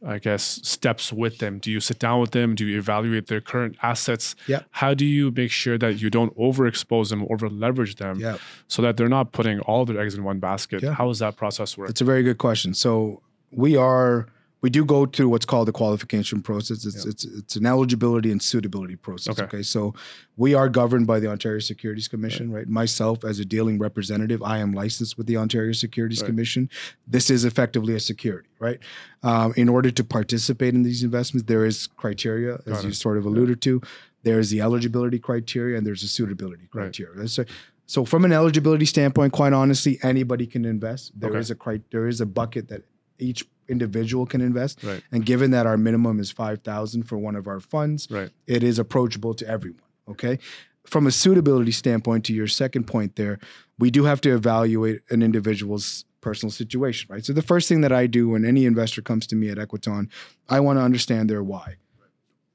I 0.06 0.20
guess, 0.20 0.60
steps 0.64 1.12
with 1.14 1.40
them? 1.40 1.60
Do 1.60 1.72
you 1.72 1.80
sit 1.80 2.00
down 2.00 2.22
with 2.22 2.32
them? 2.32 2.56
Do 2.56 2.66
you 2.66 2.78
evaluate 2.78 3.28
their 3.28 3.42
current 3.42 3.78
assets? 3.82 4.36
Yeah. 4.48 4.62
How 4.72 4.94
do 4.94 5.06
you 5.06 5.32
make 5.32 5.52
sure 5.52 5.78
that 5.78 6.02
you 6.02 6.10
don't 6.10 6.36
overexpose 6.38 7.10
them, 7.10 7.26
over 7.30 7.50
leverage 7.50 7.96
them, 7.96 8.20
Yeah, 8.20 8.38
so 8.68 8.82
that 8.82 8.98
they're 8.98 9.10
not 9.10 9.32
putting 9.32 9.60
all 9.62 9.86
their 9.86 10.00
eggs 10.00 10.16
in 10.16 10.24
one 10.24 10.40
basket? 10.40 10.84
Yeah. 10.84 10.94
How 10.94 11.08
does 11.08 11.20
that 11.20 11.36
process 11.36 11.78
work? 11.78 11.90
it's 11.90 12.02
a 12.02 12.06
very 12.06 12.24
good 12.24 12.38
question. 12.38 12.74
So 12.74 13.22
we 13.52 13.76
are 13.76 14.28
we 14.62 14.70
do 14.70 14.84
go 14.84 15.06
through 15.06 15.30
what's 15.30 15.46
called 15.46 15.68
the 15.68 15.72
qualification 15.72 16.42
process. 16.42 16.86
It's 16.86 17.06
Yeah. 17.06 17.10
it's 17.12 17.26
it's 17.26 17.56
an 17.56 17.66
eligibility 17.66 18.32
and 18.32 18.42
suitability 18.42 18.96
process. 18.96 19.34
Okay. 19.38 19.44
Okay. 19.44 19.62
so 19.64 19.94
we 20.36 20.54
are 20.54 20.68
governed 20.70 21.06
by 21.08 21.20
the 21.20 21.28
Ontario 21.30 21.60
Securities 21.60 22.08
Commission, 22.08 22.52
right? 22.52 22.68
Myself 22.68 23.24
as 23.24 23.40
a 23.40 23.46
dealing 23.46 23.78
representative, 23.80 24.42
I 24.44 24.58
am 24.60 24.72
licensed 24.74 25.18
with 25.18 25.28
the 25.28 25.38
Ontario 25.38 25.74
Securities 25.74 26.22
Right. 26.22 26.28
Commission. 26.28 26.70
This 27.08 27.30
is 27.30 27.46
effectively 27.46 27.94
a 27.96 28.00
security, 28.00 28.50
right? 28.60 28.80
Um, 29.24 29.54
in 29.56 29.70
order 29.70 29.92
to 29.92 30.04
participate 30.04 30.74
in 30.74 30.84
these 30.84 31.04
investments, 31.04 31.48
there 31.48 31.66
is 31.66 31.88
criteria, 31.88 32.56
as 32.66 32.74
Got 32.74 32.84
you 32.84 32.90
it. 32.90 32.96
sort 32.96 33.18
of 33.18 33.26
alluded 33.26 33.62
to. 33.62 33.82
There's 34.24 34.50
the 34.50 34.62
eligibility 34.62 35.20
criteria 35.20 35.78
and 35.78 35.86
there's 35.86 36.04
a 36.04 36.08
suitability 36.08 36.64
Right. 36.74 36.84
criteria. 36.86 37.28
So, 37.28 37.46
so 37.86 38.06
from 38.06 38.26
an 38.26 38.32
eligibility 38.34 38.86
standpoint, 38.86 39.34
quite 39.34 39.54
honestly, 39.54 40.00
anybody 40.04 40.46
can 40.48 40.66
invest. 40.66 41.12
There 41.20 41.38
is 41.38 41.50
Okay. 41.52 41.58
a 41.58 41.62
cri- 41.78 41.82
there 41.92 42.08
is 42.08 42.20
a 42.22 42.26
bucket 42.26 42.68
that 42.70 42.84
each 43.20 43.48
individual 43.70 44.26
can 44.26 44.42
invest. 44.42 44.84
Right. 44.84 45.02
And 45.12 45.26
given 45.26 45.52
that 45.52 45.66
our 45.66 45.78
minimum 45.78 46.20
is 46.20 46.32
five 46.32 46.62
thousand 46.64 47.04
for 47.04 47.18
one 47.18 47.36
of 47.36 47.48
our 47.48 47.60
funds, 47.60 48.08
Right. 48.10 48.30
it 48.46 48.64
is 48.64 48.80
approachable 48.80 49.34
to 49.36 49.48
everyone. 49.48 49.82
Okay. 50.10 50.40
From 50.86 51.06
a 51.06 51.12
suitability 51.12 51.72
standpoint, 51.72 52.24
to 52.26 52.34
your 52.34 52.48
second 52.48 52.86
point 52.86 53.18
there, 53.18 53.40
we 53.78 53.92
do 53.92 54.06
have 54.06 54.22
to 54.22 54.34
evaluate 54.34 55.02
an 55.10 55.22
individual's 55.22 56.06
personal 56.22 56.52
situation, 56.52 57.08
right? 57.14 57.26
So 57.26 57.34
the 57.34 57.42
first 57.42 57.68
thing 57.68 57.82
that 57.82 57.92
I 57.92 58.08
do 58.08 58.30
when 58.30 58.46
any 58.46 58.66
investor 58.66 59.02
comes 59.02 59.28
to 59.28 59.36
me 59.36 59.50
at 59.50 59.58
Equiton, 59.58 60.10
I 60.48 60.60
want 60.62 60.80
to 60.80 60.84
understand 60.84 61.30
their 61.30 61.44
why. 61.44 61.76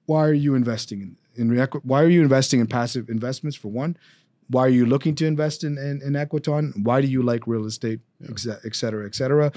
Why 0.07 0.27
are 0.27 0.33
you 0.33 0.55
investing 0.55 1.17
in, 1.37 1.51
in 1.53 1.69
why 1.85 2.03
are 2.03 2.09
you 2.09 2.23
investing 2.23 2.61
in 2.61 2.67
passive 2.67 3.09
investments 3.11 3.57
for 3.57 3.69
one? 3.69 3.97
Why 4.49 4.63
are 4.67 4.69
you 4.71 4.85
looking 4.87 5.15
to 5.17 5.27
invest 5.27 5.63
in, 5.63 5.79
in, 5.79 6.03
in 6.03 6.13
Equiton? 6.15 6.85
Why 6.85 7.01
do 7.01 7.07
you 7.07 7.23
like 7.23 7.47
real 7.47 7.65
estate, 7.67 8.01
ce- 8.37 8.49
et 8.65 8.75
cetera, 8.75 9.07
et 9.07 9.15
cetera? 9.15 9.53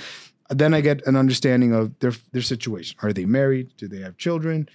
Then 0.50 0.74
I 0.74 0.82
get 0.82 1.06
an 1.08 1.16
understanding 1.16 1.74
of 1.74 1.98
their 2.00 2.14
their 2.32 2.42
situation. 2.42 2.98
Are 3.02 3.12
they 3.14 3.26
married? 3.26 3.72
Do 3.78 3.88
they 3.88 4.00
have 4.00 4.18
children? 4.18 4.70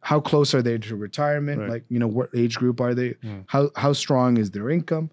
How 0.00 0.20
close 0.20 0.54
are 0.54 0.62
they 0.62 0.78
to 0.78 0.96
retirement? 0.96 1.60
Right. 1.60 1.70
Like, 1.70 1.84
you 1.88 1.98
know, 1.98 2.06
what 2.06 2.30
age 2.34 2.54
group 2.56 2.80
are 2.80 2.94
they? 2.94 3.10
Mm. 3.24 3.44
How 3.48 3.70
how 3.76 3.92
strong 3.92 4.36
is 4.38 4.50
their 4.52 4.70
income? 4.70 5.10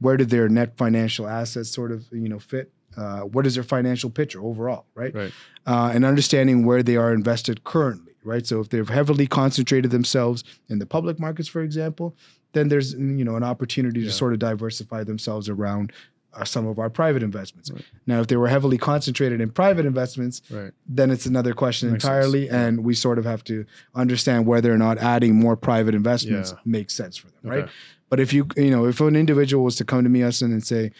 Where 0.00 0.16
do 0.16 0.24
their 0.24 0.48
net 0.48 0.76
financial 0.76 1.26
assets 1.26 1.70
sort 1.70 1.90
of, 1.90 2.06
you 2.12 2.28
know, 2.28 2.38
fit? 2.38 2.70
Uh, 2.96 3.20
what 3.20 3.46
is 3.46 3.54
their 3.54 3.64
financial 3.64 4.10
picture 4.10 4.40
overall, 4.42 4.86
right? 4.94 5.14
Right. 5.14 5.32
uh, 5.66 5.90
and 5.92 6.04
understanding 6.04 6.64
where 6.64 6.82
they 6.82 6.96
are 6.96 7.12
invested 7.12 7.62
currently, 7.64 8.12
right? 8.24 8.44
So 8.46 8.60
if 8.60 8.70
they've 8.70 8.88
heavily 8.88 9.26
concentrated 9.26 9.90
themselves 9.92 10.42
in 10.68 10.78
the 10.80 10.86
public 10.86 11.20
markets, 11.20 11.48
for 11.48 11.62
example, 11.62 12.16
then 12.52 12.68
there's 12.68 12.94
you 12.94 13.24
know 13.24 13.36
an 13.36 13.42
opportunity 13.44 14.00
Yeah. 14.00 14.06
to 14.06 14.12
sort 14.12 14.32
of 14.32 14.38
diversify 14.38 15.02
themselves 15.04 15.48
around 15.48 15.92
uh, 16.34 16.44
some 16.44 16.66
of 16.66 16.78
our 16.78 16.90
private 16.90 17.22
investments. 17.22 17.70
Right. 17.70 17.84
Now, 18.06 18.20
if 18.20 18.26
they 18.26 18.36
were 18.36 18.48
heavily 18.48 18.78
concentrated 18.78 19.40
in 19.40 19.50
private 19.50 19.86
investments, 19.86 20.42
Right. 20.50 20.72
then 20.86 21.10
it's 21.10 21.26
another 21.26 21.54
question 21.54 21.90
Makes 21.92 22.04
sense. 22.04 22.12
entirely, 22.26 22.48
and 22.50 22.84
we 22.84 22.94
sort 22.94 23.18
of 23.18 23.24
have 23.24 23.42
to 23.44 23.64
understand 23.94 24.46
whether 24.46 24.72
or 24.72 24.78
not 24.78 24.98
adding 24.98 25.34
more 25.34 25.56
private 25.56 25.94
investments 25.94 26.52
Yeah. 26.52 26.58
makes 26.64 26.94
sense 26.94 27.16
for 27.16 27.28
them, 27.28 27.50
right? 27.50 27.68
But 28.10 28.20
if 28.20 28.32
you 28.32 28.46
you 28.56 28.70
know 28.70 28.86
if 28.86 29.00
an 29.00 29.16
individual 29.16 29.64
was 29.64 29.76
to 29.76 29.84
come 29.84 30.02
to 30.04 30.08
me 30.10 30.22
us 30.22 30.40
and 30.42 30.64
say, 30.64 30.92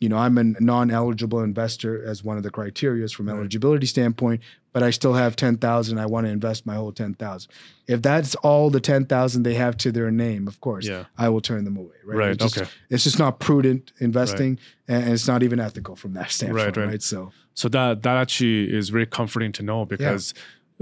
you 0.00 0.08
know, 0.08 0.16
I'm 0.16 0.38
a 0.38 0.44
non-eligible 0.44 1.40
investor 1.42 2.02
as 2.04 2.24
one 2.24 2.36
of 2.38 2.42
the 2.42 2.50
criterias 2.50 3.14
from 3.14 3.28
Right. 3.28 3.36
eligibility 3.38 3.86
standpoint, 3.86 4.40
but 4.72 4.82
I 4.82 4.90
still 4.90 5.12
have 5.14 5.36
10,000. 5.36 5.98
I 5.98 6.06
want 6.06 6.26
to 6.26 6.30
invest 6.32 6.64
my 6.64 6.74
whole 6.76 6.90
10,000. 6.92 7.50
If 7.86 8.00
that's 8.00 8.34
all 8.36 8.70
the 8.70 8.80
10,000 8.80 9.42
they 9.42 9.54
have 9.54 9.76
to 9.78 9.92
their 9.92 10.10
name, 10.10 10.48
of 10.48 10.60
course, 10.60 10.86
Yeah. 10.86 11.04
I 11.18 11.28
will 11.28 11.42
turn 11.42 11.64
them 11.64 11.76
away. 11.76 11.96
Right. 12.04 12.16
Right. 12.18 12.30
It's 12.32 12.42
just, 12.44 12.58
okay. 12.58 12.70
It's 12.88 13.04
just 13.04 13.18
not 13.18 13.40
prudent 13.40 13.92
investing 14.00 14.58
and 14.88 15.12
it's 15.12 15.26
not 15.28 15.42
even 15.42 15.60
ethical 15.60 15.96
from 15.96 16.14
that 16.14 16.30
standpoint. 16.36 16.76
right. 16.78 16.86
Right. 16.86 17.02
So, 17.02 17.30
So 17.54 17.68
that 17.68 18.02
that 18.02 18.16
actually 18.16 18.74
is 18.74 18.88
very 18.88 19.06
comforting 19.06 19.52
to 19.52 19.62
know 19.62 19.84
because 19.84 20.32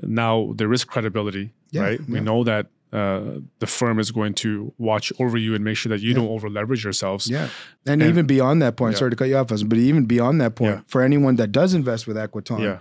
now 0.03 0.53
there 0.55 0.73
is 0.73 0.85
credibility, 0.85 1.51
Yeah, 1.73 1.83
right? 1.83 2.01
We 2.09 2.21
know 2.21 2.45
that 2.45 2.67
uh, 2.93 3.41
the 3.59 3.67
firm 3.67 3.99
is 3.99 4.11
going 4.11 4.33
to 4.35 4.73
watch 4.79 5.13
over 5.21 5.37
you 5.37 5.55
and 5.55 5.63
make 5.65 5.77
sure 5.77 5.91
that 5.91 6.01
you 6.01 6.11
Yeah. 6.11 6.17
don't 6.17 6.29
over 6.29 6.49
leverage 6.49 6.85
yourselves. 6.85 7.29
yeah. 7.29 7.49
And, 7.87 8.01
And- 8.03 8.11
even 8.11 8.27
beyond 8.27 8.63
that 8.63 8.77
point, 8.77 8.95
Yeah. 8.95 8.99
sorry 9.01 9.11
to 9.11 9.17
cut 9.17 9.29
you 9.29 9.37
off, 9.37 9.49
but 9.49 9.79
even 9.79 10.07
beyond 10.07 10.41
that 10.41 10.55
point, 10.55 10.77
Yeah. 10.77 10.81
for 10.87 11.03
anyone 11.03 11.37
that 11.37 11.53
does 11.53 11.75
invest 11.75 12.07
with 12.07 12.17
Equiton, 12.17 12.61
Yeah. 12.61 12.79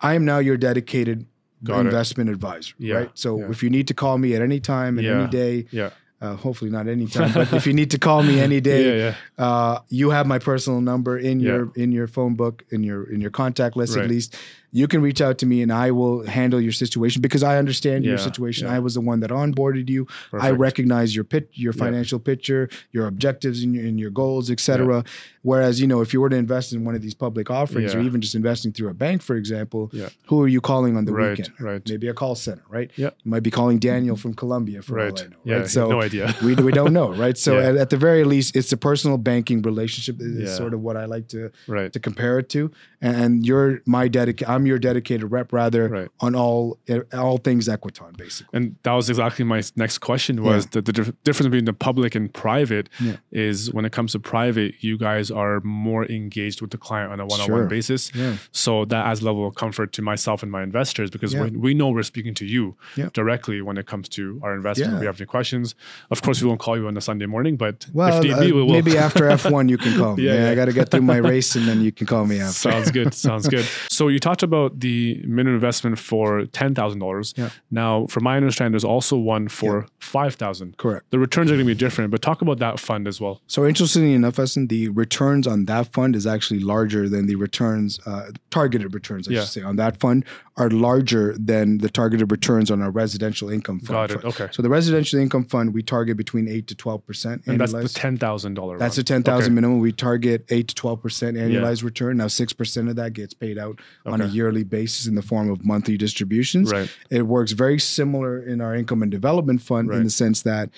I 0.00 0.14
am 0.14 0.24
now 0.24 0.38
your 0.38 0.56
dedicated 0.56 1.26
Got 1.64 1.80
it. 1.80 1.86
investment 1.86 2.30
advisor. 2.30 2.74
Yeah, 2.78 2.94
Right. 2.94 3.10
So 3.14 3.50
if 3.50 3.62
you 3.62 3.70
need 3.70 3.88
to 3.88 3.94
call 3.94 4.18
me 4.18 4.34
at 4.34 4.42
any 4.42 4.60
time 4.60 4.98
and 4.98 5.06
any 5.06 5.26
day, 5.30 5.66
Yeah. 5.70 5.90
Uh, 6.24 6.36
hopefully 6.36 6.70
not 6.70 6.88
anytime, 6.88 7.30
but 7.34 7.52
if 7.52 7.66
you 7.68 7.74
need 7.74 7.90
to 7.90 7.98
call 7.98 8.22
me 8.22 8.40
any 8.40 8.60
day, 8.60 8.82
Yeah. 8.98 9.14
Yeah. 9.38 9.44
uh, 9.46 9.80
you 9.90 10.08
have 10.10 10.26
my 10.26 10.38
personal 10.38 10.80
number 10.80 11.18
in 11.18 11.40
Yeah. 11.40 11.46
your 11.52 11.72
in 11.76 11.92
your 11.92 12.06
phone 12.06 12.34
book 12.34 12.64
in 12.70 12.82
your 12.82 13.04
in 13.12 13.20
your 13.20 13.30
contact 13.30 13.76
list 13.76 13.94
Right. 13.96 14.04
at 14.04 14.10
least. 14.10 14.36
You 14.76 14.88
can 14.88 15.02
reach 15.02 15.20
out 15.20 15.38
to 15.38 15.46
me 15.46 15.62
and 15.62 15.72
I 15.72 15.92
will 15.92 16.26
handle 16.26 16.60
your 16.60 16.72
situation 16.72 17.22
because 17.22 17.44
I 17.44 17.58
understand 17.58 18.04
your 18.04 18.18
situation. 18.18 18.66
I 18.66 18.80
was 18.80 18.94
the 18.94 19.00
one 19.00 19.20
that 19.20 19.30
onboarded 19.30 19.88
you. 19.88 20.08
I 20.32 20.50
recognize 20.50 21.14
your 21.14 21.22
pit, 21.22 21.48
your 21.52 21.72
financial 21.72 22.18
picture, 22.18 22.68
your 22.90 23.06
objectives 23.06 23.62
and 23.62 23.72
your, 23.76 23.84
and 23.86 24.00
your 24.00 24.10
goals, 24.10 24.50
etc. 24.50 25.04
Whereas, 25.42 25.80
you 25.80 25.86
know, 25.86 26.00
if 26.00 26.12
you 26.12 26.20
were 26.20 26.28
to 26.28 26.34
invest 26.36 26.72
in 26.72 26.84
one 26.84 26.96
of 26.96 27.02
these 27.02 27.14
public 27.14 27.50
offerings 27.52 27.94
or 27.94 28.00
even 28.00 28.20
just 28.20 28.34
investing 28.34 28.72
through 28.72 28.88
a 28.88 28.94
bank, 28.94 29.22
for 29.22 29.36
example, 29.36 29.92
who 30.26 30.42
are 30.42 30.48
you 30.48 30.60
calling 30.60 30.96
on 30.96 31.04
the 31.04 31.12
Right, 31.12 31.38
weekend? 31.38 31.50
right. 31.60 31.82
Maybe 31.88 32.08
a 32.08 32.14
call 32.14 32.34
center, 32.34 32.64
right? 32.68 32.90
Yeah. 32.96 33.10
You 33.22 33.30
might 33.30 33.44
be 33.44 33.52
calling 33.52 33.78
Daniel 33.78 34.16
from 34.16 34.34
Colombia, 34.34 34.82
for 34.82 34.94
Right. 34.96 35.12
all 35.12 35.18
I 35.24 35.28
know. 35.52 35.58
Right. 35.58 35.68
So 35.70 35.88
no 35.88 36.00
idea. 36.22 36.34
we, 36.44 36.54
we 36.54 36.72
don't 36.72 36.92
know, 36.92 37.12
right? 37.12 37.36
So 37.36 37.58
Yeah. 37.58 37.68
at, 37.68 37.76
at 37.76 37.90
the 37.90 37.96
very 37.96 38.24
least, 38.24 38.56
it's 38.56 38.72
a 38.72 38.76
personal 38.76 39.18
banking 39.18 39.62
relationship 39.62 40.16
is 40.20 40.50
Yeah. 40.50 40.56
sort 40.56 40.74
of 40.74 40.80
what 40.80 40.96
I 40.96 41.04
like 41.06 41.28
to 41.28 41.50
right. 41.66 41.92
to 41.92 42.00
compare 42.00 42.38
it 42.38 42.48
to. 42.50 42.70
And, 43.00 43.44
you're 43.44 43.80
my 43.86 44.08
dedicated, 44.08 44.48
I'm 44.52 44.66
your 44.66 44.78
dedicated 44.78 45.30
rep 45.30 45.52
rather 45.52 45.88
Right. 45.88 46.08
on 46.20 46.34
all 46.34 46.78
eh, 46.88 47.00
all 47.12 47.38
things 47.38 47.68
Equiton, 47.68 48.16
basically. 48.16 48.56
And 48.56 48.76
that 48.84 48.92
was 48.92 49.08
exactly 49.10 49.44
my 49.44 49.62
next 49.76 49.98
question 49.98 50.42
was 50.42 50.66
the, 50.68 50.80
the 50.80 50.92
dif- 50.92 51.12
difference 51.24 51.48
between 51.50 51.64
the 51.66 51.72
public 51.72 52.14
and 52.14 52.32
private 52.32 52.88
Yeah. 53.00 53.16
is 53.32 53.72
when 53.72 53.84
it 53.84 53.92
comes 53.92 54.12
to 54.12 54.18
private, 54.20 54.74
you 54.80 54.96
guys 54.98 55.30
are 55.30 55.60
more 55.60 56.04
engaged 56.06 56.60
with 56.62 56.70
the 56.70 56.78
client 56.78 57.12
on 57.12 57.20
a 57.20 57.26
one-on-one 57.26 57.60
Sure. 57.60 57.66
basis. 57.66 58.10
Yeah. 58.14 58.36
So 58.52 58.84
that 58.86 59.06
adds 59.06 59.22
level 59.22 59.46
of 59.46 59.54
comfort 59.54 59.92
to 59.94 60.02
myself 60.02 60.42
and 60.42 60.50
my 60.50 60.62
investors 60.62 61.10
because 61.10 61.34
Yeah. 61.34 61.48
we, 61.66 61.74
know 61.74 61.88
we're 61.90 62.02
speaking 62.04 62.34
to 62.34 62.46
you 62.46 62.76
Yeah. 62.96 63.08
directly 63.12 63.60
when 63.60 63.76
it 63.78 63.86
comes 63.86 64.08
to 64.10 64.40
our 64.44 64.54
investment. 64.54 64.90
Yeah. 64.92 64.96
If 64.96 65.00
we 65.00 65.06
have 65.06 65.20
any 65.20 65.26
questions, 65.26 65.74
of 66.10 66.22
course, 66.22 66.40
we 66.42 66.48
won't 66.48 66.60
call 66.60 66.76
you 66.76 66.86
on 66.86 66.96
a 66.96 67.00
Sunday 67.00 67.26
morning, 67.26 67.56
but 67.56 67.86
Well, 67.92 68.16
if 68.18 68.22
need 68.24 68.32
uh, 68.32 68.40
be, 68.40 68.52
we 68.52 68.62
will. 68.62 68.72
maybe 68.72 68.96
after 68.96 69.24
F1 69.24 69.68
you 69.68 69.78
can 69.78 69.96
call 69.98 70.16
me. 70.16 70.24
Yeah, 70.24 70.34
Yeah, 70.34 70.44
yeah. 70.44 70.50
I 70.50 70.54
got 70.54 70.64
to 70.66 70.72
get 70.72 70.90
through 70.90 71.02
my 71.02 71.16
race 71.16 71.54
and 71.56 71.66
then 71.68 71.80
you 71.82 71.92
can 71.92 72.06
call 72.06 72.26
me 72.26 72.40
after. 72.40 72.70
Sounds 72.70 72.90
good. 72.90 73.14
Sounds 73.14 73.48
good. 73.48 73.66
So 73.88 74.08
you 74.08 74.18
talked 74.18 74.42
about 74.42 74.80
the 74.80 75.22
minimum 75.26 75.54
investment 75.54 75.98
for 75.98 76.46
ten 76.46 76.74
thousand 76.74 76.98
dollars. 77.00 77.34
Yeah. 77.36 77.50
Now, 77.70 78.06
from 78.06 78.24
my 78.24 78.36
understanding, 78.36 78.72
there's 78.72 78.84
also 78.84 79.16
one 79.16 79.48
for 79.48 79.86
five 79.98 80.34
thousand. 80.34 80.76
Correct. 80.78 81.10
The 81.10 81.18
returns 81.18 81.50
are 81.50 81.54
going 81.54 81.66
to 81.66 81.74
be 81.74 81.78
different, 81.78 82.10
but 82.10 82.22
talk 82.22 82.42
about 82.42 82.58
that 82.58 82.78
fund 82.80 83.06
as 83.08 83.20
well. 83.20 83.40
So 83.46 83.66
interestingly 83.66 84.12
enough, 84.14 84.38
Essen, 84.38 84.66
the 84.68 84.88
returns 84.88 85.46
on 85.46 85.64
that 85.66 85.92
fund 85.92 86.16
is 86.16 86.26
actually 86.26 86.60
larger 86.60 87.08
than 87.08 87.26
the 87.26 87.36
returns, 87.36 87.98
uh, 88.06 88.30
targeted 88.50 88.94
returns, 88.94 89.28
I 89.28 89.32
Yeah. 89.32 89.40
should 89.40 89.48
say, 89.50 89.62
on 89.62 89.76
that 89.76 89.98
fund 90.00 90.24
are 90.56 90.70
larger 90.70 91.36
than 91.38 91.78
the 91.78 91.88
targeted 91.88 92.30
returns 92.30 92.70
on 92.70 92.80
our 92.80 92.90
residential 92.90 93.50
income 93.50 93.80
fund. 93.80 93.88
Got 93.96 94.10
it. 94.10 94.20
trust. 94.20 94.40
Okay. 94.40 94.52
So 94.52 94.62
the 94.62 94.68
residential 94.68 95.18
income 95.18 95.44
fund, 95.44 95.74
we 95.74 95.82
target 95.84 96.16
between 96.16 96.48
eight 96.48 96.66
to 96.68 96.74
twelve 96.74 97.06
percent 97.06 97.42
And 97.46 97.60
that's 97.60 97.72
the 97.72 97.88
ten 97.88 98.16
thousand 98.16 98.54
dollar. 98.54 98.78
That's 98.78 98.98
a 98.98 99.04
ten 99.04 99.22
thousand 99.22 99.54
minimum. 99.54 99.80
We 99.80 99.92
target 99.92 100.44
eight 100.50 100.68
to 100.68 100.74
twelve 100.74 101.02
percent 101.02 101.36
annualized 101.36 101.82
return. 101.82 102.16
Now 102.16 102.28
six 102.28 102.52
percent 102.52 102.88
of 102.88 102.96
that 102.96 103.12
gets 103.12 103.34
paid 103.34 103.58
out 103.58 103.80
on 104.06 104.20
a 104.20 104.26
yearly 104.26 104.64
basis 104.64 105.06
in 105.06 105.14
the 105.14 105.22
form 105.22 105.50
of 105.50 105.64
monthly 105.64 105.96
distributions. 105.96 106.72
Right. 106.72 106.90
It 107.10 107.22
works 107.22 107.52
very 107.52 107.78
similar 107.78 108.42
in 108.42 108.60
our 108.60 108.74
income 108.74 109.02
and 109.02 109.10
development 109.10 109.62
fund 109.62 109.92
in 109.92 110.04
the 110.04 110.10
sense 110.10 110.42
that 110.42 110.70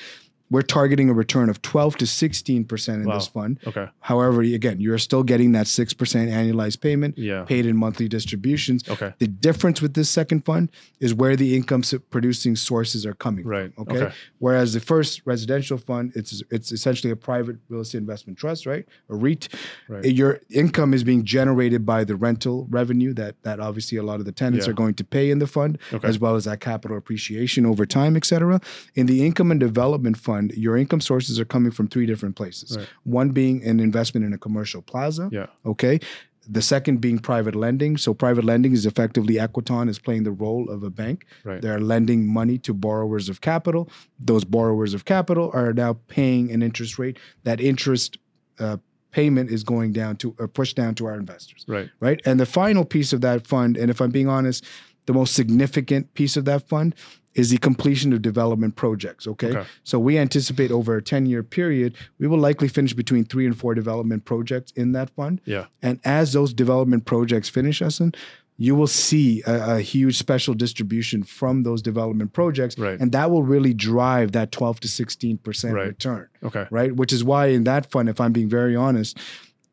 we're 0.50 0.62
targeting 0.62 1.10
a 1.10 1.12
return 1.12 1.48
of 1.48 1.60
twelve 1.62 1.96
to 1.96 2.06
sixteen 2.06 2.64
percent 2.64 3.02
in 3.02 3.08
Wow. 3.08 3.14
this 3.18 3.26
fund. 3.26 3.58
Okay. 3.66 3.86
However, 4.00 4.42
again, 4.42 4.80
you're 4.80 4.98
still 4.98 5.22
getting 5.22 5.52
that 5.52 5.66
six 5.66 5.92
percent 5.92 6.30
annualized 6.30 6.80
payment 6.80 7.18
Yeah. 7.18 7.42
paid 7.44 7.66
in 7.66 7.76
monthly 7.76 8.08
distributions. 8.08 8.88
Okay. 8.88 9.12
The 9.18 9.26
difference 9.26 9.82
with 9.82 9.94
this 9.94 10.08
second 10.10 10.44
fund 10.44 10.70
is 11.00 11.12
where 11.14 11.34
the 11.36 11.56
income 11.56 11.82
producing 12.10 12.54
sources 12.56 13.04
are 13.04 13.14
coming 13.14 13.44
Right. 13.46 13.74
from. 13.74 13.82
Okay? 13.88 14.02
Okay. 14.04 14.14
Whereas 14.38 14.72
the 14.72 14.80
first 14.80 15.22
residential 15.24 15.78
fund, 15.78 16.12
it's 16.14 16.42
it's 16.50 16.70
essentially 16.70 17.10
a 17.10 17.16
private 17.16 17.56
real 17.68 17.80
estate 17.80 17.98
investment 17.98 18.38
trust, 18.38 18.66
right? 18.66 18.84
A 19.10 19.16
REIT. 19.16 19.48
Right. 19.88 20.04
Your 20.04 20.40
income 20.50 20.94
is 20.94 21.02
being 21.02 21.24
generated 21.24 21.84
by 21.84 22.04
the 22.04 22.14
rental 22.16 22.66
revenue 22.70 23.12
that 23.14 23.42
that 23.42 23.58
obviously 23.58 23.98
a 23.98 24.02
lot 24.02 24.20
of 24.20 24.26
the 24.26 24.32
tenants 24.32 24.66
Yeah. 24.66 24.70
are 24.70 24.74
going 24.82 24.94
to 24.94 25.04
pay 25.04 25.30
in 25.30 25.38
the 25.40 25.46
fund, 25.48 25.78
Okay. 25.92 26.06
as 26.06 26.18
well 26.20 26.36
as 26.36 26.44
that 26.44 26.60
capital 26.60 26.96
appreciation 26.96 27.66
over 27.66 27.84
time, 27.86 28.16
et 28.16 28.24
cetera. 28.24 28.60
In 28.94 29.06
the 29.06 29.24
income 29.26 29.50
and 29.50 29.58
development 29.58 30.16
fund, 30.16 30.35
your 30.54 30.76
income 30.76 31.00
sources 31.00 31.38
are 31.40 31.44
coming 31.44 31.72
from 31.72 31.88
three 31.88 32.06
different 32.06 32.36
places. 32.36 32.76
Right. 32.76 32.88
One 33.04 33.30
being 33.30 33.64
an 33.64 33.80
investment 33.80 34.26
in 34.26 34.32
a 34.32 34.38
commercial 34.38 34.82
plaza. 34.82 35.28
Yeah. 35.32 35.46
Okay. 35.64 36.00
The 36.48 36.62
second 36.62 37.00
being 37.00 37.18
private 37.18 37.56
lending. 37.56 37.96
So 37.96 38.14
private 38.14 38.44
lending 38.44 38.72
is 38.72 38.86
effectively 38.86 39.34
Equiton 39.34 39.88
is 39.88 39.98
playing 39.98 40.22
the 40.22 40.30
role 40.30 40.70
of 40.70 40.84
a 40.84 40.90
bank. 40.90 41.26
Right. 41.44 41.60
They're 41.60 41.80
lending 41.80 42.26
money 42.26 42.58
to 42.58 42.72
borrowers 42.72 43.28
of 43.28 43.40
capital. 43.40 43.90
Those 44.20 44.44
borrowers 44.44 44.94
of 44.94 45.04
capital 45.04 45.50
are 45.54 45.72
now 45.72 45.98
paying 46.06 46.52
an 46.52 46.62
interest 46.62 46.98
rate. 46.98 47.18
That 47.42 47.60
interest 47.60 48.18
uh, 48.60 48.76
payment 49.10 49.50
is 49.50 49.64
going 49.64 49.92
down 49.92 50.16
to 50.16 50.36
or 50.38 50.46
pushed 50.46 50.76
down 50.76 50.94
to 50.96 51.06
our 51.06 51.14
investors. 51.14 51.64
Right. 51.66 51.90
Right. 52.00 52.20
And 52.24 52.38
the 52.38 52.46
final 52.46 52.84
piece 52.84 53.12
of 53.12 53.22
that 53.22 53.46
fund, 53.46 53.76
and 53.76 53.90
if 53.90 54.00
I'm 54.00 54.10
being 54.10 54.28
honest, 54.28 54.64
the 55.06 55.12
most 55.12 55.34
significant 55.34 56.14
piece 56.14 56.36
of 56.36 56.44
that 56.44 56.68
fund 56.68 56.94
is 57.36 57.50
the 57.50 57.58
completion 57.58 58.12
of 58.12 58.22
development 58.22 58.76
projects. 58.76 59.26
Okay. 59.26 59.48
Okay. 59.50 59.68
So 59.84 59.98
we 59.98 60.18
anticipate 60.18 60.70
over 60.70 60.96
a 60.96 61.02
10 61.02 61.26
year 61.26 61.42
period, 61.42 61.94
we 62.18 62.26
will 62.26 62.38
likely 62.38 62.68
finish 62.68 62.92
between 62.94 63.24
three 63.24 63.46
and 63.46 63.56
four 63.56 63.74
development 63.74 64.24
projects 64.24 64.72
in 64.72 64.92
that 64.92 65.10
fund. 65.10 65.40
Yeah. 65.44 65.66
And 65.82 66.00
as 66.04 66.32
those 66.32 66.52
development 66.54 67.04
projects 67.04 67.48
finish, 67.48 67.82
Essen, 67.82 68.12
you 68.58 68.74
will 68.74 68.86
see 68.86 69.42
a, 69.46 69.76
a 69.76 69.80
huge 69.80 70.16
special 70.16 70.54
distribution 70.54 71.22
from 71.22 71.62
those 71.62 71.82
development 71.82 72.32
projects. 72.32 72.78
Right. 72.78 72.98
And 72.98 73.12
that 73.12 73.30
will 73.30 73.42
really 73.42 73.74
drive 73.74 74.32
that 74.32 74.50
12 74.50 74.80
to 74.80 74.88
16% 74.88 75.72
Right. 75.74 75.88
return, 75.88 76.28
Okay. 76.42 76.66
right? 76.70 76.96
Which 76.96 77.12
is 77.12 77.22
why 77.22 77.48
in 77.48 77.64
that 77.64 77.90
fund, 77.90 78.08
if 78.08 78.18
I'm 78.18 78.32
being 78.32 78.48
very 78.48 78.74
honest, 78.74 79.18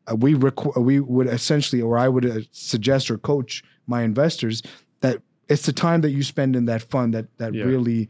uh, 0.06 0.14
we 0.16 0.34
requ- 0.34 0.76
we 0.82 1.00
would 1.00 1.28
essentially, 1.28 1.80
or 1.80 1.96
I 1.96 2.08
would 2.10 2.26
uh, 2.26 2.40
suggest 2.52 3.10
or 3.10 3.16
coach 3.16 3.62
my 3.86 4.02
investors 4.02 4.62
that 5.00 5.22
it's 5.48 5.66
the 5.66 5.72
time 5.72 6.00
that 6.02 6.10
you 6.10 6.22
spend 6.22 6.56
in 6.56 6.64
that 6.66 6.82
fund 6.82 7.14
that 7.14 7.26
that 7.38 7.54
Yeah. 7.54 7.64
really 7.64 8.08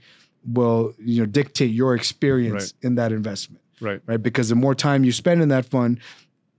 will 0.52 0.94
you 0.98 1.20
know 1.20 1.26
dictate 1.26 1.70
your 1.70 1.94
experience 1.94 2.74
in 2.82 2.94
that 2.96 3.12
investment 3.12 3.60
Right. 3.80 4.00
right? 4.06 4.22
Because 4.22 4.48
the 4.50 4.54
more 4.54 4.74
time 4.74 5.04
you 5.04 5.12
spend 5.12 5.42
in 5.42 5.48
that 5.48 5.66
fund, 5.66 5.98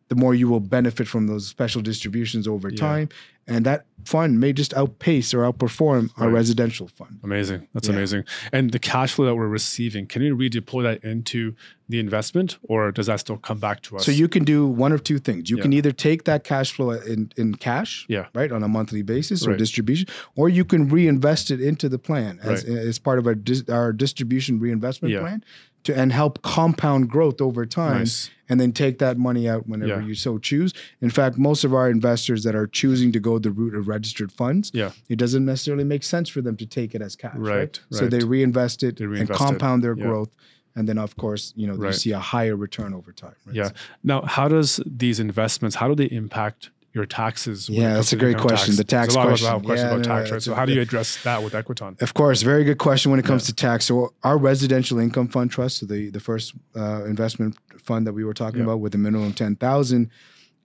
the 0.08 0.16
more 0.16 0.36
you 0.36 0.48
will 0.48 0.60
benefit 0.60 1.08
from 1.08 1.28
those 1.28 1.48
special 1.48 1.82
distributions 1.82 2.48
over 2.48 2.70
Yeah. 2.70 2.76
time. 2.78 3.10
And 3.48 3.64
that 3.66 3.86
fund 4.06 4.40
may 4.40 4.54
just 4.54 4.74
outpace 4.74 5.32
or 5.34 5.40
outperform 5.52 6.10
our 6.18 6.30
residential 6.32 6.88
fund. 6.88 7.20
Amazing. 7.24 7.68
That's 7.74 7.88
Yeah. 7.88 7.94
amazing. 7.96 8.24
And 8.52 8.72
the 8.72 8.80
cash 8.80 9.14
flow 9.14 9.26
that 9.26 9.36
we're 9.36 9.48
receiving, 9.48 10.08
can 10.08 10.24
we 10.24 10.30
redeploy 10.50 10.82
that 10.84 11.04
into 11.04 11.54
the 11.88 12.00
investment 12.00 12.58
or 12.64 12.92
does 12.92 13.06
that 13.06 13.20
still 13.20 13.38
come 13.38 13.60
back 13.60 13.82
to 13.84 13.98
us? 13.98 14.06
So 14.06 14.12
you 14.12 14.28
can 14.28 14.44
do 14.46 14.66
one 14.66 14.92
of 14.92 15.04
two 15.04 15.20
things. 15.20 15.50
You 15.52 15.58
Yeah. 15.58 15.62
can 15.64 15.74
either 15.74 15.92
take 15.92 16.24
that 16.24 16.44
cash 16.44 16.72
flow 16.72 16.90
in, 16.92 17.32
in 17.38 17.54
cash, 17.56 18.06
Yeah. 18.10 18.26
right, 18.34 18.52
on 18.52 18.64
a 18.64 18.68
monthly 18.68 19.04
basis 19.04 19.46
or 19.46 19.56
distribution, 19.56 20.08
or 20.36 20.50
you 20.50 20.66
can 20.66 20.88
reinvest 20.90 21.52
it 21.52 21.62
into 21.62 21.88
the 21.88 22.00
plan 22.00 22.40
as, 22.42 22.64
Right. 22.68 22.78
as 22.80 22.98
part 22.98 23.20
of 23.20 23.28
our, 23.28 23.36
dis, 23.36 23.64
our 23.70 23.94
distribution 23.94 24.60
reinvestment 24.60 25.14
plan 25.20 25.44
to 25.86 25.98
and 25.98 26.12
help 26.12 26.42
compound 26.42 27.10
growth 27.10 27.40
over 27.42 27.66
time. 27.66 28.00
Nice. 28.00 28.30
and 28.48 28.60
then 28.62 28.72
take 28.72 29.00
that 29.00 29.18
money 29.18 29.50
out 29.50 29.68
whenever 29.68 30.00
Yeah. 30.02 30.08
you 30.08 30.14
so 30.14 30.38
choose. 30.38 30.72
In 31.02 31.10
fact, 31.10 31.36
most 31.36 31.64
of 31.64 31.74
our 31.74 31.90
investors 31.90 32.44
that 32.44 32.54
are 32.56 32.68
choosing 32.68 33.12
to 33.14 33.20
go 33.20 33.40
the 33.40 33.50
route 33.50 33.74
of 33.74 33.88
registered 33.88 34.32
funds, 34.32 34.70
Yeah. 34.72 34.92
it 35.10 35.16
doesn't 35.18 35.46
necessarily 35.46 35.84
make 35.84 36.04
sense 36.04 36.30
for 36.30 36.42
them 36.44 36.56
to 36.58 36.66
take 36.68 36.94
it 36.94 37.02
as 37.02 37.16
cash, 37.16 37.34
right? 37.38 37.58
Right, 37.58 37.80
So 37.90 38.08
they 38.08 38.20
reinvest 38.20 38.84
it 38.84 38.98
They 38.98 39.06
and 39.06 39.14
reinvest 39.14 39.42
it, 39.42 39.44
compound 39.44 39.84
their 39.84 39.98
yeah. 39.98 40.04
growth, 40.06 40.30
and 40.76 40.88
then 40.88 41.00
of 41.00 41.18
course, 41.18 41.54
you 41.56 41.66
know, 41.66 41.74
you 41.84 41.92
see 41.94 42.12
a 42.12 42.20
higher 42.20 42.56
return 42.56 42.94
over 42.94 43.12
time. 43.12 43.34
Right? 43.48 43.56
Yeah. 43.56 43.70
Now, 44.04 44.22
how 44.22 44.48
does 44.48 44.80
these 44.86 45.20
investments, 45.20 45.78
how 45.78 45.88
do 45.88 45.96
they 45.96 46.14
impact 46.16 46.70
your 46.96 47.06
taxes? 47.06 47.68
Yeah, 47.70 47.94
that's 47.96 48.14
a 48.14 48.16
great 48.16 48.38
question. 48.38 48.76
The 48.76 48.84
tax 48.84 49.14
There's 49.14 49.16
a 49.16 49.20
lot 49.20 49.26
of 49.28 49.30
question. 49.32 49.48
have 49.52 49.64
questions 49.64 49.86
Yeah, 49.90 49.96
about 49.96 50.08
no, 50.08 50.20
tax, 50.22 50.32
right? 50.32 50.42
So 50.42 50.54
a- 50.54 50.56
how 50.56 50.66
do 50.66 50.74
you 50.74 50.82
address 50.82 51.22
that 51.24 51.44
with 51.44 51.54
Equiton? 51.54 52.02
Of 52.02 52.14
course, 52.14 52.42
very 52.42 52.64
good 52.64 52.78
question 52.80 53.12
when 53.12 53.20
it 53.20 53.26
comes 53.26 53.46
to 53.48 53.54
tax. 53.54 53.86
So 53.86 54.14
our 54.24 54.38
residential 54.38 54.98
income 55.00 55.28
fund 55.28 55.52
trust, 55.52 55.78
so 55.80 55.86
the 55.86 56.10
the 56.10 56.20
first 56.22 56.54
uh, 56.76 57.04
investment 57.06 57.58
fund 57.84 58.08
that 58.08 58.14
we 58.14 58.24
were 58.24 58.34
talking 58.34 58.60
Yeah. 58.60 58.66
about 58.68 58.80
with 58.80 58.96
a 58.96 58.98
minimum 58.98 59.34
ten 59.34 59.56
thousand, 59.58 60.10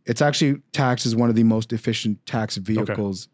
it's 0.07 0.23
actually 0.23 0.63
taxed 0.73 1.05
as 1.05 1.15
one 1.17 1.29
of 1.29 1.35
the 1.37 1.43
most 1.45 1.73
efficient 1.73 2.25
tax 2.27 2.57
vehicles 2.57 3.29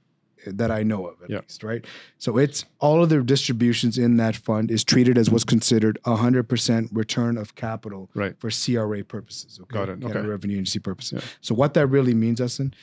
that 0.47 0.71
I 0.71 0.83
know 0.83 1.07
of, 1.07 1.23
at 1.23 1.31
Yeah. 1.31 1.41
least, 1.41 1.63
right? 1.65 1.85
So 2.19 2.39
it's 2.39 2.65
all 2.79 3.03
of 3.03 3.09
the 3.09 3.23
distributions 3.23 3.99
in 3.99 4.17
that 4.19 4.37
fund 4.37 4.71
is 4.71 4.85
treated 4.85 5.17
as 5.19 5.31
what's 5.31 5.45
considered 5.45 5.99
a 6.05 6.17
hundred 6.17 6.49
percent 6.49 6.91
return 6.93 7.37
of 7.37 7.55
capital 7.55 8.11
Right. 8.15 8.39
for 8.39 8.51
CRA 8.51 9.03
purposes. 9.03 9.59
Okay, 9.63 9.75
Got 9.75 9.89
it. 9.89 10.01
Canada 10.01 10.21
Okay. 10.21 10.29
Revenue 10.29 10.55
Agency 10.55 10.79
purposes. 10.79 11.23
Yeah. 11.23 11.29
So 11.41 11.55
what 11.55 11.75
that 11.75 11.87
really 11.89 12.15
means, 12.15 12.41
Essen, 12.41 12.75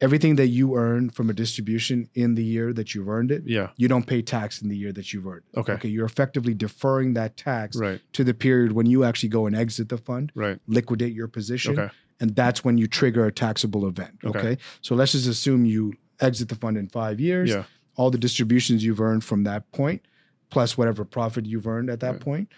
everything 0.00 0.36
that 0.36 0.46
you 0.48 0.76
earn 0.76 1.10
from 1.10 1.28
a 1.28 1.32
distribution 1.32 2.08
in 2.14 2.34
the 2.36 2.44
year 2.44 2.72
that 2.72 2.94
you've 2.94 3.08
earned 3.08 3.32
it, 3.32 3.42
Yeah. 3.46 3.70
you 3.76 3.88
don't 3.88 4.06
pay 4.06 4.22
tax 4.22 4.62
in 4.62 4.68
the 4.68 4.76
year 4.76 4.92
that 4.92 5.12
you've 5.12 5.26
earned. 5.26 5.42
it. 5.54 5.58
Okay. 5.58 5.72
Okay, 5.72 5.88
you're 5.88 6.06
effectively 6.06 6.54
deferring 6.54 7.14
that 7.14 7.36
tax 7.36 7.76
Right. 7.76 8.00
to 8.12 8.22
the 8.22 8.34
period 8.34 8.72
when 8.72 8.86
you 8.86 9.02
actually 9.04 9.30
go 9.30 9.46
and 9.46 9.56
exit 9.56 9.88
the 9.88 9.98
fund, 9.98 10.30
Right. 10.34 10.60
liquidate 10.68 11.14
your 11.14 11.26
position, 11.26 11.78
Okay. 11.78 11.92
and 12.20 12.36
that's 12.36 12.64
when 12.64 12.78
you 12.78 12.86
trigger 12.86 13.24
a 13.26 13.32
taxable 13.32 13.88
event. 13.88 14.12
Okay. 14.24 14.38
Okay. 14.38 14.58
So 14.82 14.94
let's 14.94 15.12
just 15.12 15.26
assume 15.26 15.64
you 15.64 15.94
exit 16.20 16.48
the 16.48 16.54
fund 16.54 16.76
in 16.76 16.88
five 16.88 17.20
years. 17.20 17.50
Yeah. 17.50 17.64
All 17.96 18.10
the 18.10 18.18
distributions 18.18 18.84
you've 18.84 19.00
earned 19.00 19.24
from 19.24 19.44
that 19.44 19.70
point, 19.72 20.02
plus 20.50 20.78
whatever 20.78 21.04
profit 21.04 21.46
you've 21.46 21.66
earned 21.66 21.90
at 21.90 22.00
that 22.00 22.12
Right. 22.12 22.20
point, 22.20 22.48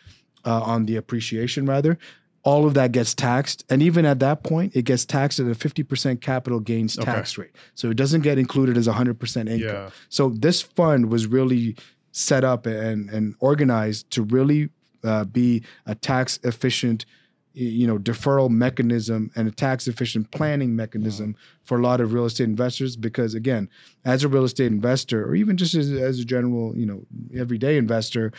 uh, 0.45 0.61
on 0.63 0.87
the 0.87 0.97
appreciation 0.97 1.67
rather, 1.67 1.99
all 2.43 2.67
of 2.67 2.73
that 2.75 2.93
gets 2.93 3.15
taxed. 3.15 3.65
And 3.69 3.83
even 3.83 4.07
at 4.07 4.19
that 4.21 4.43
point, 4.43 4.75
it 4.75 4.83
gets 4.87 5.05
taxed 5.05 5.39
at 5.41 5.47
a 5.47 5.55
50% 5.55 6.21
capital 6.23 6.59
gains 6.61 6.99
Okay. 6.99 7.05
tax 7.05 7.37
rate. 7.37 7.51
So 7.75 7.91
it 7.91 7.97
doesn't 7.99 8.23
get 8.23 8.39
included 8.39 8.77
as 8.79 8.87
100% 8.89 9.49
income. 9.51 9.69
Yeah. 9.75 9.91
So 10.09 10.31
this 10.31 10.63
fund 10.63 11.11
was 11.11 11.27
really 11.27 11.77
set 12.13 12.43
up 12.45 12.67
and, 12.67 13.09
and 13.11 13.35
organized 13.41 14.11
to 14.13 14.23
really 14.23 14.71
uh, 15.03 15.25
be 15.25 15.63
a 15.87 15.95
tax 15.95 16.39
efficient, 16.43 17.07
you 17.53 17.87
know, 17.87 17.99
deferral 17.99 18.49
mechanism 18.49 19.31
and 19.35 19.49
a 19.49 19.51
tax 19.51 19.89
efficient 19.89 20.31
planning 20.31 20.77
mechanism 20.77 21.35
for 21.65 21.79
a 21.79 21.83
lot 21.83 22.01
of 22.01 22.13
real 22.13 22.25
estate 22.25 22.45
investors. 22.45 22.97
Because 22.97 23.35
again, 23.35 23.69
as 24.05 24.23
a 24.23 24.29
real 24.29 24.45
estate 24.45 24.67
investor, 24.71 25.25
or 25.25 25.35
even 25.35 25.57
just 25.57 25.75
as, 25.75 25.91
as 25.91 26.21
a 26.21 26.25
general, 26.25 26.77
you 26.77 26.87
know, 26.87 27.03
everyday 27.37 27.77
investor, 27.77 28.33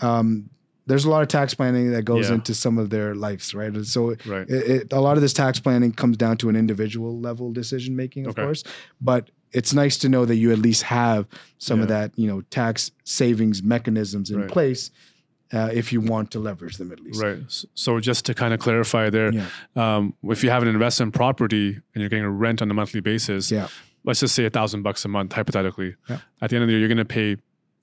um, 0.00 0.48
there's 0.86 1.04
a 1.04 1.10
lot 1.10 1.22
of 1.22 1.28
tax 1.28 1.52
planning 1.54 1.90
that 1.90 2.04
goes 2.04 2.28
Yeah. 2.28 2.36
into 2.36 2.54
some 2.54 2.78
of 2.78 2.90
their 2.90 3.14
lives, 3.16 3.52
right? 3.54 3.72
And 3.74 3.86
so 3.86 4.14
Right. 4.24 4.48
it, 4.48 4.70
it, 4.70 4.92
a 4.92 5.00
lot 5.00 5.16
of 5.16 5.22
this 5.22 5.32
tax 5.32 5.58
planning 5.58 5.92
comes 5.92 6.16
down 6.16 6.36
to 6.38 6.48
an 6.48 6.54
individual 6.54 7.18
level 7.18 7.52
decision 7.52 7.96
making, 7.96 8.26
of 8.26 8.30
Okay. 8.30 8.42
course. 8.42 8.62
But 9.00 9.30
it's 9.52 9.74
nice 9.74 9.96
to 9.98 10.08
know 10.08 10.24
that 10.24 10.36
you 10.36 10.52
at 10.52 10.58
least 10.58 10.84
have 10.84 11.26
some 11.58 11.80
of 11.80 11.88
that, 11.88 12.12
you 12.16 12.28
know, 12.28 12.42
tax 12.50 12.92
savings 13.04 13.62
mechanisms 13.64 14.30
in 14.30 14.40
Right. 14.42 14.48
place 14.50 14.90
uh, 15.52 15.70
if 15.72 15.92
you 15.92 16.00
want 16.00 16.30
to 16.32 16.38
leverage 16.38 16.76
them 16.76 16.90
at 16.92 17.00
least. 17.00 17.22
Right. 17.22 17.38
So 17.74 18.00
just 18.00 18.24
to 18.26 18.34
kind 18.34 18.52
of 18.54 18.60
clarify 18.60 19.10
there, 19.10 19.32
Yeah. 19.32 19.46
um, 19.76 20.14
if 20.24 20.42
you 20.42 20.50
have 20.50 20.62
an 20.62 20.68
investment 20.68 21.14
property 21.14 21.74
and 21.94 22.00
you're 22.00 22.08
getting 22.08 22.24
a 22.24 22.30
rent 22.30 22.62
on 22.62 22.70
a 22.70 22.74
monthly 22.74 23.00
basis, 23.00 23.50
Yeah. 23.50 23.68
let's 24.04 24.20
just 24.20 24.34
say 24.34 24.44
a 24.44 24.50
thousand 24.50 24.82
bucks 24.82 25.04
a 25.04 25.08
month, 25.08 25.32
hypothetically. 25.34 25.94
Yeah. 26.08 26.18
At 26.40 26.50
the 26.50 26.56
end 26.56 26.62
of 26.64 26.66
the 26.68 26.72
year, 26.72 26.80
you're 26.80 26.88
going 26.88 26.98
to 26.98 27.04
pay 27.04 27.36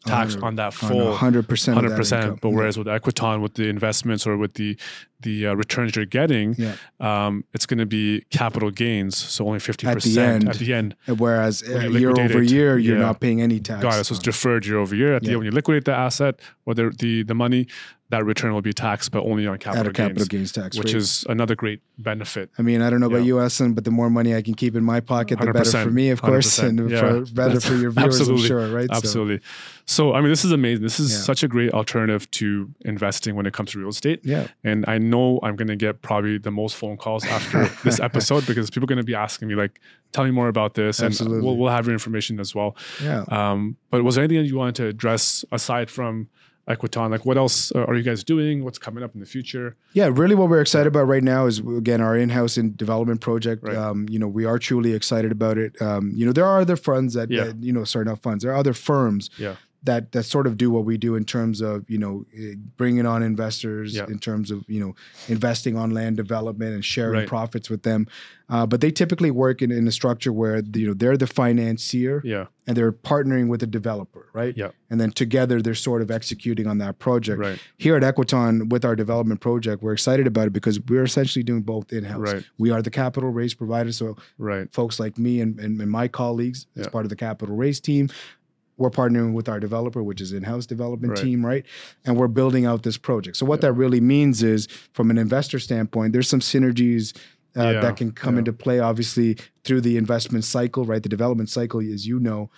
tax 0.05 0.33
Hundred- 0.33 0.45
on 0.47 0.55
that 0.55 0.73
full 0.73 1.15
hundred 1.15 1.47
percent. 1.47 1.75
hundred 1.75 1.95
percent. 1.95 2.41
But 2.41 2.49
whereas 2.51 2.77
with 2.77 2.87
Equiton, 2.87 3.41
with 3.41 3.53
the 3.55 3.67
investments 3.69 4.25
or 4.27 4.37
with 4.37 4.53
the 4.55 4.77
the 5.21 5.47
uh, 5.47 5.53
returns 5.53 5.95
you're 5.95 6.05
getting, 6.05 6.53
Yeah. 6.57 6.75
um, 6.99 7.45
it's 7.53 7.65
going 7.65 7.77
to 7.79 7.85
be 7.85 8.25
capital 8.29 8.71
gains, 8.71 9.15
so 9.17 9.47
only 9.47 9.59
fifty 9.59 9.87
At 9.87 9.91
the 9.91 10.01
percent 10.01 10.43
end. 10.43 10.49
at 10.49 10.55
the 10.57 10.73
end. 10.73 10.95
Whereas 11.17 11.63
uh, 11.63 11.79
year 11.87 12.09
over 12.11 12.41
year, 12.43 12.77
you're 12.77 12.97
yeah. 12.97 13.03
not 13.03 13.21
paying 13.21 13.41
any 13.41 13.59
tax. 13.61 13.81
Got 13.81 13.99
it. 13.99 14.03
So 14.05 14.11
it's 14.13 14.19
on 14.19 14.23
deferred 14.23 14.65
year 14.65 14.77
over 14.77 14.93
year. 14.95 15.15
At 15.15 15.23
the 15.23 15.29
end, 15.29 15.37
when 15.39 15.45
you 15.45 15.51
liquidate 15.51 15.85
the 15.85 15.93
asset 15.95 16.39
or 16.65 16.73
the 16.73 16.93
the, 16.99 17.23
the 17.23 17.33
money, 17.35 17.67
that 18.13 18.23
return 18.25 18.53
will 18.53 18.61
be 18.61 18.73
taxed, 18.73 19.11
but 19.11 19.23
only 19.23 19.45
on 19.47 19.57
capital, 19.57 19.87
a 19.89 19.93
capital 19.93 20.25
gains, 20.25 20.51
gains 20.51 20.51
tax 20.51 20.77
which 20.77 20.93
rate. 20.93 20.97
is 21.01 21.25
another 21.29 21.55
great 21.55 21.81
benefit. 21.97 22.49
I 22.57 22.61
mean, 22.61 22.81
I 22.81 22.89
don't 22.89 22.99
know 22.99 23.07
about 23.07 23.17
Yeah. 23.25 23.25
you, 23.25 23.41
Essen, 23.41 23.73
but 23.73 23.83
the 23.85 23.91
more 23.91 24.09
money 24.09 24.35
I 24.35 24.41
can 24.41 24.53
keep 24.53 24.75
in 24.75 24.83
my 24.83 24.99
pocket, 24.99 25.39
the 25.39 25.51
better 25.51 25.83
for 25.83 25.91
me, 25.91 26.09
of 26.11 26.21
course, 26.21 26.59
and 26.59 26.89
yeah. 26.89 26.99
for, 26.99 27.25
better 27.33 27.59
for 27.59 27.75
your 27.75 27.91
viewers, 27.95 28.19
Absolutely. 28.21 28.43
I'm 28.43 28.47
sure, 28.47 28.67
right? 28.75 28.89
So- 28.89 28.95
Absolutely. 28.97 29.39
So, 29.85 30.13
I 30.13 30.21
mean, 30.21 30.29
this 30.29 30.45
is 30.45 30.51
amazing. 30.53 30.81
This 30.83 30.99
is 30.99 31.11
Yeah. 31.11 31.17
such 31.19 31.43
a 31.43 31.47
great 31.47 31.73
alternative 31.73 32.29
to 32.31 32.69
investing 32.85 33.35
when 33.35 33.45
it 33.45 33.53
comes 33.53 33.71
to 33.71 33.79
real 33.79 33.89
estate. 33.89 34.21
yeah. 34.23 34.47
And 34.63 34.85
I 34.87 34.97
know 34.97 35.39
I'm 35.43 35.55
going 35.57 35.67
to 35.67 35.75
get 35.75 36.01
probably 36.01 36.37
the 36.37 36.51
most 36.51 36.77
phone 36.77 36.95
calls 36.95 37.25
after 37.25 37.65
this 37.83 37.99
episode 37.99 38.45
because 38.47 38.69
people 38.69 38.85
are 38.85 38.93
going 38.93 38.97
to 39.05 39.11
be 39.13 39.15
asking 39.15 39.49
me, 39.49 39.55
like, 39.55 39.81
tell 40.13 40.23
me 40.23 40.31
more 40.31 40.47
about 40.47 40.75
this. 40.75 41.01
Absolutely. 41.01 41.39
And 41.39 41.45
we'll, 41.45 41.57
we'll 41.57 41.71
have 41.71 41.85
your 41.87 41.93
information 41.93 42.39
as 42.39 42.55
well. 42.55 42.77
Yeah. 43.03 43.25
Um, 43.27 43.75
but 43.89 44.03
was 44.05 44.15
there 44.15 44.23
anything 44.23 44.43
that 44.43 44.47
you 44.47 44.55
wanted 44.57 44.75
to 44.75 44.85
address 44.87 45.43
aside 45.51 45.89
from 45.89 46.29
Equiton? 46.67 47.11
Like, 47.11 47.25
what 47.25 47.37
else 47.37 47.71
uh, 47.75 47.83
are 47.85 47.95
you 47.95 48.03
guys 48.03 48.23
doing? 48.23 48.63
What's 48.63 48.77
coming 48.77 49.03
up 49.03 49.13
in 49.13 49.19
the 49.19 49.25
future? 49.25 49.75
Yeah, 49.93 50.09
really, 50.11 50.35
what 50.35 50.49
we're 50.49 50.61
excited 50.61 50.87
about 50.87 51.07
right 51.07 51.23
now 51.23 51.45
is 51.45 51.59
again 51.59 51.99
our 52.01 52.15
in-house 52.17 52.57
in 52.57 52.75
development 52.75 53.21
project. 53.21 53.63
Right. 53.63 53.75
Um, 53.75 54.07
you 54.09 54.17
know, 54.19 54.27
we 54.27 54.45
are 54.45 54.57
truly 54.59 54.93
excited 54.93 55.31
about 55.31 55.57
it. 55.57 55.79
Um, 55.81 56.11
you 56.15 56.25
know, 56.25 56.31
there 56.31 56.45
are 56.45 56.61
other 56.61 56.75
funds 56.77 57.13
that, 57.15 57.29
Yeah. 57.29 57.45
that 57.45 57.63
you 57.63 57.73
know, 57.73 57.83
sorry, 57.83 58.05
not 58.05 58.21
funds. 58.21 58.43
There 58.43 58.53
are 58.53 58.57
other 58.57 58.73
firms 58.73 59.29
Yeah. 59.37 59.55
That 59.83 60.11
that 60.13 60.23
sort 60.23 60.47
of 60.47 60.57
do 60.57 60.71
what 60.71 60.85
we 60.85 60.97
do 60.97 61.15
in 61.15 61.25
terms 61.25 61.59
of 61.61 61.89
you 61.89 61.97
know 61.97 62.25
eh, 62.37 62.53
bringing 62.77 63.05
on 63.05 63.21
investors, 63.23 63.95
Yeah. 63.95 64.05
in 64.07 64.19
terms 64.19 64.49
of 64.51 64.63
you 64.67 64.79
know 64.79 64.95
investing 65.27 65.75
on 65.77 65.91
land 65.91 66.17
development 66.17 66.73
and 66.73 66.83
sharing 66.85 67.19
Right. 67.19 67.27
profits 67.27 67.69
with 67.69 67.83
them. 67.83 68.07
Uh, 68.49 68.65
but 68.65 68.81
they 68.81 68.91
typically 68.91 69.31
work 69.31 69.61
in, 69.61 69.71
in 69.71 69.87
a 69.87 69.91
structure 69.91 70.31
where 70.31 70.61
you 70.75 70.87
know 70.87 70.93
they're 70.93 71.17
the 71.17 71.27
financier 71.27 72.21
Yeah. 72.23 72.45
and 72.67 72.77
they're 72.77 72.91
partnering 72.91 73.47
with 73.47 73.63
a 73.63 73.67
developer, 73.67 74.27
right? 74.33 74.55
Yeah. 74.55 74.71
And 74.89 74.99
then 75.01 75.11
together 75.11 75.61
they're 75.61 75.73
sort 75.75 76.01
of 76.01 76.11
executing 76.11 76.67
on 76.67 76.77
that 76.79 76.99
project 76.99 77.39
Right. 77.39 77.59
here 77.77 77.95
at 77.95 78.03
Equiton 78.03 78.69
with 78.69 78.85
our 78.85 78.95
development 78.95 79.41
project, 79.41 79.81
we're 79.81 79.93
excited 79.93 80.27
about 80.27 80.47
it 80.47 80.53
because 80.53 80.79
we're 80.81 81.03
essentially 81.03 81.43
doing 81.43 81.61
both 81.61 81.91
in 81.93 82.03
house. 82.03 82.19
Right. 82.33 82.43
We 82.57 82.69
are 82.69 82.81
the 82.81 82.91
capital 82.91 83.29
raise 83.31 83.53
provider. 83.53 83.91
So 83.91 84.17
Right. 84.37 84.71
folks 84.73 84.99
like 84.99 85.17
me 85.17 85.41
and, 85.41 85.59
and, 85.59 85.79
and 85.81 85.89
my 85.91 86.07
colleagues 86.07 86.67
as 86.75 86.87
part 86.87 87.05
of 87.05 87.09
the 87.09 87.15
capital 87.15 87.55
raise 87.55 87.79
team, 87.79 88.09
we're 88.77 88.89
partnering 88.89 89.33
with 89.33 89.47
our 89.47 89.59
developer, 89.59 90.01
which 90.01 90.19
is 90.21 90.31
in-house 90.33 90.65
development 90.65 91.13
Right. 91.13 91.21
team, 91.23 91.45
right? 91.45 91.65
And 92.05 92.17
we're 92.17 92.27
building 92.27 92.65
out 92.65 92.83
this 92.83 92.97
project. 92.97 93.37
So 93.37 93.45
what 93.45 93.61
that 93.61 93.73
really 93.73 94.01
means 94.01 94.41
is 94.43 94.67
from 94.93 95.11
an 95.11 95.17
investor 95.17 95.59
standpoint, 95.59 96.13
there's 96.13 96.27
some 96.29 96.39
synergies 96.39 97.15
uh, 97.55 97.69
Yeah. 97.73 97.81
that 97.81 97.97
can 97.97 98.11
come 98.11 98.33
Yeah. 98.33 98.39
into 98.39 98.51
play, 98.53 98.79
obviously, 98.79 99.37
through 99.63 99.81
the 99.81 99.95
investment 99.97 100.43
cycle, 100.43 100.85
right? 100.85 101.03
The 101.03 101.07
development 101.09 101.49
cycle, 101.49 101.81
as 101.81 102.07
you 102.07 102.19
know, 102.19 102.49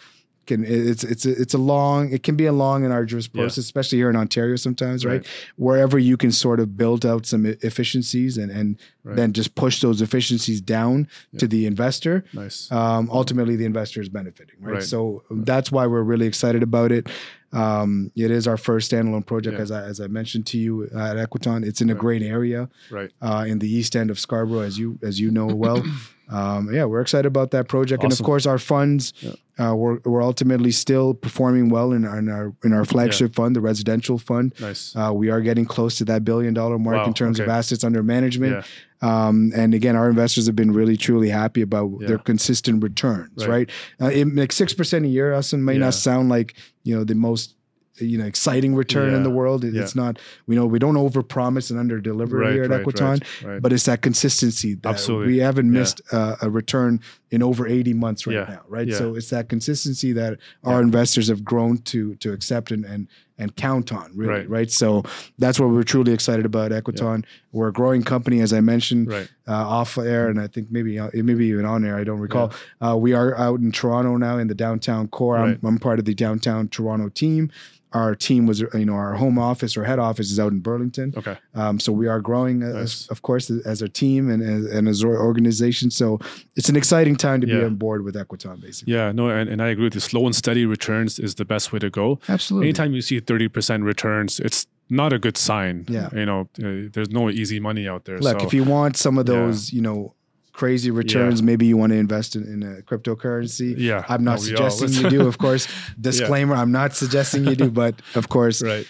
can 0.48 0.64
it's 0.66 1.04
it's 1.04 1.26
a, 1.26 1.32
it's 1.42 1.54
a 1.54 1.58
long 1.58 2.12
it 2.12 2.24
can 2.24 2.36
be 2.36 2.46
a 2.46 2.52
long 2.54 2.84
and 2.84 2.94
arduous 2.94 3.28
Yeah. 3.34 3.42
process, 3.42 3.64
especially 3.66 3.98
here 4.00 4.10
in 4.10 4.16
Ontario 4.16 4.56
sometimes, 4.56 5.06
right? 5.06 5.14
Right. 5.22 5.28
Wherever 5.58 5.98
you 6.00 6.18
can 6.18 6.32
sort 6.32 6.60
of 6.60 6.76
build 6.78 7.06
out 7.06 7.26
some 7.26 7.46
efficiencies 7.46 8.38
and 8.38 8.52
and 8.52 8.78
Right. 9.04 9.16
then 9.18 9.34
just 9.34 9.54
push 9.54 9.82
those 9.82 10.02
efficiencies 10.02 10.62
down 10.62 11.08
Yeah. 11.32 11.40
to 11.42 11.48
the 11.48 11.68
investor. 11.68 12.24
Nice. 12.34 12.72
Um, 12.72 13.08
ultimately, 13.12 13.56
the 13.56 13.66
investor 13.66 14.02
is 14.02 14.10
benefiting, 14.10 14.56
right? 14.60 14.74
Right. 14.76 14.84
So 14.84 15.22
that's 15.30 15.72
why 15.72 15.86
we're 15.86 16.02
really 16.02 16.26
excited 16.26 16.64
about 16.64 16.92
it. 16.92 17.08
Um, 17.54 18.12
it 18.16 18.32
is 18.32 18.48
our 18.48 18.58
first 18.58 18.92
standalone 18.92 19.26
project, 19.26 19.58
Yeah. 19.58 19.62
as 19.64 19.72
I 19.72 19.84
as 19.86 20.00
I 20.02 20.08
mentioned 20.08 20.46
to 20.48 20.58
you 20.58 20.90
uh, 20.94 21.12
at 21.12 21.18
Equiton. 21.18 21.64
It's 21.66 21.82
in 21.82 21.90
a 21.90 21.94
Right. 21.94 22.02
great 22.02 22.22
area 22.24 22.68
right. 22.92 23.12
uh, 23.22 23.46
in 23.48 23.60
the 23.60 23.70
east 23.72 23.96
end 23.96 24.10
of 24.10 24.20
Scarborough, 24.20 24.62
as 24.62 24.78
you 24.80 24.98
as 25.04 25.20
you 25.20 25.30
know 25.32 25.46
well. 25.48 25.84
um, 26.30 26.74
yeah, 26.74 26.86
we're 26.86 27.02
excited 27.02 27.28
about 27.28 27.52
that 27.52 27.68
project, 27.68 28.04
and 28.04 28.12
of 28.12 28.22
course, 28.24 28.46
our 28.46 28.58
funds. 28.60 29.14
Yeah. 29.22 29.34
Uh, 29.58 29.74
we're, 29.74 30.00
we're 30.04 30.22
ultimately 30.22 30.72
still 30.72 31.14
performing 31.14 31.70
well 31.70 31.94
in 31.94 32.04
our 32.04 32.18
in 32.20 32.28
our, 32.30 32.54
in 32.66 32.74
our 32.74 32.84
flagship 32.84 33.34
fund, 33.34 33.56
the 33.56 33.62
residential 33.62 34.18
fund. 34.18 34.54
Nice. 34.60 34.94
Uh, 34.96 35.12
we 35.14 35.30
are 35.30 35.40
getting 35.40 35.66
close 35.66 35.98
to 35.98 36.06
that 36.06 36.26
billion 36.26 36.54
dollar 36.54 36.78
mark 36.78 36.98
Wow, 36.98 37.06
in 37.06 37.14
terms 37.14 37.40
of 37.40 37.48
assets 37.48 37.84
under 37.84 38.04
management. 38.04 38.66
Yeah. 39.02 39.28
Um, 39.28 39.52
and 39.56 39.74
again, 39.74 39.96
our 39.96 40.10
investors 40.10 40.46
have 40.48 40.56
been 40.56 40.72
really 40.74 40.98
truly 40.98 41.30
happy 41.30 41.62
about 41.62 41.92
Yeah. 42.02 42.08
their 42.08 42.18
consistent 42.18 42.84
returns. 42.84 43.48
Right. 43.48 43.50
Right, 43.50 43.70
uh, 44.02 44.08
it, 44.14 44.36
like 44.36 44.52
six 44.52 44.74
percent 44.74 45.06
a 45.06 45.08
year, 45.10 45.34
Austin 45.34 45.64
may 45.64 45.74
Yeah. 45.74 45.80
not 45.80 45.94
sound 45.94 46.28
like 46.30 46.56
you 46.84 46.96
know 46.96 47.04
the 47.06 47.16
most 47.16 47.55
you 48.00 48.18
know 48.18 48.26
exciting 48.26 48.76
return 48.76 49.14
in 49.14 49.24
the 49.24 49.30
world. 49.30 49.64
It- 49.64 49.74
Yeah. 49.74 49.82
It's 49.84 49.96
not. 49.96 50.20
We 50.48 50.56
know 50.56 50.66
we 50.66 50.80
don't 50.80 50.96
overpromise 50.96 51.70
and 51.72 51.80
under 51.80 52.00
deliver 52.00 52.38
Right, 52.40 52.54
here 52.54 52.64
at 52.64 52.70
right, 52.70 52.84
Equiton, 52.86 53.24
right, 53.46 53.62
but 53.62 53.72
it's 53.74 53.86
that 53.86 54.02
consistency 54.02 54.74
that 54.76 54.90
Absolutely. 54.90 55.34
we 55.34 55.38
haven't 55.40 55.68
Yeah. 55.72 55.80
missed 55.80 56.02
uh, 56.12 56.36
a 56.42 56.50
return 56.50 57.00
in 57.32 57.42
over 57.44 57.68
80 57.68 57.94
months 57.94 58.26
right 58.28 58.36
Yeah. 58.36 58.46
now, 58.50 58.62
right? 58.68 58.88
Yeah. 58.88 58.98
So 58.98 59.16
it's 59.16 59.30
that 59.30 59.50
consistency 59.50 60.14
that 60.14 60.38
our 60.64 60.76
Yeah. 60.80 60.82
investors 60.88 61.28
have 61.30 61.44
grown 61.44 61.78
to 61.94 62.16
to 62.16 62.32
accept 62.34 62.72
and 62.72 62.86
and, 62.86 63.08
and 63.38 63.56
count 63.56 63.92
on, 63.92 64.12
really, 64.16 64.32
Right. 64.32 64.50
right. 64.50 64.72
So 64.72 65.04
that's 65.38 65.60
what 65.60 65.70
we're 65.70 65.84
truly 65.84 66.14
excited 66.14 66.46
about 66.46 66.72
Equiton. 66.72 67.26
We're 67.52 67.68
a 67.70 67.74
growing 67.74 68.04
company, 68.04 68.40
as 68.42 68.54
I 68.54 68.62
mentioned, 68.62 69.10
Right. 69.10 69.30
uh, 69.48 69.54
off 69.54 69.98
air, 69.98 70.30
and 70.30 70.40
I 70.40 70.48
think 70.48 70.68
maybe 70.72 70.98
uh, 71.00 71.10
maybe 71.14 71.46
even 71.48 71.66
on 71.66 71.84
air. 71.86 71.98
I 71.98 72.04
don't 72.04 72.20
recall. 72.20 72.52
Uh, 72.82 72.96
we 72.98 73.14
are 73.14 73.36
out 73.38 73.60
in 73.60 73.72
Toronto 73.72 74.16
now 74.18 74.38
in 74.38 74.48
the 74.48 74.56
downtown 74.56 75.08
core. 75.10 75.36
Right. 75.36 75.58
I'm, 75.62 75.68
I'm 75.68 75.78
part 75.80 76.00
of 76.00 76.06
the 76.06 76.14
downtown 76.16 76.68
Toronto 76.70 77.10
team. 77.10 77.52
Our 77.94 78.14
team 78.14 78.46
was, 78.46 78.60
you 78.60 78.84
know, 78.84 78.96
our 78.96 79.14
home 79.14 79.40
office 79.40 79.78
or 79.78 79.86
head 79.86 80.00
office 80.00 80.30
is 80.30 80.38
out 80.38 80.52
in 80.52 80.60
Burlington. 80.60 81.14
Okay. 81.16 81.38
Um, 81.54 81.80
so 81.80 81.94
we 81.94 82.08
are 82.10 82.20
growing, 82.20 82.62
uh, 82.62 82.74
Nice. 82.74 83.04
as, 83.04 83.08
of 83.08 83.22
course, 83.22 83.50
as 83.50 83.82
a 83.82 83.88
team 83.88 84.30
and 84.30 84.44
as, 84.44 84.66
and 84.66 84.90
as 84.90 85.02
an 85.02 85.12
organization. 85.12 85.90
So 85.92 86.20
it's 86.58 86.68
an 86.68 86.76
exciting 86.76 87.16
time 87.16 87.40
to 87.40 87.48
be 87.48 87.56
on 87.64 87.76
board 87.76 88.04
with 88.04 88.16
Equiton, 88.16 88.60
basically. 88.60 88.92
Yeah. 88.94 89.14
No, 89.14 89.30
and, 89.30 89.50
and 89.50 89.62
I 89.62 89.70
agree 89.70 89.86
with 89.86 89.94
you. 89.96 90.02
Slow 90.02 90.26
and 90.26 90.36
steady 90.36 90.66
returns 90.66 91.20
is 91.20 91.36
the 91.36 91.46
best 91.46 91.72
way 91.72 91.80
to 91.80 91.90
go. 91.90 92.20
Absolutely. 92.28 92.68
Anytime 92.68 92.94
you 92.94 93.02
see 93.02 93.16
30% 93.26 93.84
returns, 93.84 94.40
it's 94.40 94.66
not 94.90 95.14
a 95.14 95.20
good 95.20 95.38
sign. 95.38 95.86
Yeah. 95.88 96.10
You 96.14 96.26
know, 96.26 96.42
uh, 96.64 96.90
there's 96.94 97.10
no 97.10 97.30
easy 97.30 97.60
money 97.60 97.88
out 97.88 98.06
there. 98.06 98.18
Look, 98.20 98.40
so, 98.42 98.46
if 98.48 98.54
you 98.54 98.64
want 98.64 98.98
some 98.98 99.18
of 99.18 99.28
Yeah. 99.28 99.36
those, 99.36 99.72
you 99.74 99.82
know, 99.82 100.15
crazy 100.56 100.90
returns. 100.90 101.44
Maybe 101.44 101.66
you 101.66 101.76
want 101.76 101.92
to 101.92 101.98
invest 101.98 102.36
in, 102.36 102.44
in 102.44 102.64
a 102.64 102.82
cryptocurrency. 102.82 103.76
Yeah. 103.78 104.06
I'm 104.08 104.24
not 104.24 104.40
oh, 104.40 104.42
No, 104.42 104.46
suggesting 104.70 104.90
you 104.94 105.10
do, 105.10 105.28
of 105.28 105.38
course. 105.38 105.68
Disclaimer: 106.00 106.56
I'm 106.56 106.72
not 106.72 106.96
suggesting 106.96 107.46
you 107.46 107.56
do, 107.56 107.70
but 107.70 107.96
of 108.16 108.30
course, 108.30 108.64
right. 108.64 108.88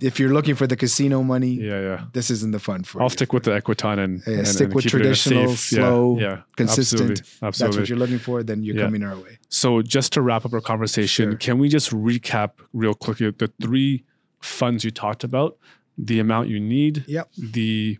if 0.00 0.20
you're 0.20 0.32
looking 0.32 0.54
for 0.54 0.66
the 0.66 0.76
casino 0.76 1.22
money, 1.22 1.54
Yeah, 1.54 1.80
yeah. 1.80 2.04
this 2.12 2.30
isn't 2.30 2.52
the 2.52 2.60
fund 2.60 2.86
for 2.86 3.00
I'll 3.02 3.06
you. 3.06 3.10
stick 3.10 3.32
with 3.32 3.42
the 3.42 3.50
Equiton 3.60 3.98
and, 3.98 4.22
Yeah, 4.26 4.34
and- 4.38 4.48
stick 4.48 4.66
and 4.66 4.74
with 4.74 4.84
keep 4.84 4.94
it 4.94 4.96
in 4.96 5.00
a 5.00 5.14
traditional, 5.14 5.56
slow, 5.56 6.18
yeah, 6.20 6.42
consistent. 6.56 7.22
Absolutely, 7.42 7.50
That's 7.50 7.76
what 7.76 7.88
you're 7.88 7.98
looking 7.98 8.18
for. 8.20 8.42
Then 8.44 8.62
you're 8.62 8.76
Yeah. 8.76 8.84
coming 8.84 9.02
our 9.02 9.16
way. 9.16 9.38
So 9.48 9.82
just 9.82 10.12
to 10.14 10.22
wrap 10.22 10.44
up 10.46 10.52
our 10.52 10.60
conversation, 10.60 11.30
Sure. 11.30 11.36
can 11.38 11.58
we 11.58 11.68
just 11.68 11.90
recap 11.90 12.50
real 12.72 12.94
quickly 12.94 13.30
the 13.30 13.50
three 13.60 14.04
funds 14.40 14.84
you 14.84 14.90
talked 14.92 15.24
about, 15.24 15.56
the 15.98 16.20
amount 16.20 16.48
you 16.48 16.60
need, 16.60 17.04
Yep. 17.08 17.30
the 17.36 17.98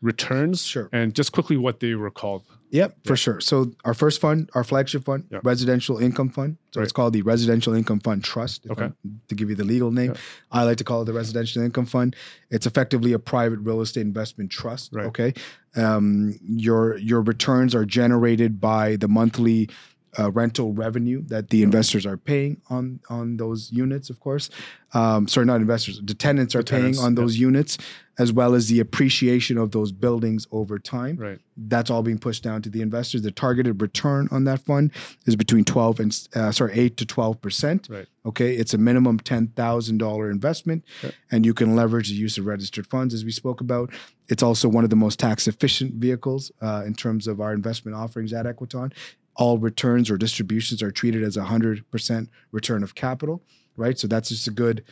returns, 0.00 0.62
Sure. 0.62 0.88
and 0.92 1.14
just 1.14 1.32
quickly 1.32 1.56
what 1.56 1.80
they 1.80 1.94
were 1.94 2.10
called. 2.10 2.42
Yep, 2.70 2.98
for 3.04 3.16
sure. 3.16 3.40
So 3.40 3.72
our 3.86 3.94
first 3.94 4.20
fund, 4.20 4.50
our 4.54 4.62
flagship 4.62 5.04
fund, 5.04 5.24
Yeah. 5.30 5.40
residential 5.42 5.96
income 5.98 6.28
fund. 6.28 6.58
So 6.74 6.82
it's 6.82 6.92
called 6.92 7.14
the 7.14 7.22
Residential 7.22 7.72
Income 7.72 8.00
Fund 8.00 8.22
Trust. 8.22 8.66
Okay. 8.68 8.92
To 9.28 9.34
give 9.34 9.48
you 9.48 9.56
the 9.56 9.64
legal 9.64 9.90
name, 9.90 10.10
Yeah. 10.10 10.20
I 10.52 10.64
like 10.64 10.76
to 10.76 10.84
call 10.84 11.00
it 11.00 11.06
the 11.06 11.14
Residential 11.14 11.62
Income 11.62 11.86
Fund. 11.86 12.14
It's 12.50 12.66
effectively 12.66 13.14
a 13.14 13.18
private 13.18 13.60
real 13.60 13.80
estate 13.80 14.02
investment 14.02 14.50
trust. 14.50 14.90
Right. 14.92 15.06
Okay, 15.06 15.32
um, 15.76 16.38
your 16.46 16.98
your 16.98 17.22
returns 17.22 17.74
are 17.74 17.86
generated 17.86 18.60
by 18.60 18.96
the 18.96 19.08
monthly. 19.08 19.70
Uh, 20.18 20.30
rental 20.30 20.72
revenue 20.72 21.22
that 21.26 21.50
the 21.50 21.62
investors 21.62 22.06
are 22.06 22.16
paying 22.16 22.60
on 22.70 22.98
on 23.10 23.36
those 23.36 23.70
units, 23.70 24.08
of 24.10 24.18
course. 24.20 24.48
Um, 24.94 25.28
sorry, 25.28 25.44
not 25.44 25.60
investors. 25.60 26.00
The 26.02 26.14
tenants 26.14 26.54
are 26.54 26.62
tenants, 26.62 26.98
paying 26.98 27.06
on 27.06 27.14
those 27.14 27.36
units, 27.38 27.76
as 28.18 28.32
well 28.32 28.54
as 28.54 28.68
the 28.68 28.80
appreciation 28.80 29.58
of 29.58 29.70
those 29.72 29.92
buildings 29.92 30.46
over 30.50 30.78
time 30.78 31.16
Right. 31.16 31.38
that's 31.56 31.90
all 31.90 32.02
being 32.02 32.18
pushed 32.18 32.42
down 32.42 32.62
to 32.62 32.70
the 32.70 32.80
investors. 32.80 33.20
The 33.20 33.30
targeted 33.30 33.82
return 33.82 34.28
on 34.30 34.44
that 34.44 34.60
fund 34.60 34.92
is 35.26 35.36
between 35.36 35.64
12 35.64 36.00
and 36.00 36.28
uh, 36.34 36.52
sorry, 36.52 36.72
8 36.72 36.96
to 36.96 37.04
12 37.04 37.40
percent. 37.42 37.88
Right. 37.90 38.06
Okay, 38.24 38.54
it's 38.56 38.72
a 38.72 38.78
minimum 38.78 39.18
$10,000 39.20 40.30
investment, 40.30 40.84
Okay. 41.04 41.14
and 41.30 41.44
you 41.44 41.54
can 41.54 41.76
leverage 41.76 42.08
the 42.08 42.14
use 42.14 42.38
of 42.38 42.46
registered 42.46 42.86
funds, 42.86 43.12
as 43.14 43.24
we 43.24 43.30
spoke 43.30 43.60
about. 43.60 43.90
It's 44.28 44.42
also 44.42 44.68
one 44.68 44.84
of 44.84 44.90
the 44.90 44.96
most 44.96 45.18
tax 45.18 45.46
efficient 45.48 45.94
vehicles 45.94 46.50
uh, 46.62 46.82
in 46.86 46.94
terms 46.94 47.26
of 47.26 47.40
our 47.40 47.52
investment 47.52 47.96
offerings 47.96 48.32
at 48.32 48.46
Equiton. 48.46 48.92
All 49.38 49.56
returns 49.58 50.10
or 50.10 50.18
distributions 50.18 50.82
are 50.82 50.90
treated 50.90 51.22
as 51.22 51.36
a 51.36 51.42
100% 51.44 52.28
return 52.52 52.82
of 52.82 52.94
capital, 52.94 53.42
right? 53.76 53.98
So 53.98 54.06
that's 54.08 54.28
just 54.28 54.48
a 54.48 54.50
good 54.50 54.84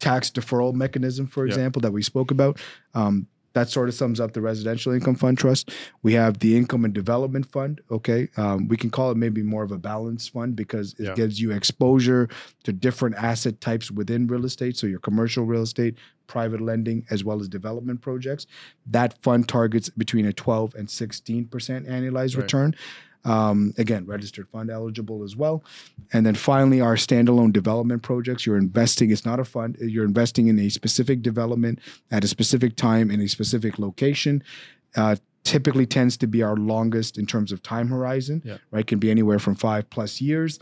tax 0.00 0.30
deferral 0.30 0.72
mechanism, 0.74 1.26
for 1.26 1.46
Yeah. 1.46 1.52
example, 1.52 1.80
that 1.82 1.92
we 1.92 2.02
spoke 2.02 2.30
about. 2.30 2.58
Um, 2.94 3.26
that 3.52 3.68
sort 3.68 3.88
of 3.88 3.94
sums 3.94 4.18
up 4.18 4.32
the 4.32 4.40
residential 4.40 4.92
income 4.92 5.14
fund 5.14 5.38
trust. 5.38 5.70
We 6.02 6.14
have 6.14 6.40
the 6.40 6.56
income 6.56 6.84
and 6.84 6.92
development 6.92 7.46
fund. 7.46 7.80
Okay, 7.88 8.28
um, 8.36 8.66
we 8.66 8.76
can 8.76 8.90
call 8.90 9.12
it 9.12 9.16
maybe 9.16 9.42
more 9.44 9.62
of 9.62 9.70
a 9.70 9.78
balanced 9.78 10.32
fund 10.32 10.56
because 10.56 10.94
it 10.98 11.04
Yeah. 11.04 11.14
gives 11.14 11.40
you 11.40 11.52
exposure 11.52 12.28
to 12.64 12.72
different 12.72 13.14
asset 13.14 13.60
types 13.60 13.92
within 13.92 14.26
real 14.26 14.44
estate. 14.44 14.76
So 14.76 14.88
your 14.88 14.98
commercial 14.98 15.44
real 15.44 15.62
estate, 15.62 15.94
private 16.26 16.60
lending, 16.62 17.04
as 17.10 17.22
well 17.22 17.40
as 17.40 17.46
development 17.48 18.00
projects. 18.00 18.46
That 18.90 19.22
fund 19.22 19.46
targets 19.46 19.88
between 19.90 20.26
a 20.26 20.32
12 20.32 20.74
and 20.74 20.90
16 20.90 21.44
percent 21.46 21.86
annualized 21.86 22.34
Right. 22.34 22.42
return. 22.42 22.74
Um, 23.24 23.72
again, 23.78 24.04
registered 24.06 24.48
fund 24.50 24.70
eligible 24.70 25.22
as 25.22 25.34
well. 25.34 25.64
And 26.12 26.26
then 26.26 26.34
finally, 26.34 26.80
our 26.80 26.94
standalone 26.96 27.52
development 27.52 28.02
projects. 28.02 28.44
You're 28.44 28.58
investing, 28.58 29.10
it's 29.10 29.24
not 29.24 29.40
a 29.40 29.44
fund, 29.44 29.76
you're 29.80 30.04
investing 30.04 30.48
in 30.48 30.58
a 30.58 30.68
specific 30.68 31.22
development 31.22 31.78
at 32.10 32.22
a 32.24 32.28
specific 32.28 32.76
time 32.76 33.10
in 33.10 33.20
a 33.20 33.28
specific 33.28 33.78
location. 33.78 34.42
Uh, 34.96 35.16
typically 35.42 35.84
tends 35.86 36.16
to 36.16 36.26
be 36.26 36.42
our 36.42 36.56
longest 36.56 37.18
in 37.18 37.26
terms 37.26 37.52
of 37.52 37.62
time 37.62 37.88
horizon, 37.88 38.40
Yeah. 38.44 38.56
right? 38.70 38.86
Can 38.86 38.98
be 38.98 39.10
anywhere 39.10 39.38
from 39.38 39.54
five 39.54 39.88
plus 39.90 40.20
years. 40.20 40.58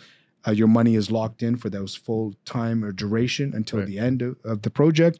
Uh, 0.47 0.51
your 0.51 0.66
money 0.68 0.95
is 0.97 1.11
locked 1.11 1.43
in 1.43 1.57
for 1.57 1.70
those 1.70 1.95
full 1.95 2.34
time 2.45 2.84
or 2.84 2.93
duration 2.93 3.53
until 3.55 3.78
Right. 3.80 3.88
the 3.88 3.99
end 3.99 4.22
of, 4.22 4.36
of 4.45 4.62
the 4.62 4.70
project, 4.70 5.18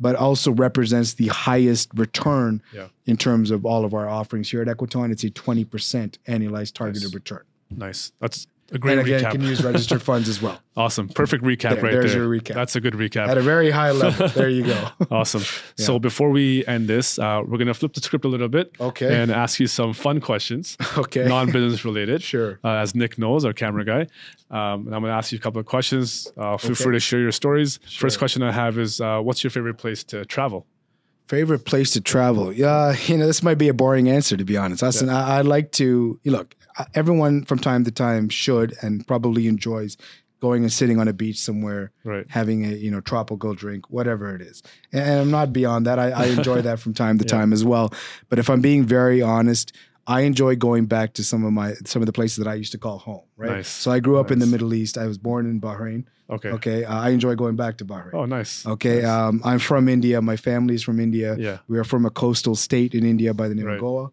but 0.00 0.16
also 0.16 0.50
represents 0.52 1.14
the 1.14 1.28
highest 1.28 1.90
return 1.94 2.60
Yeah. 2.72 2.88
in 3.06 3.16
terms 3.16 3.50
of 3.50 3.64
all 3.64 3.84
of 3.84 3.94
our 3.94 4.08
offerings 4.08 4.50
here 4.50 4.62
at 4.62 4.68
Equiton. 4.68 5.12
It's 5.12 5.24
a 5.24 5.30
20% 5.30 6.18
annualized 6.26 6.72
targeted 6.74 7.04
Nice. 7.08 7.14
return. 7.14 7.42
Nice. 7.70 8.12
That's 8.20 8.46
a 8.74 8.78
great 8.78 8.98
and 8.98 9.06
again, 9.06 9.22
recap. 9.22 9.30
can 9.32 9.40
use 9.42 9.62
registered 9.64 10.02
funds 10.10 10.28
as 10.28 10.42
well. 10.42 10.60
awesome. 10.76 11.08
Perfect 11.08 11.44
recap 11.44 11.74
There- 11.74 11.82
right 11.82 11.92
there's 11.92 12.12
there. 12.12 12.24
your 12.24 12.28
recap. 12.40 12.54
That's 12.54 12.76
a 12.76 12.80
good 12.80 12.94
recap. 12.94 13.28
At 13.28 13.38
a 13.38 13.42
very 13.42 13.70
high 13.70 13.90
level. 14.02 14.28
There 14.28 14.48
you 14.48 14.64
go. 14.64 14.88
Awesome. 15.10 15.42
So 15.76 15.98
before 15.98 16.30
we 16.30 16.66
end 16.66 16.88
this, 16.88 17.18
uh, 17.18 17.42
we're 17.46 17.58
gonna 17.58 17.74
flip 17.74 17.92
the 17.94 18.00
script 18.00 18.24
a 18.24 18.28
little 18.28 18.48
bit 18.48 18.72
Okay. 18.80 19.14
and 19.22 19.30
ask 19.30 19.60
you 19.60 19.66
some 19.66 19.92
fun 19.92 20.20
questions, 20.20 20.76
Okay. 20.98 21.24
non-business 21.26 21.84
related. 21.84 22.22
Sure. 22.22 22.58
Uh, 22.64 22.70
as 22.76 22.94
Nick 22.94 23.18
knows, 23.18 23.44
our 23.44 23.52
camera 23.52 23.84
guy, 23.84 24.02
um, 24.50 24.86
and 24.86 24.94
I'm 24.94 25.02
gonna 25.02 25.12
ask 25.12 25.32
you 25.32 25.38
a 25.38 25.40
couple 25.40 25.60
of 25.60 25.66
questions. 25.66 26.30
Uh, 26.36 26.56
feel 26.56 26.72
Okay. 26.72 26.82
free 26.84 26.92
to 26.94 27.00
share 27.00 27.20
your 27.20 27.32
stories. 27.32 27.78
Sure. 27.86 28.06
First 28.08 28.18
question 28.18 28.42
I 28.42 28.52
have 28.52 28.78
is, 28.78 29.00
uh, 29.00 29.20
what's 29.20 29.44
your 29.44 29.50
favorite 29.50 29.74
place 29.78 30.02
to 30.04 30.24
travel? 30.24 30.66
Favorite 31.28 31.64
place 31.64 31.90
to 31.92 32.00
travel? 32.02 32.52
Yeah, 32.52 32.94
you 33.06 33.16
know, 33.16 33.26
this 33.26 33.42
might 33.42 33.56
be 33.56 33.68
a 33.68 33.74
boring 33.74 34.10
answer 34.10 34.36
to 34.36 34.44
be 34.44 34.56
honest. 34.58 34.82
Listen, 34.82 35.08
I, 35.08 35.38
I 35.38 35.40
like 35.40 35.72
to 35.72 36.20
look. 36.26 36.54
Everyone 36.94 37.44
from 37.44 37.58
time 37.58 37.84
to 37.84 37.90
time 37.90 38.28
should 38.28 38.74
and 38.82 39.06
probably 39.06 39.46
enjoys 39.46 39.96
going 40.40 40.62
and 40.62 40.72
sitting 40.72 40.98
on 40.98 41.08
a 41.08 41.12
beach 41.12 41.38
somewhere, 41.40 41.90
Right. 42.04 42.26
having 42.28 42.64
a 42.66 42.70
you 42.70 42.90
know 42.90 43.00
tropical 43.00 43.54
drink, 43.54 43.88
whatever 43.90 44.34
it 44.34 44.42
is. 44.42 44.62
And 44.92 45.20
I'm 45.20 45.30
not 45.30 45.52
beyond 45.52 45.86
that. 45.86 45.98
I, 45.98 46.10
I 46.10 46.24
enjoy 46.26 46.60
that 46.62 46.80
from 46.80 46.92
time 46.94 47.18
to 47.18 47.24
Yeah. 47.28 47.30
time 47.38 47.52
as 47.52 47.64
well. 47.64 47.92
But 48.28 48.38
if 48.38 48.50
I'm 48.50 48.60
being 48.60 48.84
very 48.84 49.22
honest, 49.22 49.72
I 50.06 50.20
enjoy 50.22 50.56
going 50.56 50.84
back 50.84 51.14
to 51.14 51.24
some 51.24 51.44
of 51.44 51.52
my 51.52 51.72
some 51.86 52.02
of 52.02 52.06
the 52.06 52.12
places 52.12 52.36
that 52.38 52.48
I 52.48 52.54
used 52.54 52.72
to 52.72 52.78
call 52.78 52.98
home. 52.98 53.22
Right. 53.38 53.52
Nice. 53.58 53.68
So 53.68 53.90
I 53.90 54.00
grew 54.00 54.18
up 54.18 54.30
in 54.30 54.38
the 54.38 54.46
Middle 54.46 54.74
East. 54.74 54.98
I 54.98 55.06
was 55.06 55.16
born 55.16 55.46
in 55.46 55.60
Bahrain. 55.62 56.04
Okay. 56.28 56.48
Okay. 56.50 56.84
Uh, 56.84 56.94
I 56.94 57.10
enjoy 57.10 57.34
going 57.36 57.56
back 57.56 57.78
to 57.78 57.84
Bahrain. 57.86 58.12
Oh, 58.14 58.24
nice. 58.24 58.66
Okay, 58.66 58.96
Nice. 59.02 59.04
um, 59.10 59.40
I'm 59.44 59.58
from 59.58 59.88
India. 59.90 60.20
My 60.22 60.36
family 60.36 60.74
is 60.74 60.82
from 60.82 60.98
India. 60.98 61.36
yeah. 61.38 61.58
We 61.68 61.78
are 61.78 61.84
from 61.84 62.04
a 62.06 62.10
coastal 62.10 62.54
state 62.54 62.94
in 62.94 63.04
India 63.04 63.32
by 63.34 63.48
the 63.48 63.54
name 63.54 63.66
Right. 63.66 63.74
of 63.74 63.80
Goa. 63.80 64.10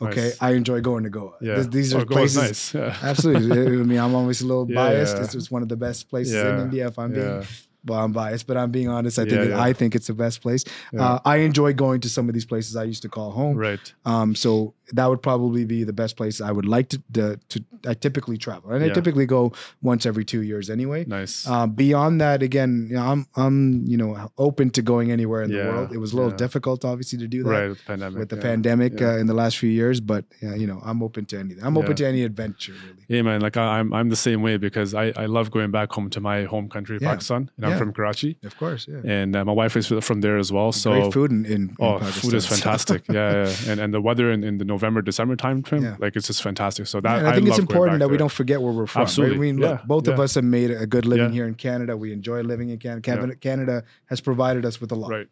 Okay, 0.00 0.24
Nice. 0.24 0.42
I 0.42 0.50
enjoy 0.52 0.80
going 0.82 1.04
to 1.04 1.10
Goa. 1.10 1.32
Yeah. 1.40 1.54
Th- 1.56 1.68
these 1.68 1.94
are 1.94 2.02
oh, 2.02 2.04
places. 2.04 2.36
nice. 2.42 2.74
Yeah. 2.74 2.96
Absolutely. 3.02 3.80
I 3.80 3.82
mean, 3.82 3.98
I'm 3.98 4.14
always 4.14 4.42
a 4.42 4.46
little 4.46 4.66
biased. 4.66 5.16
yeah. 5.16 5.24
It's, 5.24 5.34
it's 5.34 5.50
one 5.50 5.62
of 5.62 5.68
the 5.68 5.76
best 5.76 6.10
places 6.10 6.34
in. 6.34 6.58
India. 6.60 6.86
If 6.88 6.98
I'm 6.98 7.12
being, 7.12 7.44
well, 7.86 8.00
I'm 8.04 8.12
biased, 8.12 8.46
but 8.46 8.56
I'm 8.58 8.70
being 8.70 8.88
honest. 8.88 9.18
I 9.18 9.22
think 9.22 9.32
Yeah, 9.36 9.42
it- 9.42 9.48
yeah. 9.50 9.60
I 9.62 9.72
think 9.72 9.94
it's 9.94 10.06
the 10.08 10.14
best 10.14 10.42
place. 10.42 10.64
Uh, 10.96 11.18
I 11.24 11.36
enjoy 11.38 11.72
going 11.72 12.00
to 12.02 12.10
some 12.10 12.28
of 12.28 12.34
these 12.34 12.44
places 12.44 12.76
I 12.76 12.84
used 12.84 13.02
to 13.02 13.08
call 13.08 13.30
home. 13.30 13.56
Right. 13.56 13.92
Um, 14.04 14.34
so 14.34 14.74
that 14.92 15.06
would 15.06 15.22
probably 15.22 15.64
be 15.64 15.84
the 15.84 15.92
best 15.92 16.16
place 16.16 16.40
I 16.40 16.52
would 16.52 16.66
like 16.66 16.88
to. 16.90 17.02
to, 17.14 17.38
to 17.48 17.64
I 17.86 17.94
typically 17.94 18.36
travel, 18.38 18.70
and 18.72 18.84
I 18.84 18.88
typically 18.90 19.26
go 19.26 19.52
once 19.82 20.06
every 20.06 20.24
two 20.24 20.42
years 20.42 20.70
anyway. 20.70 21.04
Nice. 21.06 21.46
Uh, 21.46 21.66
beyond 21.66 22.20
that, 22.20 22.42
again, 22.42 22.86
you 22.90 22.96
know, 22.96 23.02
I'm 23.02 23.26
I'm 23.36 23.84
you 23.86 23.96
know 23.96 24.30
open 24.38 24.70
to 24.70 24.82
going 24.82 25.10
anywhere 25.10 25.42
in 25.42 25.50
Yeah, 25.50 25.62
the 25.64 25.68
world. 25.72 25.92
It 25.92 25.98
was 25.98 26.12
a 26.12 26.16
little 26.16 26.30
yeah. 26.30 26.36
difficult, 26.36 26.84
obviously, 26.84 27.18
to 27.18 27.28
do 27.28 27.42
that 27.44 27.50
right. 27.50 27.68
With 27.68 27.78
the 27.78 27.84
pandemic. 27.84 28.18
with 28.18 28.28
the 28.28 28.36
yeah. 28.36 28.42
pandemic 28.42 29.00
yeah. 29.00 29.08
Uh, 29.12 29.16
in 29.18 29.26
the 29.26 29.34
last 29.34 29.58
few 29.58 29.70
years. 29.70 30.00
But 30.00 30.24
uh, 30.42 30.54
you 30.54 30.66
know, 30.66 30.80
I'm 30.84 31.02
open 31.02 31.26
to 31.26 31.38
anything. 31.38 31.62
I'm 31.64 31.76
open 31.76 31.96
to 31.96 32.06
any 32.06 32.22
adventure, 32.22 32.72
really. 32.72 33.04
Yeah, 33.08 33.22
man. 33.22 33.40
Like 33.40 33.56
I, 33.56 33.78
I'm, 33.78 33.92
I'm 33.92 34.08
the 34.08 34.16
same 34.16 34.42
way 34.42 34.56
because 34.56 34.94
I, 34.94 35.12
I 35.16 35.26
love 35.26 35.50
going 35.50 35.70
back 35.70 35.92
home 35.92 36.10
to 36.10 36.20
my 36.20 36.44
home 36.44 36.68
country, 36.68 36.98
Yeah. 37.00 37.10
Pakistan, 37.10 37.50
and 37.56 37.66
I'm 37.66 37.78
from 37.78 37.92
Karachi, 37.92 38.38
Of 38.44 38.56
course, 38.58 38.86
yeah. 38.88 39.00
and 39.04 39.34
uh, 39.36 39.44
my 39.44 39.52
wife 39.52 39.76
is 39.76 39.86
from 40.08 40.20
there 40.20 40.36
as 40.38 40.50
well. 40.52 40.72
So 40.72 40.90
Great 40.92 41.12
food 41.12 41.30
in, 41.30 41.44
in, 41.46 41.52
in 41.52 41.76
Oh, 41.80 41.98
Pakistan, 41.98 42.22
food 42.22 42.34
is 42.34 42.46
fantastic. 42.46 43.02
yeah, 43.08 43.46
yeah, 43.46 43.70
and 43.70 43.80
and 43.80 43.94
the 43.94 44.00
weather 44.00 44.30
in, 44.30 44.42
in 44.44 44.58
the 44.58 44.64
November 44.76 45.00
December 45.10 45.36
time 45.36 45.62
frame, 45.62 45.82
Yeah. 45.82 45.96
like 45.98 46.16
it's 46.16 46.26
just 46.26 46.42
fantastic. 46.42 46.86
So 46.86 47.00
that 47.00 47.18
and 47.18 47.26
I 47.28 47.34
think 47.34 47.48
it's 47.48 47.58
important 47.68 47.98
that 48.00 48.08
we 48.14 48.18
don't 48.22 48.32
forget 48.40 48.58
where 48.62 48.72
we're 48.78 48.86
from. 48.86 49.02
Absolutely. 49.02 49.36
Right? 49.38 49.42
I 49.42 49.46
mean, 49.52 49.56
look, 49.60 49.80
Yeah, 49.80 49.86
both 49.86 50.06
of 50.08 50.20
us 50.24 50.34
have 50.34 50.44
made 50.44 50.70
a 50.70 50.86
good 50.94 51.06
living 51.06 51.26
Yeah. 51.30 51.38
here 51.38 51.46
in 51.46 51.54
Canada. 51.54 51.96
We 51.96 52.12
enjoy 52.12 52.40
living 52.42 52.68
in 52.74 52.78
Canada. 52.78 53.00
Canada, 53.10 53.34
Canada 53.48 53.76
has 54.12 54.20
provided 54.20 54.64
us 54.64 54.80
with 54.80 54.92
a 54.92 54.94
lot. 55.02 55.10
Right. 55.10 55.28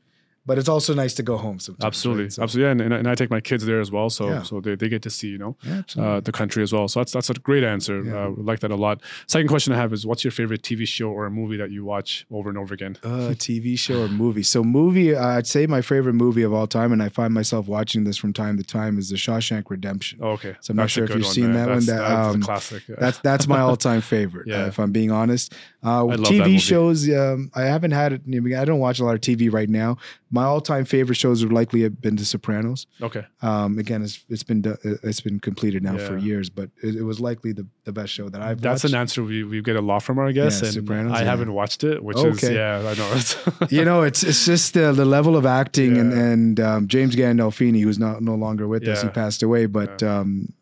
But 0.46 0.58
it's 0.58 0.68
also 0.68 0.92
nice 0.92 1.14
to 1.14 1.22
go 1.22 1.38
home 1.38 1.58
sometimes. 1.58 1.84
Absolutely, 1.84 2.24
right? 2.24 2.32
So- 2.34 2.42
absolutely. 2.42 2.66
Yeah, 2.66 2.72
and, 2.72 2.80
and, 2.82 2.94
I- 2.94 2.98
and 2.98 3.08
I 3.08 3.14
take 3.14 3.30
my 3.30 3.40
kids 3.40 3.64
there 3.64 3.80
as 3.80 3.90
well, 3.90 4.10
so 4.10 4.28
Yeah. 4.28 4.42
so 4.42 4.60
they, 4.60 4.74
they 4.74 4.88
get 4.90 5.00
to 5.02 5.10
see 5.10 5.28
you 5.28 5.38
know 5.38 5.56
Yeah, 5.62 5.82
uh, 5.98 6.20
the 6.20 6.32
country 6.32 6.62
as 6.62 6.72
well. 6.72 6.86
So 6.88 7.00
that's 7.00 7.12
that's 7.12 7.30
a 7.30 7.34
great 7.34 7.64
answer. 7.64 8.02
Yeah. 8.04 8.26
Uh, 8.26 8.30
like 8.36 8.60
that 8.60 8.70
a 8.70 8.76
lot. 8.76 9.00
Second 9.26 9.48
question 9.48 9.72
I 9.72 9.76
have 9.76 9.92
is, 9.92 10.06
what's 10.06 10.22
your 10.22 10.32
favorite 10.32 10.62
TV 10.62 10.86
show 10.86 11.08
or 11.10 11.24
a 11.26 11.30
movie 11.30 11.56
that 11.56 11.70
you 11.70 11.84
watch 11.84 12.26
over 12.30 12.48
and 12.50 12.58
over 12.58 12.74
again? 12.74 12.96
Uh, 13.02 13.32
TV 13.46 13.78
show 13.78 14.02
or 14.04 14.08
movie. 14.08 14.42
So 14.42 14.62
movie, 14.62 15.16
I'd 15.16 15.46
say 15.46 15.66
my 15.66 15.80
favorite 15.80 16.12
movie 16.14 16.42
of 16.42 16.52
all 16.52 16.66
time, 16.66 16.92
and 16.92 17.02
I 17.02 17.08
find 17.08 17.32
myself 17.32 17.66
watching 17.66 18.04
this 18.04 18.16
from 18.18 18.32
time 18.34 18.58
to 18.58 18.64
time, 18.64 18.98
is 18.98 19.08
The 19.08 19.16
Shawshank 19.16 19.70
Redemption. 19.70 20.18
Oh, 20.22 20.32
okay, 20.32 20.56
So 20.60 20.72
I'm 20.72 20.76
not 20.76 20.82
That's 20.84 20.92
a 20.92 20.94
sure 20.94 21.04
if 21.04 21.14
you've 21.16 21.26
seen 21.26 21.52
man. 21.52 21.54
that 21.54 21.68
one. 21.68 21.74
That's, 21.76 21.86
That, 21.86 21.98
that's 22.08 22.34
um, 22.34 22.42
a 22.42 22.44
classic. 22.44 22.82
That's 22.88 23.18
that's 23.20 23.46
my 23.46 23.60
all-time 23.60 24.02
favorite. 24.02 24.46
Yeah. 24.54 24.64
uh, 24.64 24.66
if 24.66 24.78
I'm 24.78 24.92
being 24.92 25.10
honest. 25.10 25.54
Uh, 25.84 26.04
love 26.04 26.18
that 26.20 26.26
TV 26.28 26.58
shows, 26.58 27.08
um, 27.10 27.50
I 27.54 27.62
haven't 27.62 27.90
had 27.90 28.12
it. 28.14 28.22
I 28.56 28.64
don't 28.64 28.78
watch 28.78 29.00
a 29.00 29.04
lot 29.04 29.14
of 29.14 29.20
TV 29.20 29.52
right 29.52 29.68
now, 29.68 29.98
my 30.30 30.44
all-time 30.44 30.84
favorite 30.84 31.16
shows 31.16 31.44
would 31.44 31.52
likely 31.52 31.82
have 31.82 32.00
been 32.00 32.16
The 32.16 32.24
Sopranos. 32.24 32.86
Okay. 33.02 33.24
Um, 33.42 33.78
again, 33.78 34.02
it's 34.02 34.24
it's 34.30 34.42
been 34.42 34.64
it's 35.02 35.20
been 35.20 35.38
completed 35.40 35.82
now 35.82 35.98
for 35.98 36.16
years, 36.16 36.48
but 36.50 36.70
it, 36.82 36.96
it 36.96 37.02
was 37.02 37.20
likely 37.20 37.52
the, 37.52 37.66
the 37.84 37.92
best 37.92 38.12
show 38.12 38.28
that 38.30 38.40
I've 38.40 38.48
watched. 38.56 38.62
That's 38.62 38.84
watched. 38.84 38.94
an 38.94 39.00
answer 39.00 39.22
we, 39.22 39.44
we 39.44 39.60
get 39.62 39.76
a 39.76 39.80
lot 39.82 40.02
from 40.02 40.18
our 40.18 40.32
guests. 40.32 40.62
Yeah, 40.62 40.68
and 40.68 40.74
Sopranos, 40.74 41.12
I 41.12 41.20
yeah. 41.20 41.24
haven't 41.30 41.52
watched 41.52 41.84
it, 41.84 42.02
which 42.02 42.16
is, 42.16 42.42
Okay. 42.42 42.54
yeah, 42.54 42.78
I 42.84 42.94
know. 42.94 43.66
you 43.70 43.84
know, 43.84 44.02
it's 44.02 44.22
it's 44.24 44.44
just 44.46 44.76
uh, 44.76 44.92
the 44.92 45.04
level 45.04 45.36
of 45.36 45.44
acting 45.46 45.98
and 45.98 46.12
Yeah. 46.12 46.18
and 46.18 46.60
um, 46.60 46.88
James 46.88 47.14
Gandolfini, 47.14 47.82
who's 47.82 47.98
not 47.98 48.22
no 48.22 48.34
longer 48.34 48.66
with 48.66 48.88
us, 48.88 49.02
he 49.02 49.08
passed 49.10 49.42
away, 49.42 49.66
but 49.66 50.02
um, 50.02 50.52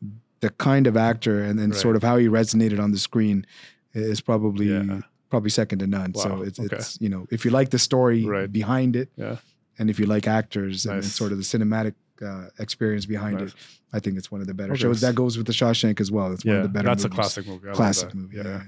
the 0.41 0.51
kind 0.51 0.87
of 0.89 0.97
actor 0.97 1.43
and 1.45 1.59
then 1.59 1.71
Right. 1.71 1.79
sort 1.81 1.95
of 1.97 2.03
how 2.03 2.17
he 2.17 2.27
resonated 2.27 2.81
on 2.81 2.91
the 2.91 2.99
screen 2.99 3.47
is 3.95 4.21
probably 4.21 4.67
Yeah. 4.73 5.01
Probably 5.33 5.51
second 5.63 5.79
to 5.83 5.87
none. 5.99 6.11
So 6.15 6.43
it's 6.49 6.61
okay. 6.61 6.77
it's 6.77 6.89
you 7.05 7.09
know 7.13 7.23
if 7.37 7.41
you 7.45 7.51
like 7.59 7.69
the 7.77 7.79
story 7.91 8.21
Right. 8.37 8.51
behind 8.61 8.93
it, 9.03 9.09
Yeah. 9.17 9.37
and 9.79 9.89
if 9.93 9.97
you 10.01 10.07
like 10.15 10.25
actors 10.41 10.77
and, 10.87 10.97
and 10.97 11.05
sort 11.21 11.31
of 11.33 11.39
the 11.43 11.45
cinematic 11.55 11.95
uh, 12.31 12.49
experience 12.67 13.05
behind 13.15 13.39
Nice. 13.39 13.49
it, 13.49 13.55
I 13.97 13.99
think 14.03 14.13
it's 14.19 14.31
one 14.35 14.41
of 14.43 14.47
the 14.47 14.55
better 14.61 14.73
Okay. 14.75 14.83
shows. 14.83 15.01
That 15.01 15.15
goes 15.23 15.37
with 15.39 15.47
the 15.51 15.57
Shawshank 15.61 16.01
as 16.05 16.11
well. 16.17 16.29
It's 16.35 16.45
one 16.45 16.57
of 16.57 16.63
the 16.69 16.69
better. 16.77 16.87
that's 16.91 17.05
a 17.05 17.09
classic 17.19 17.45
movie. 17.53 17.69
I 17.69 17.73
Classic 17.73 18.09
that. 18.11 18.17
movie. 18.21 18.37
Yeah. 18.37 18.45
Yeah. 18.45 18.63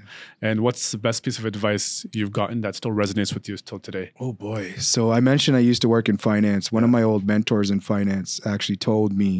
And 0.49 0.57
what's 0.65 0.91
the 0.95 0.99
best 1.07 1.23
piece 1.25 1.39
of 1.39 1.45
advice 1.45 2.05
you've 2.19 2.33
gotten 2.41 2.62
that 2.62 2.75
still 2.81 2.91
resonates 3.03 3.33
with 3.35 3.45
you 3.49 3.57
still 3.65 3.79
today? 3.89 4.07
Oh 4.19 4.33
boy. 4.33 4.62
So 4.79 5.01
I 5.19 5.21
mentioned 5.21 5.55
I 5.57 5.65
used 5.73 5.83
to 5.83 5.89
work 5.97 6.09
in 6.09 6.17
finance. 6.17 6.65
One 6.73 6.85
of 6.89 6.91
my 6.99 7.03
old 7.11 7.23
mentors 7.33 7.71
in 7.71 7.81
finance 7.81 8.41
actually 8.55 8.79
told 8.91 9.11
me 9.23 9.31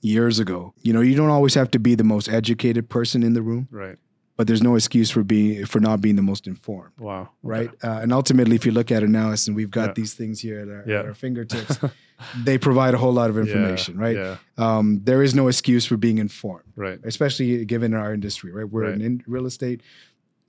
years 0.00 0.36
ago, 0.44 0.60
you 0.86 0.92
know, 0.94 1.02
you 1.08 1.14
don't 1.20 1.30
always 1.38 1.54
have 1.60 1.70
to 1.76 1.78
be 1.88 1.94
the 2.02 2.08
most 2.14 2.28
educated 2.40 2.84
person 2.96 3.22
in 3.22 3.34
the 3.34 3.42
room, 3.42 3.68
Right. 3.70 3.98
But 4.36 4.46
there's 4.46 4.62
no 4.62 4.76
excuse 4.76 5.10
for 5.10 5.22
being 5.22 5.66
for 5.66 5.80
not 5.80 6.00
being 6.00 6.16
the 6.16 6.22
most 6.22 6.46
informed. 6.46 6.92
Wow. 6.98 7.28
Right. 7.42 7.70
Uh, 7.82 8.00
and 8.02 8.12
ultimately, 8.12 8.56
if 8.56 8.64
you 8.64 8.72
look 8.72 8.90
at 8.90 9.02
it 9.02 9.08
now, 9.10 9.30
and 9.46 9.54
we've 9.56 9.70
got 9.70 9.88
Yeah. 9.88 9.92
these 9.94 10.14
things 10.14 10.40
here 10.40 10.60
at 10.60 10.68
our, 10.68 10.84
Yeah. 10.86 10.98
at 11.00 11.06
our 11.06 11.14
fingertips, 11.14 11.78
they 12.44 12.56
provide 12.58 12.94
a 12.94 12.98
whole 12.98 13.12
lot 13.12 13.28
of 13.30 13.36
information, 13.38 13.98
right? 13.98 14.38
Um, 14.56 15.00
there 15.04 15.22
is 15.22 15.34
no 15.34 15.48
excuse 15.48 15.84
for 15.84 15.96
being 15.96 16.18
informed, 16.18 16.64
Right. 16.76 16.98
especially 17.04 17.64
given 17.66 17.92
our 17.94 18.14
industry, 18.14 18.50
right? 18.52 18.68
We're 18.68 18.84
Right. 18.84 18.94
in 18.94 19.00
in 19.02 19.22
real 19.26 19.46
estate. 19.46 19.82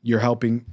You're 0.02 0.20
helping 0.22 0.66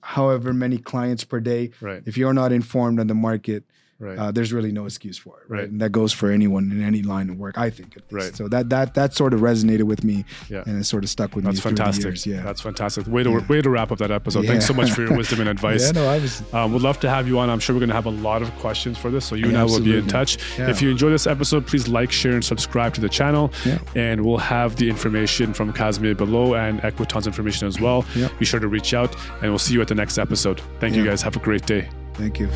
however 0.00 0.52
many 0.52 0.78
clients 0.78 1.24
per 1.24 1.38
day. 1.40 1.70
Right. 1.80 2.02
If 2.06 2.16
you're 2.16 2.34
not 2.34 2.50
informed 2.52 2.98
on 2.98 3.06
the 3.06 3.14
market, 3.14 3.64
Right. 4.02 4.18
uh, 4.18 4.32
there's 4.32 4.52
really 4.52 4.72
no 4.72 4.84
excuse 4.86 5.16
for 5.16 5.38
it, 5.40 5.44
right? 5.48 5.60
Right. 5.60 5.68
And 5.70 5.80
that 5.80 5.90
goes 5.92 6.12
for 6.12 6.30
anyone 6.32 6.72
in 6.72 6.82
any 6.82 7.02
line 7.02 7.30
of 7.30 7.38
work, 7.38 7.56
I 7.56 7.70
think. 7.70 7.96
Right. 8.10 8.34
So 8.34 8.48
that 8.48 8.68
that 8.70 8.94
that 8.94 9.14
sort 9.14 9.32
of 9.32 9.40
resonated 9.40 9.84
with 9.84 10.02
me, 10.02 10.24
Yeah. 10.50 10.64
and 10.66 10.76
it 10.80 10.84
sort 10.84 11.04
of 11.04 11.10
stuck 11.10 11.36
with 11.36 11.44
That's 11.44 11.58
me. 11.58 11.60
the 11.60 11.68
fantastic. 11.76 12.04
years, 12.04 12.26
Yeah. 12.26 12.42
That's 12.42 12.60
fantastic. 12.60 13.06
Way 13.06 13.22
to 13.22 13.30
Yeah. 13.30 13.46
way 13.46 13.62
to 13.62 13.70
wrap 13.70 13.92
up 13.92 13.98
that 13.98 14.10
episode. 14.10 14.44
Thanks 14.46 14.66
so 14.66 14.74
much 14.74 14.90
for 14.90 15.02
your 15.02 15.16
wisdom 15.16 15.38
and 15.40 15.48
advice. 15.56 15.84
yeah. 15.86 15.92
No, 15.92 16.08
I 16.08 16.18
was. 16.18 16.42
Um, 16.52 16.72
we'd 16.72 16.82
love 16.82 16.98
to 17.00 17.08
have 17.08 17.28
you 17.28 17.38
on. 17.38 17.48
I'm 17.48 17.60
sure 17.60 17.76
we're 17.76 17.80
going 17.80 17.90
to 17.90 17.94
have 17.94 18.06
a 18.06 18.10
lot 18.10 18.42
of 18.42 18.50
questions 18.58 18.98
for 18.98 19.08
this. 19.10 19.24
So 19.24 19.36
you 19.36 19.46
and 19.46 19.56
I 19.56 19.62
will 19.64 19.80
be 19.80 19.96
in 19.96 20.08
touch. 20.08 20.36
Yeah. 20.58 20.68
If 20.68 20.82
you 20.82 20.90
enjoy 20.90 21.10
this 21.10 21.28
episode, 21.28 21.66
please 21.68 21.86
like, 21.86 22.10
share, 22.10 22.32
and 22.32 22.44
subscribe 22.44 22.94
to 22.94 23.00
the 23.00 23.08
channel. 23.08 23.52
Yeah. 23.64 23.78
And 23.94 24.24
we'll 24.24 24.38
have 24.38 24.74
the 24.76 24.88
information 24.90 25.52
from 25.54 25.72
Casimir 25.72 26.16
below 26.16 26.54
and 26.56 26.80
Equiton's 26.82 27.28
information 27.28 27.68
as 27.68 27.80
well. 27.80 28.04
Yeah. 28.16 28.28
Be 28.40 28.44
sure 28.44 28.58
to 28.58 28.66
reach 28.68 28.94
out 28.94 29.14
and 29.42 29.50
we'll 29.52 29.58
see 29.60 29.74
you 29.74 29.80
at 29.80 29.86
the 29.88 29.94
next 29.94 30.18
episode. 30.18 30.60
Thank 30.80 30.96
you 30.96 31.04
guys. 31.04 31.22
Have 31.22 31.36
a 31.36 31.40
great 31.40 31.66
day. 31.66 31.88
Thank 32.14 32.40
you. 32.40 32.48